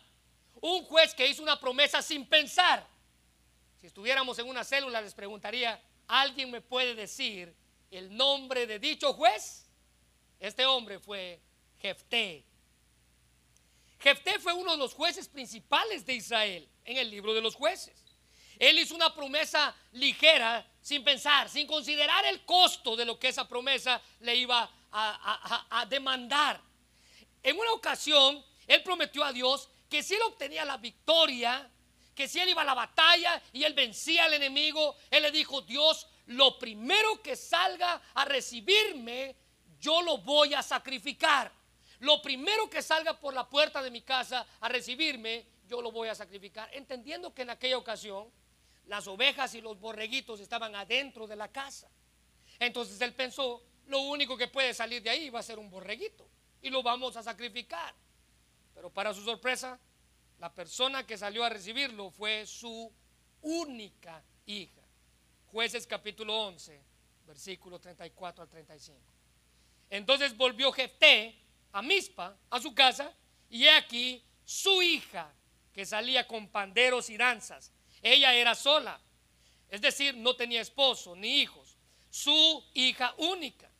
Un 0.60 0.84
juez 0.84 1.14
que 1.14 1.26
hizo 1.26 1.42
una 1.42 1.58
promesa 1.58 2.02
sin 2.02 2.26
pensar. 2.26 2.86
Si 3.80 3.86
estuviéramos 3.86 4.38
en 4.38 4.48
una 4.48 4.64
célula 4.64 5.00
les 5.00 5.14
preguntaría, 5.14 5.82
¿alguien 6.06 6.50
me 6.50 6.60
puede 6.60 6.94
decir 6.94 7.54
el 7.90 8.16
nombre 8.16 8.66
de 8.66 8.78
dicho 8.78 9.12
juez? 9.12 9.66
Este 10.38 10.64
hombre 10.66 10.98
fue 10.98 11.40
Jefté. 11.82 12.44
Jefté 13.98 14.38
fue 14.38 14.52
uno 14.52 14.70
de 14.72 14.78
los 14.78 14.94
jueces 14.94 15.28
principales 15.28 16.06
de 16.06 16.14
Israel 16.14 16.68
en 16.84 16.96
el 16.96 17.10
libro 17.10 17.34
de 17.34 17.40
los 17.40 17.56
jueces. 17.56 18.16
Él 18.58 18.78
hizo 18.78 18.94
una 18.94 19.12
promesa 19.12 19.74
ligera, 19.92 20.64
sin 20.80 21.02
pensar, 21.02 21.48
sin 21.48 21.66
considerar 21.66 22.24
el 22.26 22.44
costo 22.44 22.94
de 22.94 23.04
lo 23.04 23.18
que 23.18 23.28
esa 23.28 23.48
promesa 23.48 24.00
le 24.20 24.36
iba 24.36 24.70
a, 24.92 25.66
a 25.70 25.86
demandar. 25.86 26.60
En 27.42 27.58
una 27.58 27.72
ocasión, 27.72 28.44
él 28.68 28.82
prometió 28.84 29.24
a 29.24 29.32
Dios 29.32 29.68
que 29.88 30.02
si 30.02 30.14
él 30.14 30.22
obtenía 30.22 30.64
la 30.64 30.76
victoria, 30.76 31.68
que 32.14 32.28
si 32.28 32.38
él 32.38 32.50
iba 32.50 32.62
a 32.62 32.66
la 32.66 32.74
batalla 32.74 33.42
y 33.52 33.64
él 33.64 33.74
vencía 33.74 34.26
al 34.26 34.34
enemigo, 34.34 34.96
él 35.10 35.24
le 35.24 35.32
dijo, 35.32 35.62
Dios, 35.62 36.06
lo 36.26 36.58
primero 36.58 37.20
que 37.22 37.34
salga 37.34 38.00
a 38.14 38.24
recibirme, 38.24 39.34
yo 39.80 40.02
lo 40.02 40.18
voy 40.18 40.54
a 40.54 40.62
sacrificar. 40.62 41.61
Lo 42.02 42.20
primero 42.20 42.68
que 42.68 42.82
salga 42.82 43.16
por 43.18 43.32
la 43.32 43.48
puerta 43.48 43.80
de 43.80 43.88
mi 43.88 44.02
casa 44.02 44.44
a 44.58 44.68
recibirme, 44.68 45.46
yo 45.68 45.80
lo 45.80 45.92
voy 45.92 46.08
a 46.08 46.16
sacrificar. 46.16 46.68
Entendiendo 46.72 47.32
que 47.32 47.42
en 47.42 47.50
aquella 47.50 47.78
ocasión 47.78 48.28
las 48.86 49.06
ovejas 49.06 49.54
y 49.54 49.60
los 49.60 49.78
borreguitos 49.78 50.40
estaban 50.40 50.74
adentro 50.74 51.28
de 51.28 51.36
la 51.36 51.46
casa. 51.46 51.88
Entonces 52.58 53.00
él 53.00 53.14
pensó, 53.14 53.62
lo 53.86 54.00
único 54.00 54.36
que 54.36 54.48
puede 54.48 54.74
salir 54.74 55.00
de 55.00 55.10
ahí 55.10 55.30
va 55.30 55.38
a 55.38 55.44
ser 55.44 55.60
un 55.60 55.70
borreguito 55.70 56.28
y 56.60 56.70
lo 56.70 56.82
vamos 56.82 57.16
a 57.16 57.22
sacrificar. 57.22 57.94
Pero 58.74 58.90
para 58.90 59.14
su 59.14 59.22
sorpresa, 59.22 59.78
la 60.40 60.52
persona 60.52 61.06
que 61.06 61.16
salió 61.16 61.44
a 61.44 61.50
recibirlo 61.50 62.10
fue 62.10 62.46
su 62.46 62.92
única 63.42 64.24
hija. 64.46 64.82
Jueces 65.52 65.86
capítulo 65.86 66.36
11, 66.46 66.82
versículo 67.28 67.78
34 67.78 68.42
al 68.42 68.48
35. 68.48 68.98
Entonces 69.88 70.36
volvió 70.36 70.72
Jefté 70.72 71.41
a 71.72 71.82
Mispa, 71.82 72.36
a 72.50 72.60
su 72.60 72.74
casa, 72.74 73.12
y 73.48 73.64
he 73.64 73.70
aquí 73.70 74.22
su 74.44 74.82
hija 74.82 75.32
que 75.72 75.86
salía 75.86 76.26
con 76.26 76.48
panderos 76.48 77.10
y 77.10 77.16
danzas. 77.16 77.72
Ella 78.02 78.34
era 78.34 78.54
sola, 78.54 79.00
es 79.68 79.80
decir, 79.80 80.14
no 80.16 80.36
tenía 80.36 80.60
esposo 80.60 81.16
ni 81.16 81.40
hijos. 81.40 81.78
Su 82.10 82.62
hija 82.74 83.14
única. 83.16 83.70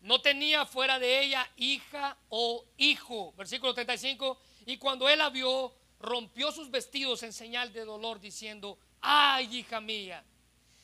No 0.00 0.20
tenía 0.20 0.66
fuera 0.66 0.98
de 0.98 1.20
ella 1.20 1.48
hija 1.56 2.16
o 2.28 2.64
hijo. 2.76 3.32
Versículo 3.36 3.72
35. 3.72 4.38
Y 4.66 4.76
cuando 4.76 5.08
él 5.08 5.18
la 5.18 5.30
vio, 5.30 5.72
rompió 6.00 6.50
sus 6.50 6.70
vestidos 6.70 7.22
en 7.22 7.32
señal 7.32 7.72
de 7.72 7.84
dolor, 7.84 8.20
diciendo, 8.20 8.78
ay, 9.00 9.58
hija 9.58 9.80
mía, 9.80 10.24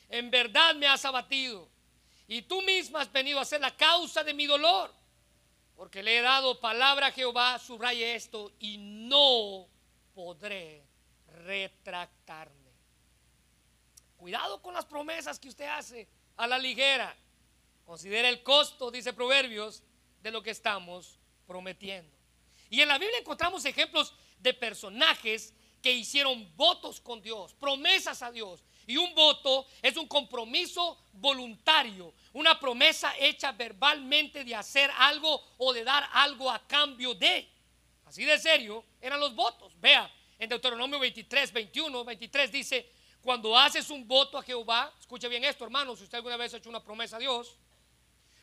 en 0.09 0.31
verdad 0.31 0.75
me 0.75 0.87
has 0.87 1.03
abatido. 1.03 1.69
Y 2.27 2.43
tú 2.43 2.61
misma 2.61 3.01
has 3.01 3.11
venido 3.11 3.39
a 3.39 3.45
ser 3.45 3.59
la 3.59 3.75
causa 3.75 4.23
de 4.23 4.33
mi 4.33 4.45
dolor. 4.45 4.93
Porque 5.75 6.03
le 6.03 6.17
he 6.17 6.21
dado 6.21 6.59
palabra 6.59 7.07
a 7.07 7.11
Jehová, 7.11 7.59
subraye 7.59 8.15
esto, 8.15 8.51
y 8.59 8.77
no 8.77 9.67
podré 10.13 10.83
retractarme. 11.45 12.71
Cuidado 14.17 14.61
con 14.61 14.73
las 14.73 14.85
promesas 14.85 15.39
que 15.39 15.49
usted 15.49 15.65
hace 15.65 16.07
a 16.37 16.47
la 16.47 16.57
ligera. 16.57 17.15
Considera 17.85 18.29
el 18.29 18.43
costo, 18.43 18.91
dice 18.91 19.13
Proverbios, 19.13 19.83
de 20.21 20.31
lo 20.31 20.41
que 20.41 20.51
estamos 20.51 21.19
prometiendo. 21.45 22.15
Y 22.69 22.81
en 22.81 22.87
la 22.87 22.97
Biblia 22.97 23.19
encontramos 23.19 23.65
ejemplos 23.65 24.15
de 24.39 24.53
personajes 24.53 25.53
que 25.81 25.91
hicieron 25.91 26.55
votos 26.55 27.01
con 27.01 27.21
Dios, 27.21 27.53
promesas 27.53 28.21
a 28.21 28.31
Dios. 28.31 28.63
Y 28.85 28.97
un 28.97 29.13
voto 29.15 29.65
es 29.81 29.95
un 29.97 30.07
compromiso 30.07 30.97
voluntario, 31.13 32.13
una 32.33 32.59
promesa 32.59 33.13
hecha 33.17 33.51
verbalmente 33.51 34.43
de 34.43 34.55
hacer 34.55 34.91
algo 34.97 35.41
o 35.57 35.73
de 35.73 35.83
dar 35.83 36.07
algo 36.11 36.49
a 36.49 36.59
cambio 36.67 37.13
de. 37.13 37.47
Así 38.05 38.25
de 38.25 38.37
serio 38.37 38.83
eran 39.01 39.19
los 39.19 39.33
votos. 39.33 39.73
Vea, 39.79 40.11
en 40.37 40.49
Deuteronomio 40.49 40.99
23, 40.99 41.53
21, 41.53 42.03
23 42.03 42.51
dice, 42.51 42.89
cuando 43.21 43.57
haces 43.57 43.89
un 43.89 44.05
voto 44.05 44.37
a 44.37 44.43
Jehová, 44.43 44.93
escuche 44.99 45.29
bien 45.29 45.43
esto, 45.45 45.63
hermano, 45.63 45.95
si 45.95 46.03
usted 46.03 46.17
alguna 46.17 46.35
vez 46.35 46.53
ha 46.53 46.57
hecho 46.57 46.69
una 46.69 46.83
promesa 46.83 47.15
a 47.15 47.19
Dios, 47.19 47.55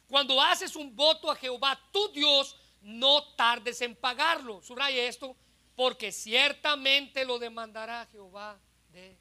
cuando 0.08 0.40
haces 0.40 0.74
un 0.74 0.96
voto 0.96 1.30
a 1.30 1.36
Jehová, 1.36 1.78
tu 1.92 2.08
Dios, 2.12 2.56
no 2.80 3.22
tardes 3.34 3.80
en 3.82 3.94
pagarlo. 3.94 4.62
Subraya 4.62 5.04
esto, 5.04 5.36
porque 5.76 6.10
ciertamente 6.10 7.24
lo 7.24 7.38
demandará 7.38 8.06
Jehová 8.10 8.58
de 8.88 9.16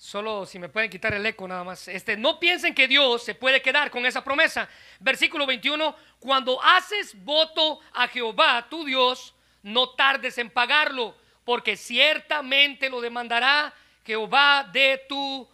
Solo 0.00 0.46
si 0.46 0.58
me 0.58 0.70
pueden 0.70 0.88
quitar 0.88 1.12
el 1.12 1.26
eco 1.26 1.46
nada 1.46 1.62
más. 1.62 1.86
Este, 1.86 2.16
no 2.16 2.40
piensen 2.40 2.74
que 2.74 2.88
Dios 2.88 3.22
se 3.22 3.34
puede 3.34 3.60
quedar 3.60 3.90
con 3.90 4.06
esa 4.06 4.24
promesa. 4.24 4.66
Versículo 4.98 5.44
21, 5.44 5.94
cuando 6.18 6.58
haces 6.62 7.14
voto 7.22 7.80
a 7.92 8.08
Jehová, 8.08 8.66
tu 8.70 8.86
Dios, 8.86 9.34
no 9.62 9.90
tardes 9.90 10.38
en 10.38 10.48
pagarlo, 10.48 11.14
porque 11.44 11.76
ciertamente 11.76 12.88
lo 12.88 13.02
demandará 13.02 13.74
Jehová 14.02 14.66
de 14.72 15.02
tu 15.06 15.46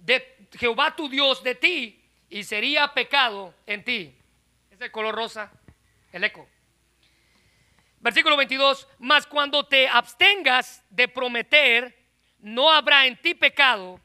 de 0.00 0.48
Jehová 0.58 0.96
tu 0.96 1.08
Dios 1.08 1.40
de 1.44 1.54
ti 1.54 2.04
y 2.28 2.42
sería 2.42 2.92
pecado 2.92 3.54
en 3.66 3.84
ti. 3.84 4.12
Es 4.72 4.80
el 4.80 4.90
color 4.90 5.14
rosa, 5.14 5.52
el 6.10 6.24
eco. 6.24 6.48
Versículo 8.00 8.36
22, 8.36 8.88
mas 8.98 9.28
cuando 9.28 9.64
te 9.64 9.86
abstengas 9.86 10.82
de 10.90 11.06
prometer 11.06 12.01
no 12.42 12.70
habrá 12.70 13.06
en 13.06 13.16
ti 13.16 13.34
pecado, 13.34 14.00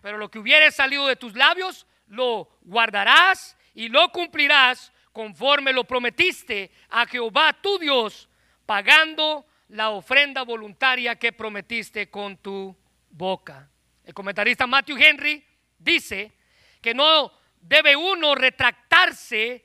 pero 0.00 0.16
lo 0.16 0.30
que 0.30 0.38
hubiere 0.38 0.70
salido 0.70 1.06
de 1.06 1.16
tus 1.16 1.34
labios, 1.34 1.86
lo 2.06 2.48
guardarás 2.62 3.56
y 3.74 3.88
lo 3.88 4.10
cumplirás 4.10 4.92
conforme 5.12 5.72
lo 5.72 5.84
prometiste 5.84 6.70
a 6.88 7.04
Jehová 7.06 7.52
tu 7.60 7.78
Dios, 7.78 8.28
pagando 8.64 9.44
la 9.68 9.90
ofrenda 9.90 10.42
voluntaria 10.42 11.16
que 11.16 11.32
prometiste 11.32 12.08
con 12.08 12.36
tu 12.38 12.76
boca. 13.10 13.68
El 14.04 14.14
comentarista 14.14 14.66
Matthew 14.66 14.96
Henry 14.96 15.44
dice 15.78 16.32
que 16.80 16.94
no 16.94 17.32
debe 17.60 17.94
uno 17.96 18.34
retractarse 18.34 19.64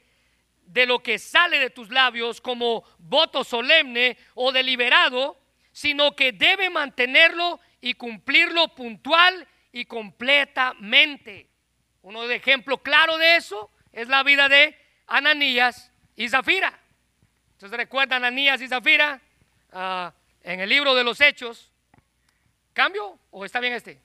de 0.65 0.85
lo 0.85 1.01
que 1.01 1.19
sale 1.19 1.59
de 1.59 1.69
tus 1.69 1.89
labios 1.89 2.41
como 2.41 2.83
voto 2.97 3.43
solemne 3.43 4.17
o 4.33 4.51
deliberado, 4.51 5.39
sino 5.71 6.15
que 6.15 6.31
debe 6.31 6.69
mantenerlo 6.69 7.59
y 7.85 7.93
cumplirlo 7.93 8.69
puntual 8.69 9.47
y 9.71 9.85
completamente. 9.85 11.47
Uno 12.01 12.25
de 12.25 12.37
ejemplo 12.37 12.79
claro 12.79 13.15
de 13.19 13.35
eso 13.35 13.69
es 13.93 14.07
la 14.07 14.23
vida 14.23 14.49
de 14.49 14.75
Ananías 15.05 15.91
y 16.15 16.27
Zafira. 16.27 16.79
Entonces 17.51 17.77
recuerda 17.77 18.15
Ananías 18.15 18.59
y 18.59 18.67
Zafira 18.67 19.21
ah, 19.71 20.11
en 20.41 20.61
el 20.61 20.67
libro 20.67 20.95
de 20.95 21.03
los 21.03 21.21
Hechos. 21.21 21.71
¿Cambio 22.73 23.19
o 23.29 23.45
está 23.45 23.59
bien 23.59 23.73
este? 23.73 24.01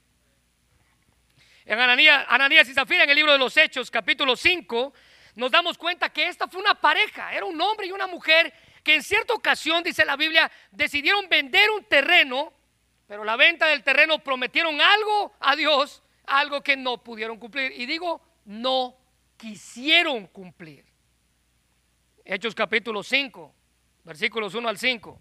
En 1.64 1.80
Ananías, 1.80 2.26
Ananías 2.28 2.68
y 2.68 2.74
Zafira 2.74 3.04
en 3.04 3.10
el 3.10 3.16
libro 3.16 3.32
de 3.32 3.38
los 3.38 3.56
Hechos, 3.56 3.90
capítulo 3.90 4.36
5, 4.36 4.92
nos 5.36 5.50
damos 5.50 5.78
cuenta 5.78 6.10
que 6.10 6.26
esta 6.26 6.48
fue 6.48 6.60
una 6.60 6.74
pareja, 6.74 7.32
era 7.32 7.46
un 7.46 7.58
hombre 7.58 7.86
y 7.86 7.92
una 7.92 8.06
mujer 8.06 8.52
que 8.84 8.96
en 8.96 9.02
cierta 9.02 9.32
ocasión, 9.32 9.82
dice 9.82 10.04
la 10.04 10.16
Biblia, 10.16 10.52
decidieron 10.70 11.30
vender 11.30 11.70
un 11.70 11.82
terreno 11.84 12.59
pero 13.10 13.24
la 13.24 13.34
venta 13.34 13.66
del 13.66 13.82
terreno 13.82 14.20
prometieron 14.20 14.80
algo 14.80 15.32
a 15.40 15.56
Dios, 15.56 16.00
algo 16.28 16.62
que 16.62 16.76
no 16.76 17.02
pudieron 17.02 17.40
cumplir. 17.40 17.72
Y 17.72 17.84
digo, 17.84 18.22
no 18.44 18.94
quisieron 19.36 20.28
cumplir. 20.28 20.84
Hechos 22.24 22.54
capítulo 22.54 23.02
5, 23.02 23.52
versículos 24.04 24.54
1 24.54 24.68
al 24.68 24.78
5. 24.78 25.20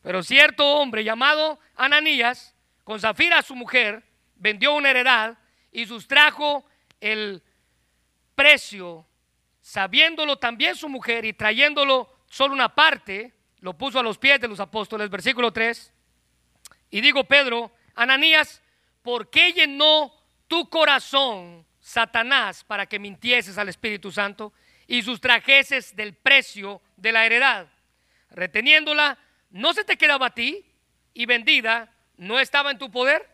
Pero 0.00 0.22
cierto 0.22 0.64
hombre 0.64 1.02
llamado 1.02 1.58
Ananías, 1.74 2.54
con 2.84 3.00
Zafira 3.00 3.42
su 3.42 3.56
mujer, 3.56 4.04
vendió 4.36 4.74
una 4.74 4.90
heredad 4.90 5.38
y 5.72 5.86
sustrajo 5.86 6.66
el 7.00 7.42
precio, 8.36 9.04
sabiéndolo 9.60 10.38
también 10.38 10.76
su 10.76 10.88
mujer 10.88 11.24
y 11.24 11.32
trayéndolo 11.32 12.14
solo 12.28 12.54
una 12.54 12.76
parte, 12.76 13.34
lo 13.58 13.76
puso 13.76 13.98
a 13.98 14.04
los 14.04 14.18
pies 14.18 14.40
de 14.40 14.46
los 14.46 14.60
apóstoles, 14.60 15.10
versículo 15.10 15.52
3. 15.52 15.94
Y 16.90 17.00
digo, 17.00 17.24
Pedro, 17.24 17.72
Ananías, 17.94 18.62
¿por 19.02 19.30
qué 19.30 19.52
llenó 19.52 20.12
tu 20.46 20.68
corazón 20.68 21.66
Satanás 21.80 22.64
para 22.64 22.86
que 22.86 22.98
mintieses 22.98 23.58
al 23.58 23.68
Espíritu 23.68 24.10
Santo 24.10 24.52
y 24.86 25.02
sustrajeses 25.02 25.94
del 25.94 26.14
precio 26.14 26.80
de 26.96 27.12
la 27.12 27.26
heredad? 27.26 27.68
Reteniéndola, 28.30 29.18
¿no 29.50 29.72
se 29.72 29.84
te 29.84 29.96
quedaba 29.96 30.26
a 30.26 30.34
ti? 30.34 30.64
Y 31.14 31.26
vendida, 31.26 31.92
¿no 32.16 32.38
estaba 32.38 32.70
en 32.70 32.78
tu 32.78 32.90
poder? 32.90 33.28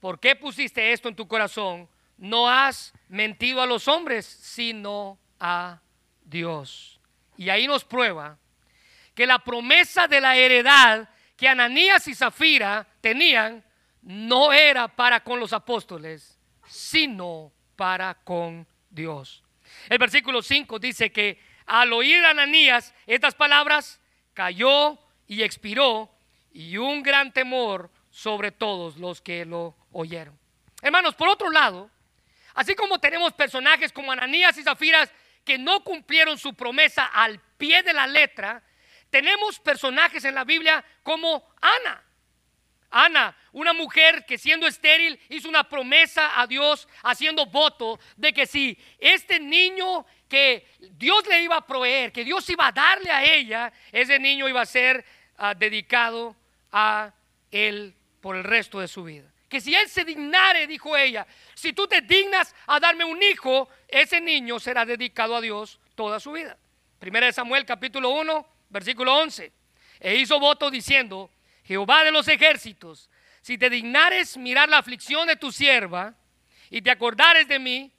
¿Por 0.00 0.20
qué 0.20 0.36
pusiste 0.36 0.92
esto 0.92 1.08
en 1.08 1.16
tu 1.16 1.26
corazón? 1.26 1.88
No 2.16 2.48
has 2.48 2.92
mentido 3.08 3.60
a 3.62 3.66
los 3.66 3.88
hombres, 3.88 4.26
sino 4.26 5.18
a 5.40 5.80
Dios. 6.22 7.00
Y 7.36 7.48
ahí 7.48 7.66
nos 7.66 7.84
prueba 7.84 8.38
que 9.14 9.26
la 9.26 9.38
promesa 9.40 10.06
de 10.06 10.20
la 10.20 10.36
heredad 10.36 11.08
que 11.38 11.48
Ananías 11.48 12.08
y 12.08 12.16
Zafira 12.16 12.84
tenían 13.00 13.64
no 14.02 14.52
era 14.52 14.88
para 14.88 15.22
con 15.22 15.38
los 15.38 15.52
apóstoles, 15.52 16.36
sino 16.66 17.52
para 17.76 18.14
con 18.14 18.66
Dios. 18.90 19.44
El 19.88 19.98
versículo 19.98 20.42
5 20.42 20.80
dice 20.80 21.12
que 21.12 21.40
al 21.64 21.92
oír 21.92 22.24
Ananías 22.24 22.92
estas 23.06 23.36
palabras, 23.36 24.00
cayó 24.34 24.98
y 25.28 25.42
expiró 25.42 26.10
y 26.52 26.76
un 26.76 27.02
gran 27.02 27.32
temor 27.32 27.90
sobre 28.10 28.50
todos 28.50 28.96
los 28.96 29.20
que 29.20 29.44
lo 29.44 29.76
oyeron. 29.92 30.36
Hermanos, 30.82 31.14
por 31.14 31.28
otro 31.28 31.50
lado, 31.50 31.88
así 32.54 32.74
como 32.74 32.98
tenemos 32.98 33.32
personajes 33.32 33.92
como 33.92 34.10
Ananías 34.10 34.58
y 34.58 34.64
Zafiras 34.64 35.12
que 35.44 35.56
no 35.56 35.84
cumplieron 35.84 36.36
su 36.36 36.54
promesa 36.54 37.06
al 37.06 37.38
pie 37.58 37.82
de 37.82 37.92
la 37.92 38.06
letra, 38.06 38.62
tenemos 39.10 39.58
personajes 39.58 40.24
en 40.24 40.34
la 40.34 40.44
Biblia 40.44 40.84
como 41.02 41.44
Ana. 41.60 42.04
Ana, 42.90 43.36
una 43.52 43.72
mujer 43.72 44.24
que 44.24 44.38
siendo 44.38 44.66
estéril 44.66 45.20
hizo 45.28 45.48
una 45.48 45.68
promesa 45.68 46.40
a 46.40 46.46
Dios 46.46 46.88
haciendo 47.02 47.44
voto 47.46 48.00
de 48.16 48.32
que 48.32 48.46
si 48.46 48.78
este 48.98 49.38
niño 49.38 50.06
que 50.28 50.66
Dios 50.92 51.26
le 51.26 51.42
iba 51.42 51.56
a 51.56 51.66
proveer, 51.66 52.12
que 52.12 52.24
Dios 52.24 52.48
iba 52.48 52.68
a 52.68 52.72
darle 52.72 53.10
a 53.10 53.24
ella, 53.24 53.72
ese 53.92 54.18
niño 54.18 54.48
iba 54.48 54.62
a 54.62 54.66
ser 54.66 55.04
ah, 55.36 55.54
dedicado 55.54 56.34
a 56.72 57.12
él 57.50 57.94
por 58.20 58.36
el 58.36 58.44
resto 58.44 58.80
de 58.80 58.88
su 58.88 59.04
vida. 59.04 59.30
Que 59.48 59.60
si 59.60 59.74
él 59.74 59.88
se 59.88 60.04
dignare, 60.04 60.66
dijo 60.66 60.96
ella, 60.96 61.26
si 61.54 61.72
tú 61.72 61.86
te 61.86 62.02
dignas 62.02 62.54
a 62.66 62.80
darme 62.80 63.04
un 63.04 63.22
hijo, 63.22 63.68
ese 63.86 64.20
niño 64.20 64.60
será 64.60 64.84
dedicado 64.84 65.36
a 65.36 65.40
Dios 65.40 65.78
toda 65.94 66.20
su 66.20 66.32
vida. 66.32 66.56
Primera 66.98 67.26
de 67.26 67.32
Samuel 67.32 67.64
capítulo 67.64 68.10
1, 68.10 68.57
versículo 68.68 69.16
11. 69.16 69.52
E 70.00 70.16
hizo 70.16 70.38
voto 70.38 70.70
diciendo, 70.70 71.30
Jehová 71.64 72.04
de 72.04 72.12
los 72.12 72.28
ejércitos, 72.28 73.10
si 73.40 73.58
te 73.58 73.70
dignares 73.70 74.36
mirar 74.36 74.68
la 74.68 74.78
aflicción 74.78 75.26
de 75.26 75.36
tu 75.36 75.52
sierva 75.52 76.14
y 76.70 76.82
te 76.82 76.90
acordares 76.90 77.48
de 77.48 77.58
mí, 77.58 77.92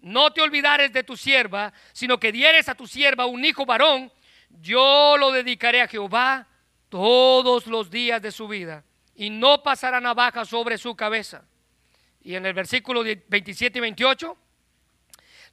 no 0.00 0.32
te 0.32 0.40
olvidares 0.40 0.92
de 0.92 1.04
tu 1.04 1.16
sierva, 1.16 1.72
sino 1.92 2.18
que 2.18 2.32
dieres 2.32 2.68
a 2.68 2.74
tu 2.74 2.86
sierva 2.86 3.26
un 3.26 3.44
hijo 3.44 3.64
varón, 3.64 4.12
yo 4.60 5.16
lo 5.18 5.30
dedicaré 5.30 5.80
a 5.80 5.88
Jehová 5.88 6.48
todos 6.88 7.66
los 7.66 7.90
días 7.90 8.20
de 8.20 8.32
su 8.32 8.48
vida 8.48 8.84
y 9.14 9.30
no 9.30 9.62
pasará 9.62 10.00
navaja 10.00 10.44
sobre 10.44 10.78
su 10.78 10.94
cabeza. 10.94 11.44
Y 12.22 12.34
en 12.34 12.46
el 12.46 12.52
versículo 12.52 13.02
27 13.02 13.78
y 13.78 13.80
28, 13.80 14.36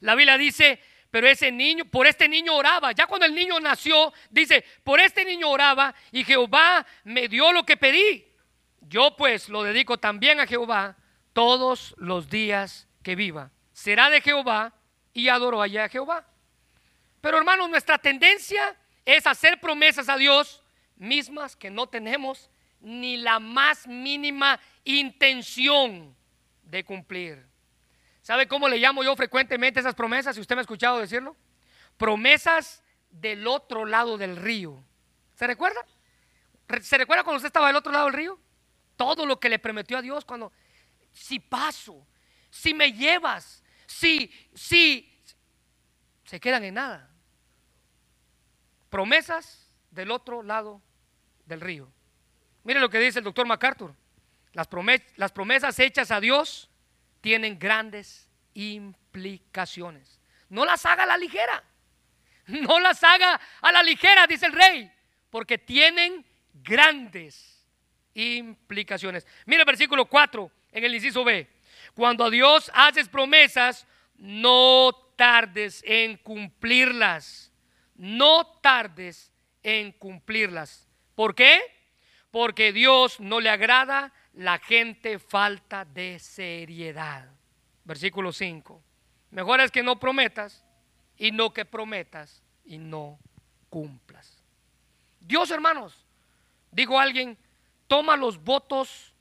la 0.00 0.14
Biblia 0.14 0.36
dice, 0.38 0.80
pero 1.10 1.26
ese 1.26 1.50
niño, 1.50 1.84
por 1.84 2.06
este 2.06 2.28
niño 2.28 2.54
oraba. 2.54 2.92
Ya 2.92 3.06
cuando 3.06 3.26
el 3.26 3.34
niño 3.34 3.58
nació, 3.60 4.12
dice, 4.30 4.64
por 4.84 5.00
este 5.00 5.24
niño 5.24 5.50
oraba 5.50 5.94
y 6.12 6.24
Jehová 6.24 6.86
me 7.04 7.28
dio 7.28 7.52
lo 7.52 7.64
que 7.64 7.76
pedí. 7.76 8.26
Yo 8.80 9.16
pues 9.16 9.48
lo 9.48 9.62
dedico 9.62 9.98
también 9.98 10.40
a 10.40 10.46
Jehová 10.46 10.96
todos 11.32 11.94
los 11.98 12.30
días 12.30 12.88
que 13.02 13.16
viva. 13.16 13.50
Será 13.72 14.10
de 14.10 14.20
Jehová 14.20 14.74
y 15.12 15.28
adoro 15.28 15.60
allá 15.62 15.84
a 15.84 15.88
Jehová. 15.88 16.26
Pero 17.20 17.38
hermanos, 17.38 17.68
nuestra 17.68 17.98
tendencia 17.98 18.76
es 19.04 19.26
hacer 19.26 19.60
promesas 19.60 20.08
a 20.08 20.16
Dios 20.16 20.62
mismas 20.96 21.56
que 21.56 21.70
no 21.70 21.88
tenemos 21.88 22.50
ni 22.80 23.16
la 23.16 23.38
más 23.38 23.86
mínima 23.86 24.60
intención 24.84 26.16
de 26.62 26.84
cumplir. 26.84 27.49
¿Sabe 28.30 28.46
cómo 28.46 28.68
le 28.68 28.78
llamo 28.78 29.02
yo 29.02 29.16
frecuentemente 29.16 29.80
esas 29.80 29.96
promesas? 29.96 30.36
Si 30.36 30.40
usted 30.40 30.54
me 30.54 30.60
ha 30.60 30.62
escuchado 30.62 31.00
decirlo. 31.00 31.36
Promesas 31.96 32.80
del 33.10 33.44
otro 33.48 33.84
lado 33.84 34.16
del 34.16 34.36
río. 34.36 34.84
¿Se 35.34 35.48
recuerda? 35.48 35.84
¿Se 36.80 36.96
recuerda 36.96 37.24
cuando 37.24 37.38
usted 37.38 37.48
estaba 37.48 37.66
del 37.66 37.74
otro 37.74 37.90
lado 37.90 38.04
del 38.04 38.14
río? 38.14 38.38
Todo 38.94 39.26
lo 39.26 39.40
que 39.40 39.48
le 39.48 39.58
prometió 39.58 39.98
a 39.98 40.02
Dios 40.02 40.24
cuando, 40.24 40.52
si 41.12 41.40
paso, 41.40 42.06
si 42.50 42.72
me 42.72 42.92
llevas, 42.92 43.64
si, 43.86 44.32
si, 44.54 45.12
se 46.24 46.38
quedan 46.38 46.62
en 46.62 46.74
nada. 46.74 47.10
Promesas 48.90 49.74
del 49.90 50.12
otro 50.12 50.44
lado 50.44 50.80
del 51.46 51.60
río. 51.60 51.90
Mire 52.62 52.78
lo 52.78 52.90
que 52.90 53.00
dice 53.00 53.18
el 53.18 53.24
doctor 53.24 53.44
MacArthur. 53.44 53.92
Las, 54.52 54.68
las 55.16 55.32
promesas 55.32 55.76
hechas 55.80 56.12
a 56.12 56.20
Dios 56.20 56.69
tienen 57.20 57.58
grandes 57.58 58.28
implicaciones. 58.54 60.20
No 60.48 60.64
las 60.64 60.84
haga 60.86 61.04
a 61.04 61.06
la 61.06 61.16
ligera. 61.16 61.62
No 62.46 62.80
las 62.80 63.04
haga 63.04 63.40
a 63.60 63.70
la 63.70 63.80
ligera, 63.80 64.26
dice 64.26 64.46
el 64.46 64.52
rey, 64.52 64.90
porque 65.30 65.56
tienen 65.56 66.26
grandes 66.52 67.64
implicaciones. 68.14 69.24
Mire 69.46 69.62
el 69.62 69.66
versículo 69.66 70.06
4 70.06 70.50
en 70.72 70.84
el 70.84 70.94
inciso 70.94 71.22
B. 71.22 71.48
Cuando 71.94 72.24
a 72.24 72.30
Dios 72.30 72.70
haces 72.74 73.08
promesas, 73.08 73.86
no 74.16 74.92
tardes 75.16 75.82
en 75.86 76.16
cumplirlas. 76.16 77.52
No 77.94 78.46
tardes 78.60 79.30
en 79.62 79.92
cumplirlas. 79.92 80.88
¿Por 81.14 81.34
qué? 81.34 81.60
Porque 82.30 82.72
Dios 82.72 83.20
no 83.20 83.40
le 83.40 83.50
agrada 83.50 84.12
la 84.34 84.58
gente 84.58 85.18
falta 85.18 85.84
de 85.84 86.18
seriedad. 86.18 87.28
Versículo 87.84 88.32
5. 88.32 88.82
Mejor 89.30 89.60
es 89.60 89.70
que 89.70 89.82
no 89.82 89.98
prometas 89.98 90.64
y 91.16 91.32
no 91.32 91.52
que 91.52 91.64
prometas 91.64 92.42
y 92.64 92.78
no 92.78 93.18
cumplas. 93.68 94.42
Dios, 95.20 95.50
hermanos, 95.50 96.06
dijo 96.70 96.98
alguien, 96.98 97.36
toma 97.86 98.16
los 98.16 98.42
votos 98.42 99.14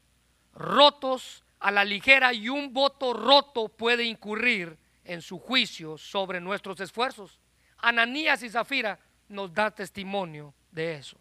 rotos 0.53 1.43
a 1.59 1.71
la 1.71 1.83
ligera 1.83 2.33
y 2.33 2.49
un 2.49 2.73
voto 2.73 3.13
roto 3.13 3.67
puede 3.67 4.03
incurrir 4.05 4.77
en 5.03 5.21
su 5.21 5.39
juicio 5.39 5.97
sobre 5.97 6.39
nuestros 6.39 6.79
esfuerzos. 6.79 7.39
Ananías 7.77 8.43
y 8.43 8.49
Zafira 8.49 8.99
nos 9.27 9.53
da 9.53 9.71
testimonio 9.71 10.53
de 10.71 10.95
eso. 10.95 11.17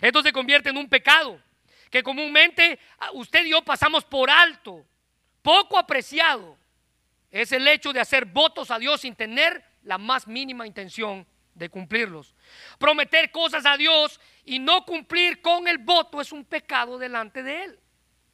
Esto 0.00 0.22
se 0.22 0.32
convierte 0.32 0.70
en 0.70 0.76
un 0.76 0.88
pecado 0.88 1.40
que 1.92 2.02
comúnmente 2.02 2.80
ah, 2.98 3.10
usted 3.12 3.44
y 3.44 3.50
yo 3.50 3.62
pasamos 3.62 4.02
por 4.02 4.30
alto, 4.30 4.82
poco 5.42 5.78
apreciado, 5.78 6.56
es 7.30 7.52
el 7.52 7.68
hecho 7.68 7.92
de 7.92 8.00
hacer 8.00 8.24
votos 8.24 8.70
a 8.70 8.78
Dios 8.78 9.02
sin 9.02 9.14
tener 9.14 9.62
la 9.82 9.98
más 9.98 10.26
mínima 10.26 10.66
intención 10.66 11.26
de 11.54 11.68
cumplirlos. 11.68 12.34
Prometer 12.78 13.30
cosas 13.30 13.66
a 13.66 13.76
Dios 13.76 14.18
y 14.46 14.58
no 14.58 14.86
cumplir 14.86 15.42
con 15.42 15.68
el 15.68 15.76
voto 15.76 16.22
es 16.22 16.32
un 16.32 16.46
pecado 16.46 16.96
delante 16.96 17.42
de 17.42 17.64
Él. 17.64 17.78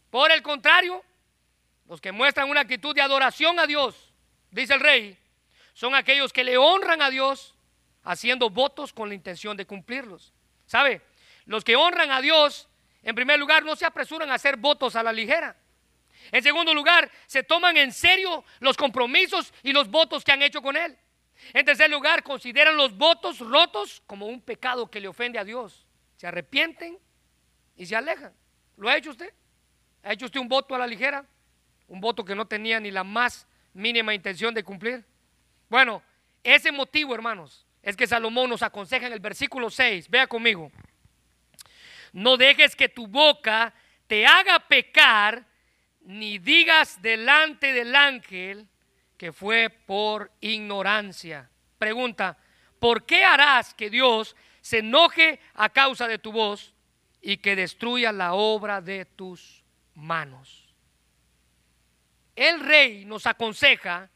Por 0.08 0.30
el 0.30 0.40
contrario, 0.40 1.02
los 1.88 2.00
que 2.00 2.12
muestran 2.12 2.48
una 2.48 2.60
actitud 2.60 2.94
de 2.94 3.02
adoración 3.02 3.58
a 3.58 3.66
Dios, 3.66 4.12
dice 4.52 4.74
el 4.74 4.80
rey, 4.80 5.18
son 5.72 5.96
aquellos 5.96 6.32
que 6.32 6.44
le 6.44 6.56
honran 6.58 7.02
a 7.02 7.10
Dios 7.10 7.56
haciendo 8.04 8.50
votos 8.50 8.92
con 8.92 9.08
la 9.08 9.16
intención 9.16 9.56
de 9.56 9.66
cumplirlos. 9.66 10.32
¿Sabe? 10.66 11.02
Los 11.44 11.64
que 11.64 11.74
honran 11.74 12.12
a 12.12 12.20
Dios 12.20 12.67
en 13.02 13.14
primer 13.14 13.38
lugar, 13.38 13.64
no 13.64 13.76
se 13.76 13.86
apresuran 13.86 14.30
a 14.30 14.34
hacer 14.34 14.56
votos 14.56 14.96
a 14.96 15.02
la 15.02 15.12
ligera. 15.12 15.56
En 16.32 16.42
segundo 16.42 16.74
lugar, 16.74 17.10
se 17.26 17.42
toman 17.42 17.76
en 17.76 17.92
serio 17.92 18.44
los 18.60 18.76
compromisos 18.76 19.52
y 19.62 19.72
los 19.72 19.88
votos 19.88 20.24
que 20.24 20.32
han 20.32 20.42
hecho 20.42 20.60
con 20.60 20.76
Él. 20.76 20.96
En 21.52 21.64
tercer 21.64 21.90
lugar, 21.90 22.22
consideran 22.22 22.76
los 22.76 22.96
votos 22.96 23.38
rotos 23.38 24.02
como 24.06 24.26
un 24.26 24.40
pecado 24.40 24.90
que 24.90 25.00
le 25.00 25.08
ofende 25.08 25.38
a 25.38 25.44
Dios. 25.44 25.86
Se 26.16 26.26
arrepienten 26.26 26.98
y 27.76 27.86
se 27.86 27.96
alejan. 27.96 28.32
¿Lo 28.76 28.88
ha 28.88 28.96
hecho 28.96 29.10
usted? 29.10 29.32
¿Ha 30.02 30.12
hecho 30.12 30.26
usted 30.26 30.40
un 30.40 30.48
voto 30.48 30.74
a 30.74 30.78
la 30.78 30.86
ligera? 30.86 31.24
Un 31.86 32.00
voto 32.00 32.24
que 32.24 32.34
no 32.34 32.46
tenía 32.46 32.80
ni 32.80 32.90
la 32.90 33.04
más 33.04 33.46
mínima 33.72 34.12
intención 34.12 34.52
de 34.52 34.64
cumplir. 34.64 35.04
Bueno, 35.68 36.02
ese 36.42 36.72
motivo, 36.72 37.14
hermanos, 37.14 37.66
es 37.82 37.96
que 37.96 38.06
Salomón 38.06 38.50
nos 38.50 38.62
aconseja 38.62 39.06
en 39.06 39.12
el 39.12 39.20
versículo 39.20 39.70
6. 39.70 40.08
Vea 40.10 40.26
conmigo. 40.26 40.70
No 42.18 42.36
dejes 42.36 42.74
que 42.74 42.88
tu 42.88 43.06
boca 43.06 43.72
te 44.08 44.26
haga 44.26 44.58
pecar, 44.58 45.46
ni 46.00 46.38
digas 46.38 47.00
delante 47.00 47.72
del 47.72 47.94
ángel 47.94 48.66
que 49.16 49.32
fue 49.32 49.70
por 49.70 50.32
ignorancia. 50.40 51.48
Pregunta, 51.78 52.36
¿por 52.80 53.06
qué 53.06 53.24
harás 53.24 53.72
que 53.72 53.88
Dios 53.88 54.34
se 54.60 54.78
enoje 54.78 55.38
a 55.54 55.68
causa 55.68 56.08
de 56.08 56.18
tu 56.18 56.32
voz 56.32 56.74
y 57.22 57.36
que 57.36 57.54
destruya 57.54 58.10
la 58.10 58.32
obra 58.34 58.80
de 58.80 59.04
tus 59.04 59.62
manos? 59.94 60.74
El 62.34 62.58
rey 62.58 63.04
nos 63.04 63.28
aconseja 63.28 64.10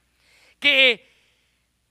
que 0.59 1.09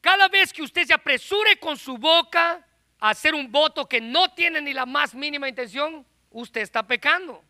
cada 0.02 0.28
vez 0.28 0.52
que 0.52 0.62
usted 0.62 0.86
se 0.86 0.94
apresure 0.94 1.58
con 1.58 1.78
su 1.78 1.98
boca 1.98 2.68
hacer 3.02 3.36
un 3.36 3.52
voto 3.52 3.90
que 3.90 4.00
no 4.00 4.32
tiene 4.34 4.62
ni 4.62 4.74
la 4.74 4.86
más 4.86 5.14
mínima 5.14 5.50
intención, 5.50 6.06
usted 6.30 6.62
está 6.62 6.86
pecando. 6.86 7.44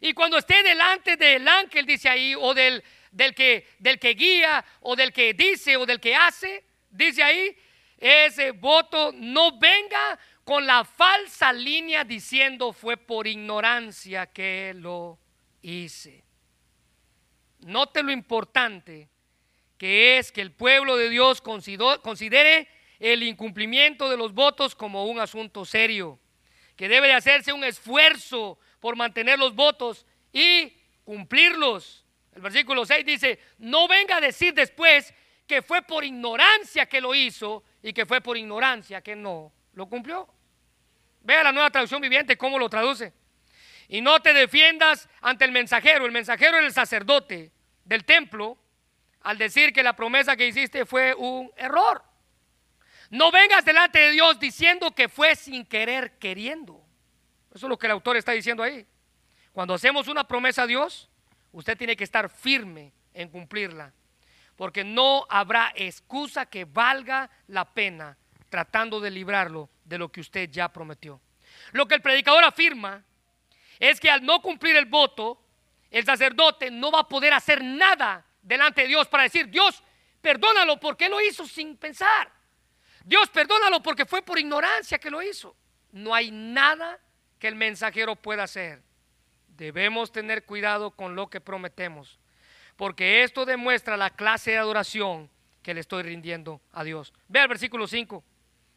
Y 0.00 0.12
cuando 0.12 0.36
esté 0.36 0.62
delante 0.62 1.16
del 1.16 1.46
ángel, 1.48 1.86
dice 1.86 2.08
ahí, 2.08 2.34
o 2.34 2.52
del, 2.52 2.82
del, 3.10 3.34
que, 3.34 3.66
del 3.78 3.98
que 3.98 4.10
guía, 4.10 4.64
o 4.80 4.94
del 4.94 5.12
que 5.12 5.32
dice, 5.32 5.76
o 5.76 5.86
del 5.86 6.00
que 6.00 6.14
hace, 6.14 6.64
dice 6.90 7.22
ahí, 7.22 7.56
ese 7.96 8.50
voto 8.50 9.12
no 9.14 9.58
venga 9.58 10.18
con 10.44 10.66
la 10.66 10.84
falsa 10.84 11.52
línea 11.52 12.04
diciendo 12.04 12.72
fue 12.72 12.96
por 12.96 13.26
ignorancia 13.26 14.26
que 14.26 14.74
lo 14.76 15.18
hice. 15.62 16.24
Note 17.60 18.02
lo 18.02 18.12
importante 18.12 19.08
que 19.78 20.18
es 20.18 20.30
que 20.30 20.40
el 20.40 20.52
pueblo 20.52 20.96
de 20.96 21.08
Dios 21.10 21.40
considere 21.40 22.68
el 22.98 23.22
incumplimiento 23.22 24.08
de 24.08 24.16
los 24.16 24.32
votos 24.32 24.74
como 24.74 25.06
un 25.06 25.20
asunto 25.20 25.64
serio, 25.64 26.18
que 26.76 26.88
debe 26.88 27.08
de 27.08 27.14
hacerse 27.14 27.52
un 27.52 27.64
esfuerzo 27.64 28.58
por 28.80 28.96
mantener 28.96 29.38
los 29.38 29.54
votos 29.54 30.06
y 30.32 30.72
cumplirlos. 31.04 32.04
El 32.34 32.42
versículo 32.42 32.84
6 32.84 33.06
dice, 33.06 33.38
no 33.58 33.88
venga 33.88 34.16
a 34.16 34.20
decir 34.20 34.52
después 34.52 35.14
que 35.46 35.62
fue 35.62 35.82
por 35.82 36.04
ignorancia 36.04 36.86
que 36.86 37.00
lo 37.00 37.14
hizo 37.14 37.64
y 37.82 37.92
que 37.92 38.04
fue 38.04 38.20
por 38.20 38.36
ignorancia 38.36 39.00
que 39.00 39.16
no 39.16 39.52
lo 39.72 39.86
cumplió. 39.86 40.28
Vea 41.22 41.42
la 41.42 41.52
nueva 41.52 41.70
traducción 41.70 42.00
viviente 42.00 42.36
cómo 42.36 42.58
lo 42.58 42.68
traduce. 42.68 43.12
Y 43.88 44.00
no 44.00 44.20
te 44.20 44.32
defiendas 44.32 45.08
ante 45.20 45.44
el 45.44 45.52
mensajero. 45.52 46.04
El 46.04 46.12
mensajero 46.12 46.56
era 46.56 46.66
el 46.66 46.72
sacerdote 46.72 47.52
del 47.84 48.04
templo 48.04 48.58
al 49.22 49.38
decir 49.38 49.72
que 49.72 49.82
la 49.82 49.94
promesa 49.94 50.36
que 50.36 50.46
hiciste 50.46 50.86
fue 50.86 51.14
un 51.14 51.50
error. 51.56 52.02
No 53.10 53.30
vengas 53.30 53.64
delante 53.64 53.98
de 53.98 54.10
Dios 54.12 54.38
diciendo 54.38 54.90
que 54.92 55.08
fue 55.08 55.36
sin 55.36 55.64
querer 55.64 56.18
queriendo. 56.18 56.82
Eso 57.54 57.66
es 57.66 57.70
lo 57.70 57.78
que 57.78 57.86
el 57.86 57.92
autor 57.92 58.16
está 58.16 58.32
diciendo 58.32 58.62
ahí. 58.62 58.86
Cuando 59.52 59.74
hacemos 59.74 60.08
una 60.08 60.26
promesa 60.26 60.62
a 60.62 60.66
Dios, 60.66 61.08
usted 61.52 61.78
tiene 61.78 61.96
que 61.96 62.04
estar 62.04 62.28
firme 62.28 62.92
en 63.14 63.28
cumplirla. 63.28 63.92
porque 64.56 64.84
no 64.84 65.26
habrá 65.28 65.70
excusa 65.76 66.46
que 66.46 66.64
valga 66.64 67.30
la 67.46 67.66
pena 67.74 68.16
tratando 68.48 69.00
de 69.00 69.10
librarlo 69.10 69.68
de 69.84 69.98
lo 69.98 70.10
que 70.10 70.20
usted 70.20 70.48
ya 70.50 70.72
prometió. 70.72 71.20
Lo 71.72 71.86
que 71.86 71.94
el 71.94 72.00
predicador 72.00 72.42
afirma 72.42 73.04
es 73.78 74.00
que 74.00 74.10
al 74.10 74.24
no 74.24 74.40
cumplir 74.40 74.76
el 74.76 74.86
voto, 74.86 75.42
el 75.90 76.04
sacerdote 76.04 76.70
no 76.70 76.90
va 76.90 77.00
a 77.00 77.08
poder 77.08 77.34
hacer 77.34 77.62
nada 77.62 78.24
delante 78.40 78.82
de 78.82 78.88
Dios 78.88 79.08
para 79.08 79.24
decir, 79.24 79.48
Dios, 79.48 79.82
perdónalo 80.22 80.80
porque 80.80 81.08
lo 81.08 81.20
hizo 81.20 81.46
sin 81.46 81.76
pensar. 81.76 82.32
Dios, 83.06 83.28
perdónalo 83.28 83.80
porque 83.84 84.04
fue 84.04 84.20
por 84.20 84.36
ignorancia 84.36 84.98
que 84.98 85.10
lo 85.10 85.22
hizo. 85.22 85.56
No 85.92 86.12
hay 86.12 86.32
nada 86.32 86.98
que 87.38 87.46
el 87.46 87.54
mensajero 87.54 88.16
pueda 88.16 88.42
hacer. 88.42 88.82
Debemos 89.46 90.10
tener 90.10 90.44
cuidado 90.44 90.90
con 90.90 91.14
lo 91.14 91.30
que 91.30 91.40
prometemos, 91.40 92.18
porque 92.74 93.22
esto 93.22 93.44
demuestra 93.44 93.96
la 93.96 94.10
clase 94.10 94.50
de 94.50 94.58
adoración 94.58 95.30
que 95.62 95.72
le 95.72 95.80
estoy 95.80 96.02
rindiendo 96.02 96.60
a 96.72 96.82
Dios. 96.82 97.14
Ve 97.28 97.38
al 97.38 97.48
versículo 97.48 97.86
5. 97.86 98.24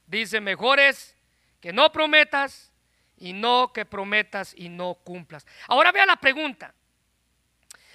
Dice, 0.06 0.40
mejor 0.40 0.80
es 0.80 1.16
que 1.60 1.74
no 1.74 1.92
prometas 1.92 2.72
y 3.18 3.34
no 3.34 3.74
que 3.74 3.84
prometas 3.84 4.54
y 4.56 4.70
no 4.70 4.94
cumplas. 4.94 5.48
Ahora 5.68 5.92
vea 5.92 6.06
la 6.06 6.18
pregunta. 6.18 6.72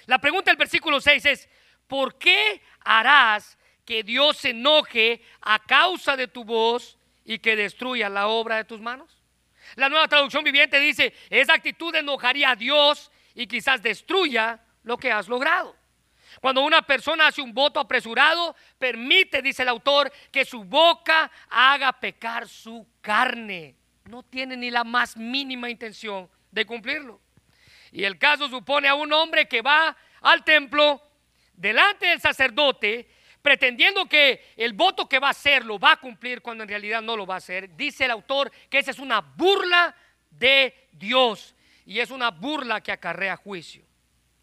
La 0.05 0.19
pregunta 0.19 0.51
del 0.51 0.57
versículo 0.57 0.99
6 0.99 1.25
es, 1.25 1.49
¿por 1.87 2.17
qué 2.17 2.61
harás 2.81 3.57
que 3.85 4.03
Dios 4.03 4.37
se 4.37 4.49
enoje 4.49 5.21
a 5.41 5.59
causa 5.59 6.17
de 6.17 6.27
tu 6.27 6.43
voz 6.43 6.97
y 7.23 7.39
que 7.39 7.55
destruya 7.55 8.09
la 8.09 8.27
obra 8.27 8.57
de 8.57 8.65
tus 8.65 8.81
manos? 8.81 9.21
La 9.75 9.89
nueva 9.89 10.07
traducción 10.07 10.43
viviente 10.43 10.79
dice, 10.79 11.13
esa 11.29 11.53
actitud 11.53 11.93
enojaría 11.95 12.51
a 12.51 12.55
Dios 12.55 13.11
y 13.33 13.47
quizás 13.47 13.81
destruya 13.81 14.59
lo 14.83 14.97
que 14.97 15.11
has 15.11 15.27
logrado. 15.27 15.75
Cuando 16.41 16.61
una 16.61 16.81
persona 16.81 17.27
hace 17.27 17.41
un 17.41 17.53
voto 17.53 17.79
apresurado, 17.79 18.55
permite, 18.77 19.41
dice 19.41 19.63
el 19.63 19.69
autor, 19.69 20.11
que 20.31 20.45
su 20.45 20.63
boca 20.63 21.31
haga 21.49 21.93
pecar 21.93 22.47
su 22.47 22.87
carne. 23.01 23.75
No 24.05 24.23
tiene 24.23 24.55
ni 24.57 24.69
la 24.69 24.83
más 24.83 25.17
mínima 25.17 25.69
intención 25.69 26.29
de 26.51 26.65
cumplirlo. 26.65 27.19
Y 27.91 28.03
el 28.03 28.17
caso 28.17 28.49
supone 28.49 28.87
a 28.87 28.95
un 28.95 29.11
hombre 29.13 29.47
que 29.47 29.61
va 29.61 29.95
al 30.21 30.43
templo 30.43 31.01
delante 31.53 32.07
del 32.07 32.19
sacerdote 32.19 33.09
pretendiendo 33.45 34.07
que 34.07 34.43
el 34.57 34.73
voto 34.73 35.07
que 35.07 35.19
va 35.19 35.27
a 35.27 35.29
hacer 35.29 35.63
lo 35.65 35.77
va 35.77 35.91
a 35.91 35.97
cumplir 35.97 36.41
cuando 36.41 36.63
en 36.63 36.67
realidad 36.67 36.99
no 37.03 37.15
lo 37.15 37.27
va 37.27 37.35
a 37.35 37.37
hacer. 37.37 37.75
Dice 37.75 38.05
el 38.05 38.09
autor 38.09 38.51
que 38.71 38.79
esa 38.79 38.89
es 38.89 38.97
una 38.97 39.21
burla 39.21 39.95
de 40.31 40.87
Dios 40.93 41.53
y 41.85 41.99
es 41.99 42.09
una 42.09 42.31
burla 42.31 42.81
que 42.81 42.91
acarrea 42.91 43.37
juicio. 43.37 43.85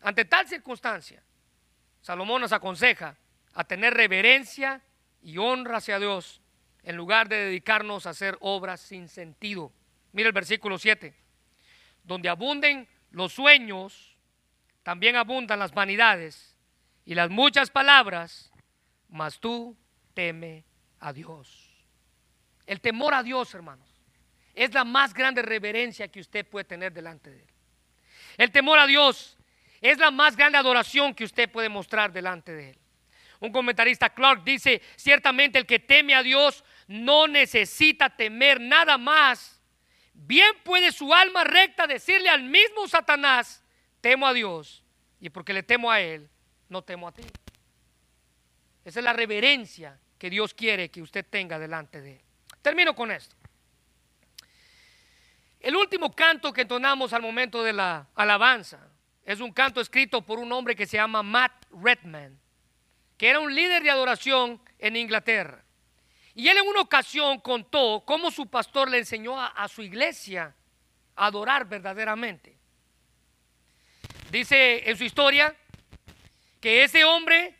Ante 0.02 0.24
tal 0.24 0.46
circunstancia, 0.46 1.20
Salomón 2.00 2.42
nos 2.42 2.52
aconseja 2.52 3.16
a 3.54 3.64
tener 3.64 3.92
reverencia 3.92 4.80
y 5.20 5.36
honra 5.36 5.78
hacia 5.78 5.98
Dios 5.98 6.40
en 6.84 6.94
lugar 6.94 7.28
de 7.28 7.46
dedicarnos 7.46 8.06
a 8.06 8.10
hacer 8.10 8.38
obras 8.38 8.80
sin 8.80 9.08
sentido. 9.08 9.72
Mira 10.12 10.28
el 10.28 10.32
versículo 10.32 10.78
7. 10.78 11.12
Donde 12.04 12.28
abunden 12.28 12.88
los 13.10 13.32
sueños, 13.32 14.16
también 14.84 15.16
abundan 15.16 15.58
las 15.58 15.72
vanidades 15.72 16.56
y 17.04 17.16
las 17.16 17.30
muchas 17.30 17.68
palabras 17.68 18.51
mas 19.12 19.38
tú 19.38 19.76
teme 20.14 20.64
a 20.98 21.12
Dios. 21.12 21.70
El 22.66 22.80
temor 22.80 23.14
a 23.14 23.22
Dios, 23.22 23.54
hermanos, 23.54 23.88
es 24.54 24.72
la 24.72 24.84
más 24.84 25.12
grande 25.14 25.42
reverencia 25.42 26.08
que 26.08 26.20
usted 26.20 26.46
puede 26.46 26.64
tener 26.64 26.92
delante 26.92 27.30
de 27.30 27.42
Él. 27.42 27.48
El 28.38 28.50
temor 28.50 28.78
a 28.78 28.86
Dios 28.86 29.36
es 29.80 29.98
la 29.98 30.10
más 30.10 30.36
grande 30.36 30.58
adoración 30.58 31.14
que 31.14 31.24
usted 31.24 31.50
puede 31.50 31.68
mostrar 31.68 32.12
delante 32.12 32.52
de 32.52 32.70
Él. 32.70 32.78
Un 33.40 33.52
comentarista 33.52 34.10
Clark 34.10 34.44
dice, 34.44 34.80
ciertamente 34.96 35.58
el 35.58 35.66
que 35.66 35.78
teme 35.78 36.14
a 36.14 36.22
Dios 36.22 36.64
no 36.86 37.26
necesita 37.26 38.08
temer 38.08 38.60
nada 38.60 38.96
más. 38.96 39.60
Bien 40.14 40.54
puede 40.64 40.92
su 40.92 41.12
alma 41.12 41.44
recta 41.44 41.86
decirle 41.86 42.30
al 42.30 42.44
mismo 42.44 42.88
Satanás, 42.88 43.62
temo 44.00 44.26
a 44.26 44.32
Dios, 44.32 44.84
y 45.20 45.28
porque 45.28 45.52
le 45.52 45.62
temo 45.62 45.90
a 45.90 46.00
Él, 46.00 46.30
no 46.68 46.82
temo 46.82 47.08
a 47.08 47.12
ti. 47.12 47.24
Esa 48.84 49.00
es 49.00 49.04
la 49.04 49.12
reverencia 49.12 49.98
que 50.18 50.30
Dios 50.30 50.54
quiere 50.54 50.90
que 50.90 51.02
usted 51.02 51.24
tenga 51.28 51.58
delante 51.58 52.00
de 52.00 52.12
Él. 52.16 52.20
Termino 52.62 52.94
con 52.94 53.10
esto. 53.10 53.36
El 55.60 55.76
último 55.76 56.12
canto 56.12 56.52
que 56.52 56.62
entonamos 56.62 57.12
al 57.12 57.22
momento 57.22 57.62
de 57.62 57.72
la 57.72 58.08
alabanza 58.16 58.88
es 59.24 59.40
un 59.40 59.52
canto 59.52 59.80
escrito 59.80 60.22
por 60.22 60.40
un 60.40 60.50
hombre 60.52 60.74
que 60.74 60.86
se 60.86 60.96
llama 60.96 61.22
Matt 61.22 61.66
Redman, 61.70 62.38
que 63.16 63.28
era 63.28 63.38
un 63.38 63.54
líder 63.54 63.82
de 63.84 63.90
adoración 63.90 64.60
en 64.78 64.96
Inglaterra. 64.96 65.64
Y 66.34 66.48
él 66.48 66.58
en 66.58 66.66
una 66.66 66.80
ocasión 66.80 67.38
contó 67.40 68.02
cómo 68.04 68.30
su 68.30 68.48
pastor 68.48 68.90
le 68.90 68.98
enseñó 68.98 69.40
a, 69.40 69.68
su 69.68 69.82
iglesia 69.82 70.54
a 71.14 71.26
adorar 71.26 71.68
verdaderamente. 71.68 72.56
Dice 74.30 74.88
en 74.90 74.96
su 74.96 75.04
historia 75.04 75.54
que 76.60 76.82
ese 76.82 77.04
hombre 77.04 77.54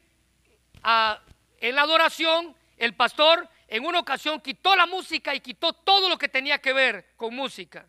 en 0.84 1.74
la 1.74 1.82
adoración, 1.82 2.56
el 2.76 2.94
pastor 2.94 3.48
en 3.68 3.84
una 3.84 4.00
ocasión 4.00 4.40
quitó 4.40 4.76
la 4.76 4.86
música 4.86 5.34
y 5.34 5.40
quitó 5.40 5.72
todo 5.72 6.08
lo 6.08 6.18
que 6.18 6.28
tenía 6.28 6.58
que 6.58 6.72
ver 6.72 7.14
con 7.16 7.34
música. 7.34 7.88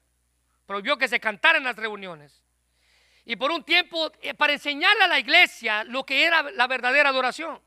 Prohibió 0.65 0.97
que 0.97 1.07
se 1.07 1.19
cantara 1.19 1.57
en 1.57 1.65
las 1.65 1.75
reuniones. 1.75 2.43
Y 3.25 3.35
por 3.35 3.51
un 3.51 3.63
tiempo, 3.63 4.11
eh, 4.21 4.33
para 4.33 4.53
enseñarle 4.53 5.03
a 5.03 5.07
la 5.07 5.19
iglesia 5.19 5.83
lo 5.83 6.05
que 6.05 6.23
era 6.23 6.43
la 6.51 6.67
verdadera 6.67 7.09
adoración. 7.09 7.61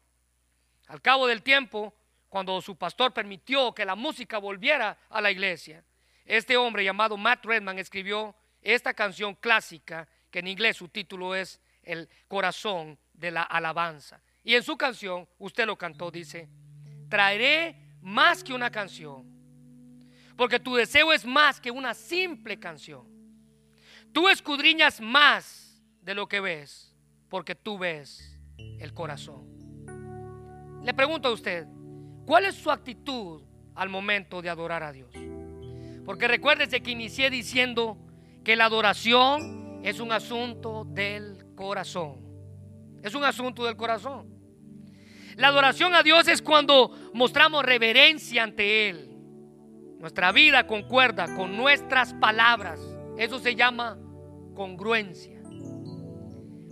Al 0.88 1.02
cabo 1.02 1.26
del 1.26 1.42
tiempo, 1.42 1.94
cuando 2.28 2.60
su 2.60 2.76
pastor 2.76 3.12
permitió 3.12 3.74
que 3.74 3.84
la 3.84 3.94
música 3.94 4.38
volviera 4.38 4.98
a 5.10 5.20
la 5.20 5.30
iglesia, 5.30 5.84
este 6.24 6.56
hombre 6.56 6.84
llamado 6.84 7.16
Matt 7.16 7.44
Redman 7.44 7.78
escribió 7.78 8.34
esta 8.62 8.94
canción 8.94 9.34
clásica, 9.34 10.08
que 10.30 10.40
en 10.40 10.48
inglés 10.48 10.76
su 10.76 10.88
título 10.88 11.34
es 11.34 11.60
El 11.82 12.08
corazón 12.28 12.98
de 13.12 13.30
la 13.30 13.42
alabanza. 13.42 14.20
Y 14.46 14.54
en 14.54 14.62
su 14.62 14.76
canción, 14.76 15.28
usted 15.38 15.66
lo 15.66 15.76
cantó, 15.76 16.08
dice, 16.08 16.48
traeré 17.08 17.96
más 18.00 18.44
que 18.44 18.52
una 18.52 18.70
canción, 18.70 19.26
porque 20.36 20.60
tu 20.60 20.76
deseo 20.76 21.12
es 21.12 21.24
más 21.24 21.60
que 21.60 21.72
una 21.72 21.94
simple 21.94 22.56
canción. 22.56 23.08
Tú 24.12 24.28
escudriñas 24.28 25.00
más 25.00 25.82
de 26.00 26.14
lo 26.14 26.28
que 26.28 26.38
ves, 26.38 26.94
porque 27.28 27.56
tú 27.56 27.76
ves 27.76 28.38
el 28.78 28.94
corazón. 28.94 29.48
Le 30.84 30.94
pregunto 30.94 31.26
a 31.26 31.32
usted, 31.32 31.66
¿cuál 32.24 32.44
es 32.44 32.54
su 32.54 32.70
actitud 32.70 33.42
al 33.74 33.88
momento 33.88 34.42
de 34.42 34.48
adorar 34.48 34.84
a 34.84 34.92
Dios? 34.92 35.12
Porque 36.04 36.28
recuérdese 36.28 36.84
que 36.84 36.92
inicié 36.92 37.30
diciendo 37.30 37.98
que 38.44 38.54
la 38.54 38.66
adoración 38.66 39.80
es 39.82 39.98
un 39.98 40.12
asunto 40.12 40.84
del 40.84 41.52
corazón. 41.56 42.24
Es 43.02 43.12
un 43.16 43.24
asunto 43.24 43.64
del 43.64 43.76
corazón. 43.76 44.35
La 45.36 45.48
adoración 45.48 45.94
a 45.94 46.02
Dios 46.02 46.28
es 46.28 46.40
cuando 46.40 46.90
mostramos 47.12 47.62
reverencia 47.62 48.42
ante 48.42 48.88
Él. 48.88 49.10
Nuestra 49.98 50.32
vida 50.32 50.66
concuerda 50.66 51.34
con 51.36 51.56
nuestras 51.56 52.14
palabras. 52.14 52.80
Eso 53.18 53.38
se 53.38 53.54
llama 53.54 53.98
congruencia. 54.54 55.42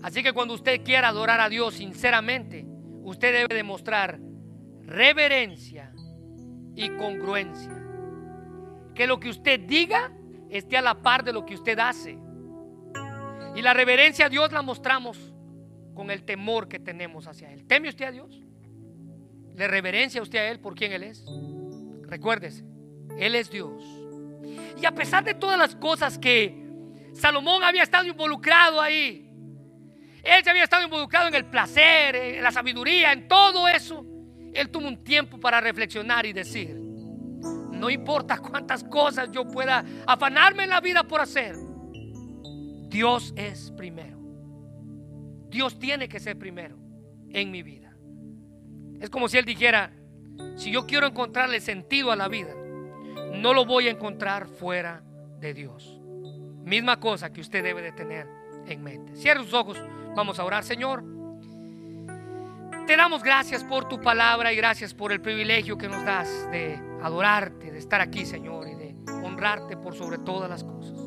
Así 0.03 0.23
que 0.23 0.33
cuando 0.33 0.55
usted 0.55 0.83
quiera 0.83 1.09
adorar 1.09 1.41
a 1.41 1.49
Dios 1.49 1.75
sinceramente, 1.75 2.67
usted 3.03 3.33
debe 3.33 3.55
demostrar 3.55 4.19
reverencia 4.81 5.93
y 6.75 6.89
congruencia. 6.91 7.83
Que 8.95 9.07
lo 9.07 9.21
que 9.21 9.29
usted 9.29 9.61
diga 9.61 10.11
esté 10.49 10.79
a 10.79 10.83
la 10.83 11.03
par 11.03 11.23
de 11.23 11.33
lo 11.33 11.45
que 11.45 11.55
usted 11.55 11.79
hace. 11.79 12.19
Y 13.55 13.63
la 13.63 13.75
reverencia 13.75 14.27
a 14.27 14.29
Dios 14.31 14.53
la 14.53 14.63
mostramos 14.63 15.35
con 15.95 16.11
el 16.11 16.25
temor 16.25 16.69
que 16.69 16.79
tenemos 16.79 17.27
hacia 17.27 17.53
Él. 17.53 17.67
¿Teme 17.67 17.89
usted 17.89 18.07
a 18.07 18.11
Dios? 18.11 18.44
¿Le 19.55 19.69
reverencia 19.69 20.21
usted 20.23 20.39
a 20.39 20.49
Él 20.49 20.61
por 20.61 20.75
quien 20.75 20.93
Él 20.93 21.03
es? 21.05 21.25
Recuérdese, 22.03 22.65
Él 23.19 23.35
es 23.35 23.51
Dios. 23.51 23.83
Y 24.81 24.87
a 24.87 24.93
pesar 24.93 25.25
de 25.25 25.35
todas 25.35 25.59
las 25.59 25.77
cosas 25.77 26.19
que 26.19 26.63
Salomón 27.13 27.63
había 27.63 27.83
estado 27.83 28.07
involucrado 28.07 28.81
ahí, 28.81 29.25
él 30.25 30.43
se 30.43 30.51
había 30.51 30.65
estado 30.65 30.85
involucrado 30.85 31.29
en 31.29 31.35
el 31.35 31.45
placer, 31.45 32.17
en 32.17 32.43
la 32.43 32.51
sabiduría, 32.51 33.13
en 33.13 33.29
todo 33.29 33.69
eso. 33.69 34.05
Él 34.55 34.71
tuvo 34.71 34.89
un 34.89 35.05
tiempo 35.05 35.39
para 35.39 35.61
reflexionar 35.61 36.25
y 36.25 36.33
decir, 36.33 36.75
no 36.75 37.91
importa 37.91 38.39
cuántas 38.39 38.83
cosas 38.85 39.31
yo 39.31 39.47
pueda 39.47 39.85
afanarme 40.07 40.63
en 40.65 40.71
la 40.71 40.81
vida 40.81 41.05
por 41.05 41.21
hacer, 41.21 41.57
Dios 42.89 43.35
es 43.37 43.71
primero. 43.77 44.19
Dios 45.51 45.79
tiene 45.79 46.09
que 46.09 46.19
ser 46.19 46.39
primero 46.39 46.79
en 47.31 47.51
mi 47.51 47.63
vida. 47.63 47.84
Es 49.05 49.11
como 49.11 49.29
si 49.29 49.37
él 49.37 49.45
dijera, 49.45 49.91
si 50.57 50.71
yo 50.71 50.87
quiero 50.87 51.07
encontrarle 51.07 51.61
sentido 51.61 52.11
a 52.11 52.17
la 52.17 52.27
vida, 52.27 52.55
no 53.35 53.53
lo 53.53 53.67
voy 53.67 53.87
a 53.87 53.91
encontrar 53.91 54.49
fuera 54.49 55.03
de 55.41 55.53
Dios. 55.53 56.01
Misma 56.65 56.99
cosa 56.99 57.31
que 57.31 57.43
usted 57.43 57.63
debe 57.63 57.83
de 57.83 57.93
tener 57.93 58.27
en 58.67 58.83
mente. 58.83 59.15
Cierre 59.15 59.45
sus 59.45 59.53
ojos, 59.53 59.79
vamos 60.17 60.39
a 60.39 60.45
orar, 60.45 60.65
Señor. 60.65 61.05
Te 62.87 62.97
damos 62.97 63.23
gracias 63.23 63.63
por 63.63 63.87
tu 63.91 64.01
palabra 64.01 64.55
y 64.55 64.57
gracias 64.57 64.95
por 64.95 65.13
el 65.13 65.21
privilegio 65.21 65.77
que 65.77 65.87
nos 65.87 66.03
das 66.03 66.51
de 66.51 66.81
adorarte, 67.03 67.73
de 67.73 67.79
estar 67.79 68.01
aquí, 68.01 68.25
Señor, 68.25 68.69
y 68.69 68.75
de 68.75 68.97
honrarte 69.23 69.77
por 69.77 69.95
sobre 69.95 70.17
todas 70.17 70.49
las 70.49 70.65
cosas. 70.65 70.99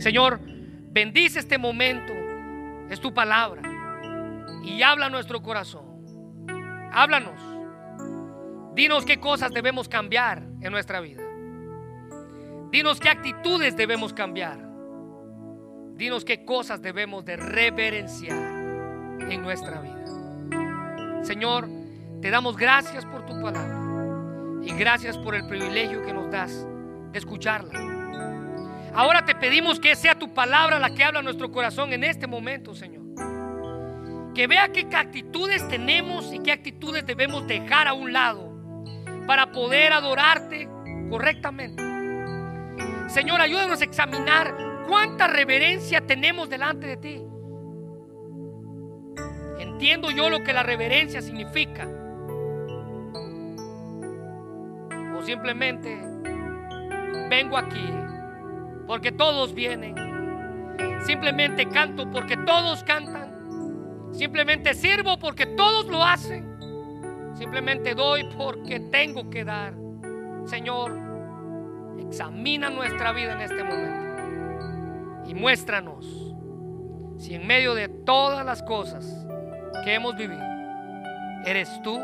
Señor, 0.00 0.38
bendice 0.42 1.38
este 1.38 1.56
momento, 1.56 2.12
es 2.90 3.00
tu 3.00 3.14
palabra, 3.14 3.62
y 4.62 4.82
habla 4.82 5.08
nuestro 5.08 5.42
corazón. 5.42 5.87
Háblanos. 6.92 7.40
Dinos 8.74 9.04
qué 9.04 9.18
cosas 9.18 9.52
debemos 9.52 9.88
cambiar 9.88 10.42
en 10.60 10.72
nuestra 10.72 11.00
vida. 11.00 11.22
Dinos 12.70 13.00
qué 13.00 13.08
actitudes 13.08 13.76
debemos 13.76 14.12
cambiar. 14.12 14.58
Dinos 15.94 16.24
qué 16.24 16.44
cosas 16.44 16.80
debemos 16.80 17.24
de 17.24 17.36
reverenciar 17.36 18.38
en 18.38 19.42
nuestra 19.42 19.80
vida. 19.80 21.24
Señor, 21.24 21.68
te 22.20 22.30
damos 22.30 22.56
gracias 22.56 23.04
por 23.04 23.26
tu 23.26 23.40
palabra 23.40 24.62
y 24.62 24.72
gracias 24.72 25.18
por 25.18 25.34
el 25.34 25.46
privilegio 25.46 26.04
que 26.04 26.12
nos 26.12 26.30
das 26.30 26.66
de 27.12 27.18
escucharla. 27.18 27.98
Ahora 28.94 29.24
te 29.24 29.34
pedimos 29.34 29.80
que 29.80 29.94
sea 29.96 30.18
tu 30.18 30.32
palabra 30.32 30.78
la 30.78 30.94
que 30.94 31.04
habla 31.04 31.22
nuestro 31.22 31.50
corazón 31.50 31.92
en 31.92 32.04
este 32.04 32.26
momento, 32.26 32.74
Señor. 32.74 32.97
Que 34.38 34.46
vea 34.46 34.68
qué 34.68 34.86
actitudes 34.94 35.66
tenemos 35.66 36.32
y 36.32 36.38
qué 36.38 36.52
actitudes 36.52 37.04
debemos 37.04 37.48
dejar 37.48 37.88
a 37.88 37.92
un 37.92 38.12
lado 38.12 38.52
para 39.26 39.50
poder 39.50 39.92
adorarte 39.92 40.68
correctamente. 41.10 41.82
Señor, 43.08 43.40
ayúdanos 43.40 43.80
a 43.80 43.84
examinar 43.84 44.54
cuánta 44.86 45.26
reverencia 45.26 46.06
tenemos 46.06 46.48
delante 46.48 46.86
de 46.86 46.96
ti. 46.98 47.22
Entiendo 49.58 50.12
yo 50.12 50.30
lo 50.30 50.44
que 50.44 50.52
la 50.52 50.62
reverencia 50.62 51.20
significa. 51.20 51.88
O 55.16 55.22
simplemente 55.24 55.98
vengo 57.28 57.58
aquí 57.58 57.90
porque 58.86 59.10
todos 59.10 59.52
vienen. 59.52 59.96
Simplemente 61.04 61.68
canto 61.68 62.08
porque 62.12 62.36
todos 62.36 62.84
cantan. 62.84 63.27
Simplemente 64.12 64.74
sirvo 64.74 65.18
porque 65.18 65.46
todos 65.46 65.86
lo 65.86 66.04
hacen. 66.04 66.46
Simplemente 67.34 67.94
doy 67.94 68.28
porque 68.36 68.80
tengo 68.80 69.30
que 69.30 69.44
dar. 69.44 69.74
Señor, 70.46 70.98
examina 71.98 72.70
nuestra 72.70 73.12
vida 73.12 73.32
en 73.32 73.40
este 73.42 73.62
momento 73.62 74.08
y 75.26 75.34
muéstranos 75.34 76.28
si 77.18 77.34
en 77.34 77.46
medio 77.46 77.74
de 77.74 77.88
todas 77.88 78.46
las 78.46 78.62
cosas 78.62 79.26
que 79.84 79.94
hemos 79.94 80.16
vivido, 80.16 80.42
eres 81.44 81.68
tú 81.82 82.00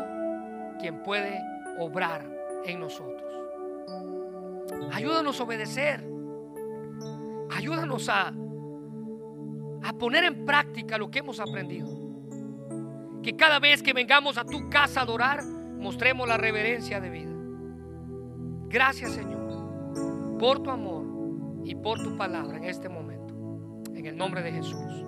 quien 0.79 1.01
puede 1.03 1.41
obrar 1.79 2.23
en 2.65 2.79
nosotros. 2.79 3.23
Ayúdanos 4.91 5.39
a 5.39 5.43
obedecer. 5.43 6.03
Ayúdanos 7.55 8.09
a, 8.09 8.33
a 9.85 9.93
poner 9.93 10.23
en 10.23 10.45
práctica 10.45 10.97
lo 10.97 11.11
que 11.11 11.19
hemos 11.19 11.39
aprendido. 11.39 11.87
Que 13.21 13.35
cada 13.35 13.59
vez 13.59 13.83
que 13.83 13.93
vengamos 13.93 14.37
a 14.37 14.43
tu 14.43 14.69
casa 14.69 14.99
a 14.99 15.03
adorar, 15.03 15.43
mostremos 15.43 16.27
la 16.27 16.37
reverencia 16.37 16.99
de 16.99 17.09
vida. 17.09 17.31
Gracias 18.67 19.13
Señor 19.13 19.45
por 20.39 20.61
tu 20.61 20.69
amor 20.69 21.05
y 21.63 21.75
por 21.75 22.01
tu 22.01 22.17
palabra 22.17 22.57
en 22.57 22.65
este 22.65 22.89
momento. 22.89 23.33
En 23.93 24.05
el 24.05 24.17
nombre 24.17 24.41
de 24.41 24.51
Jesús. 24.51 25.04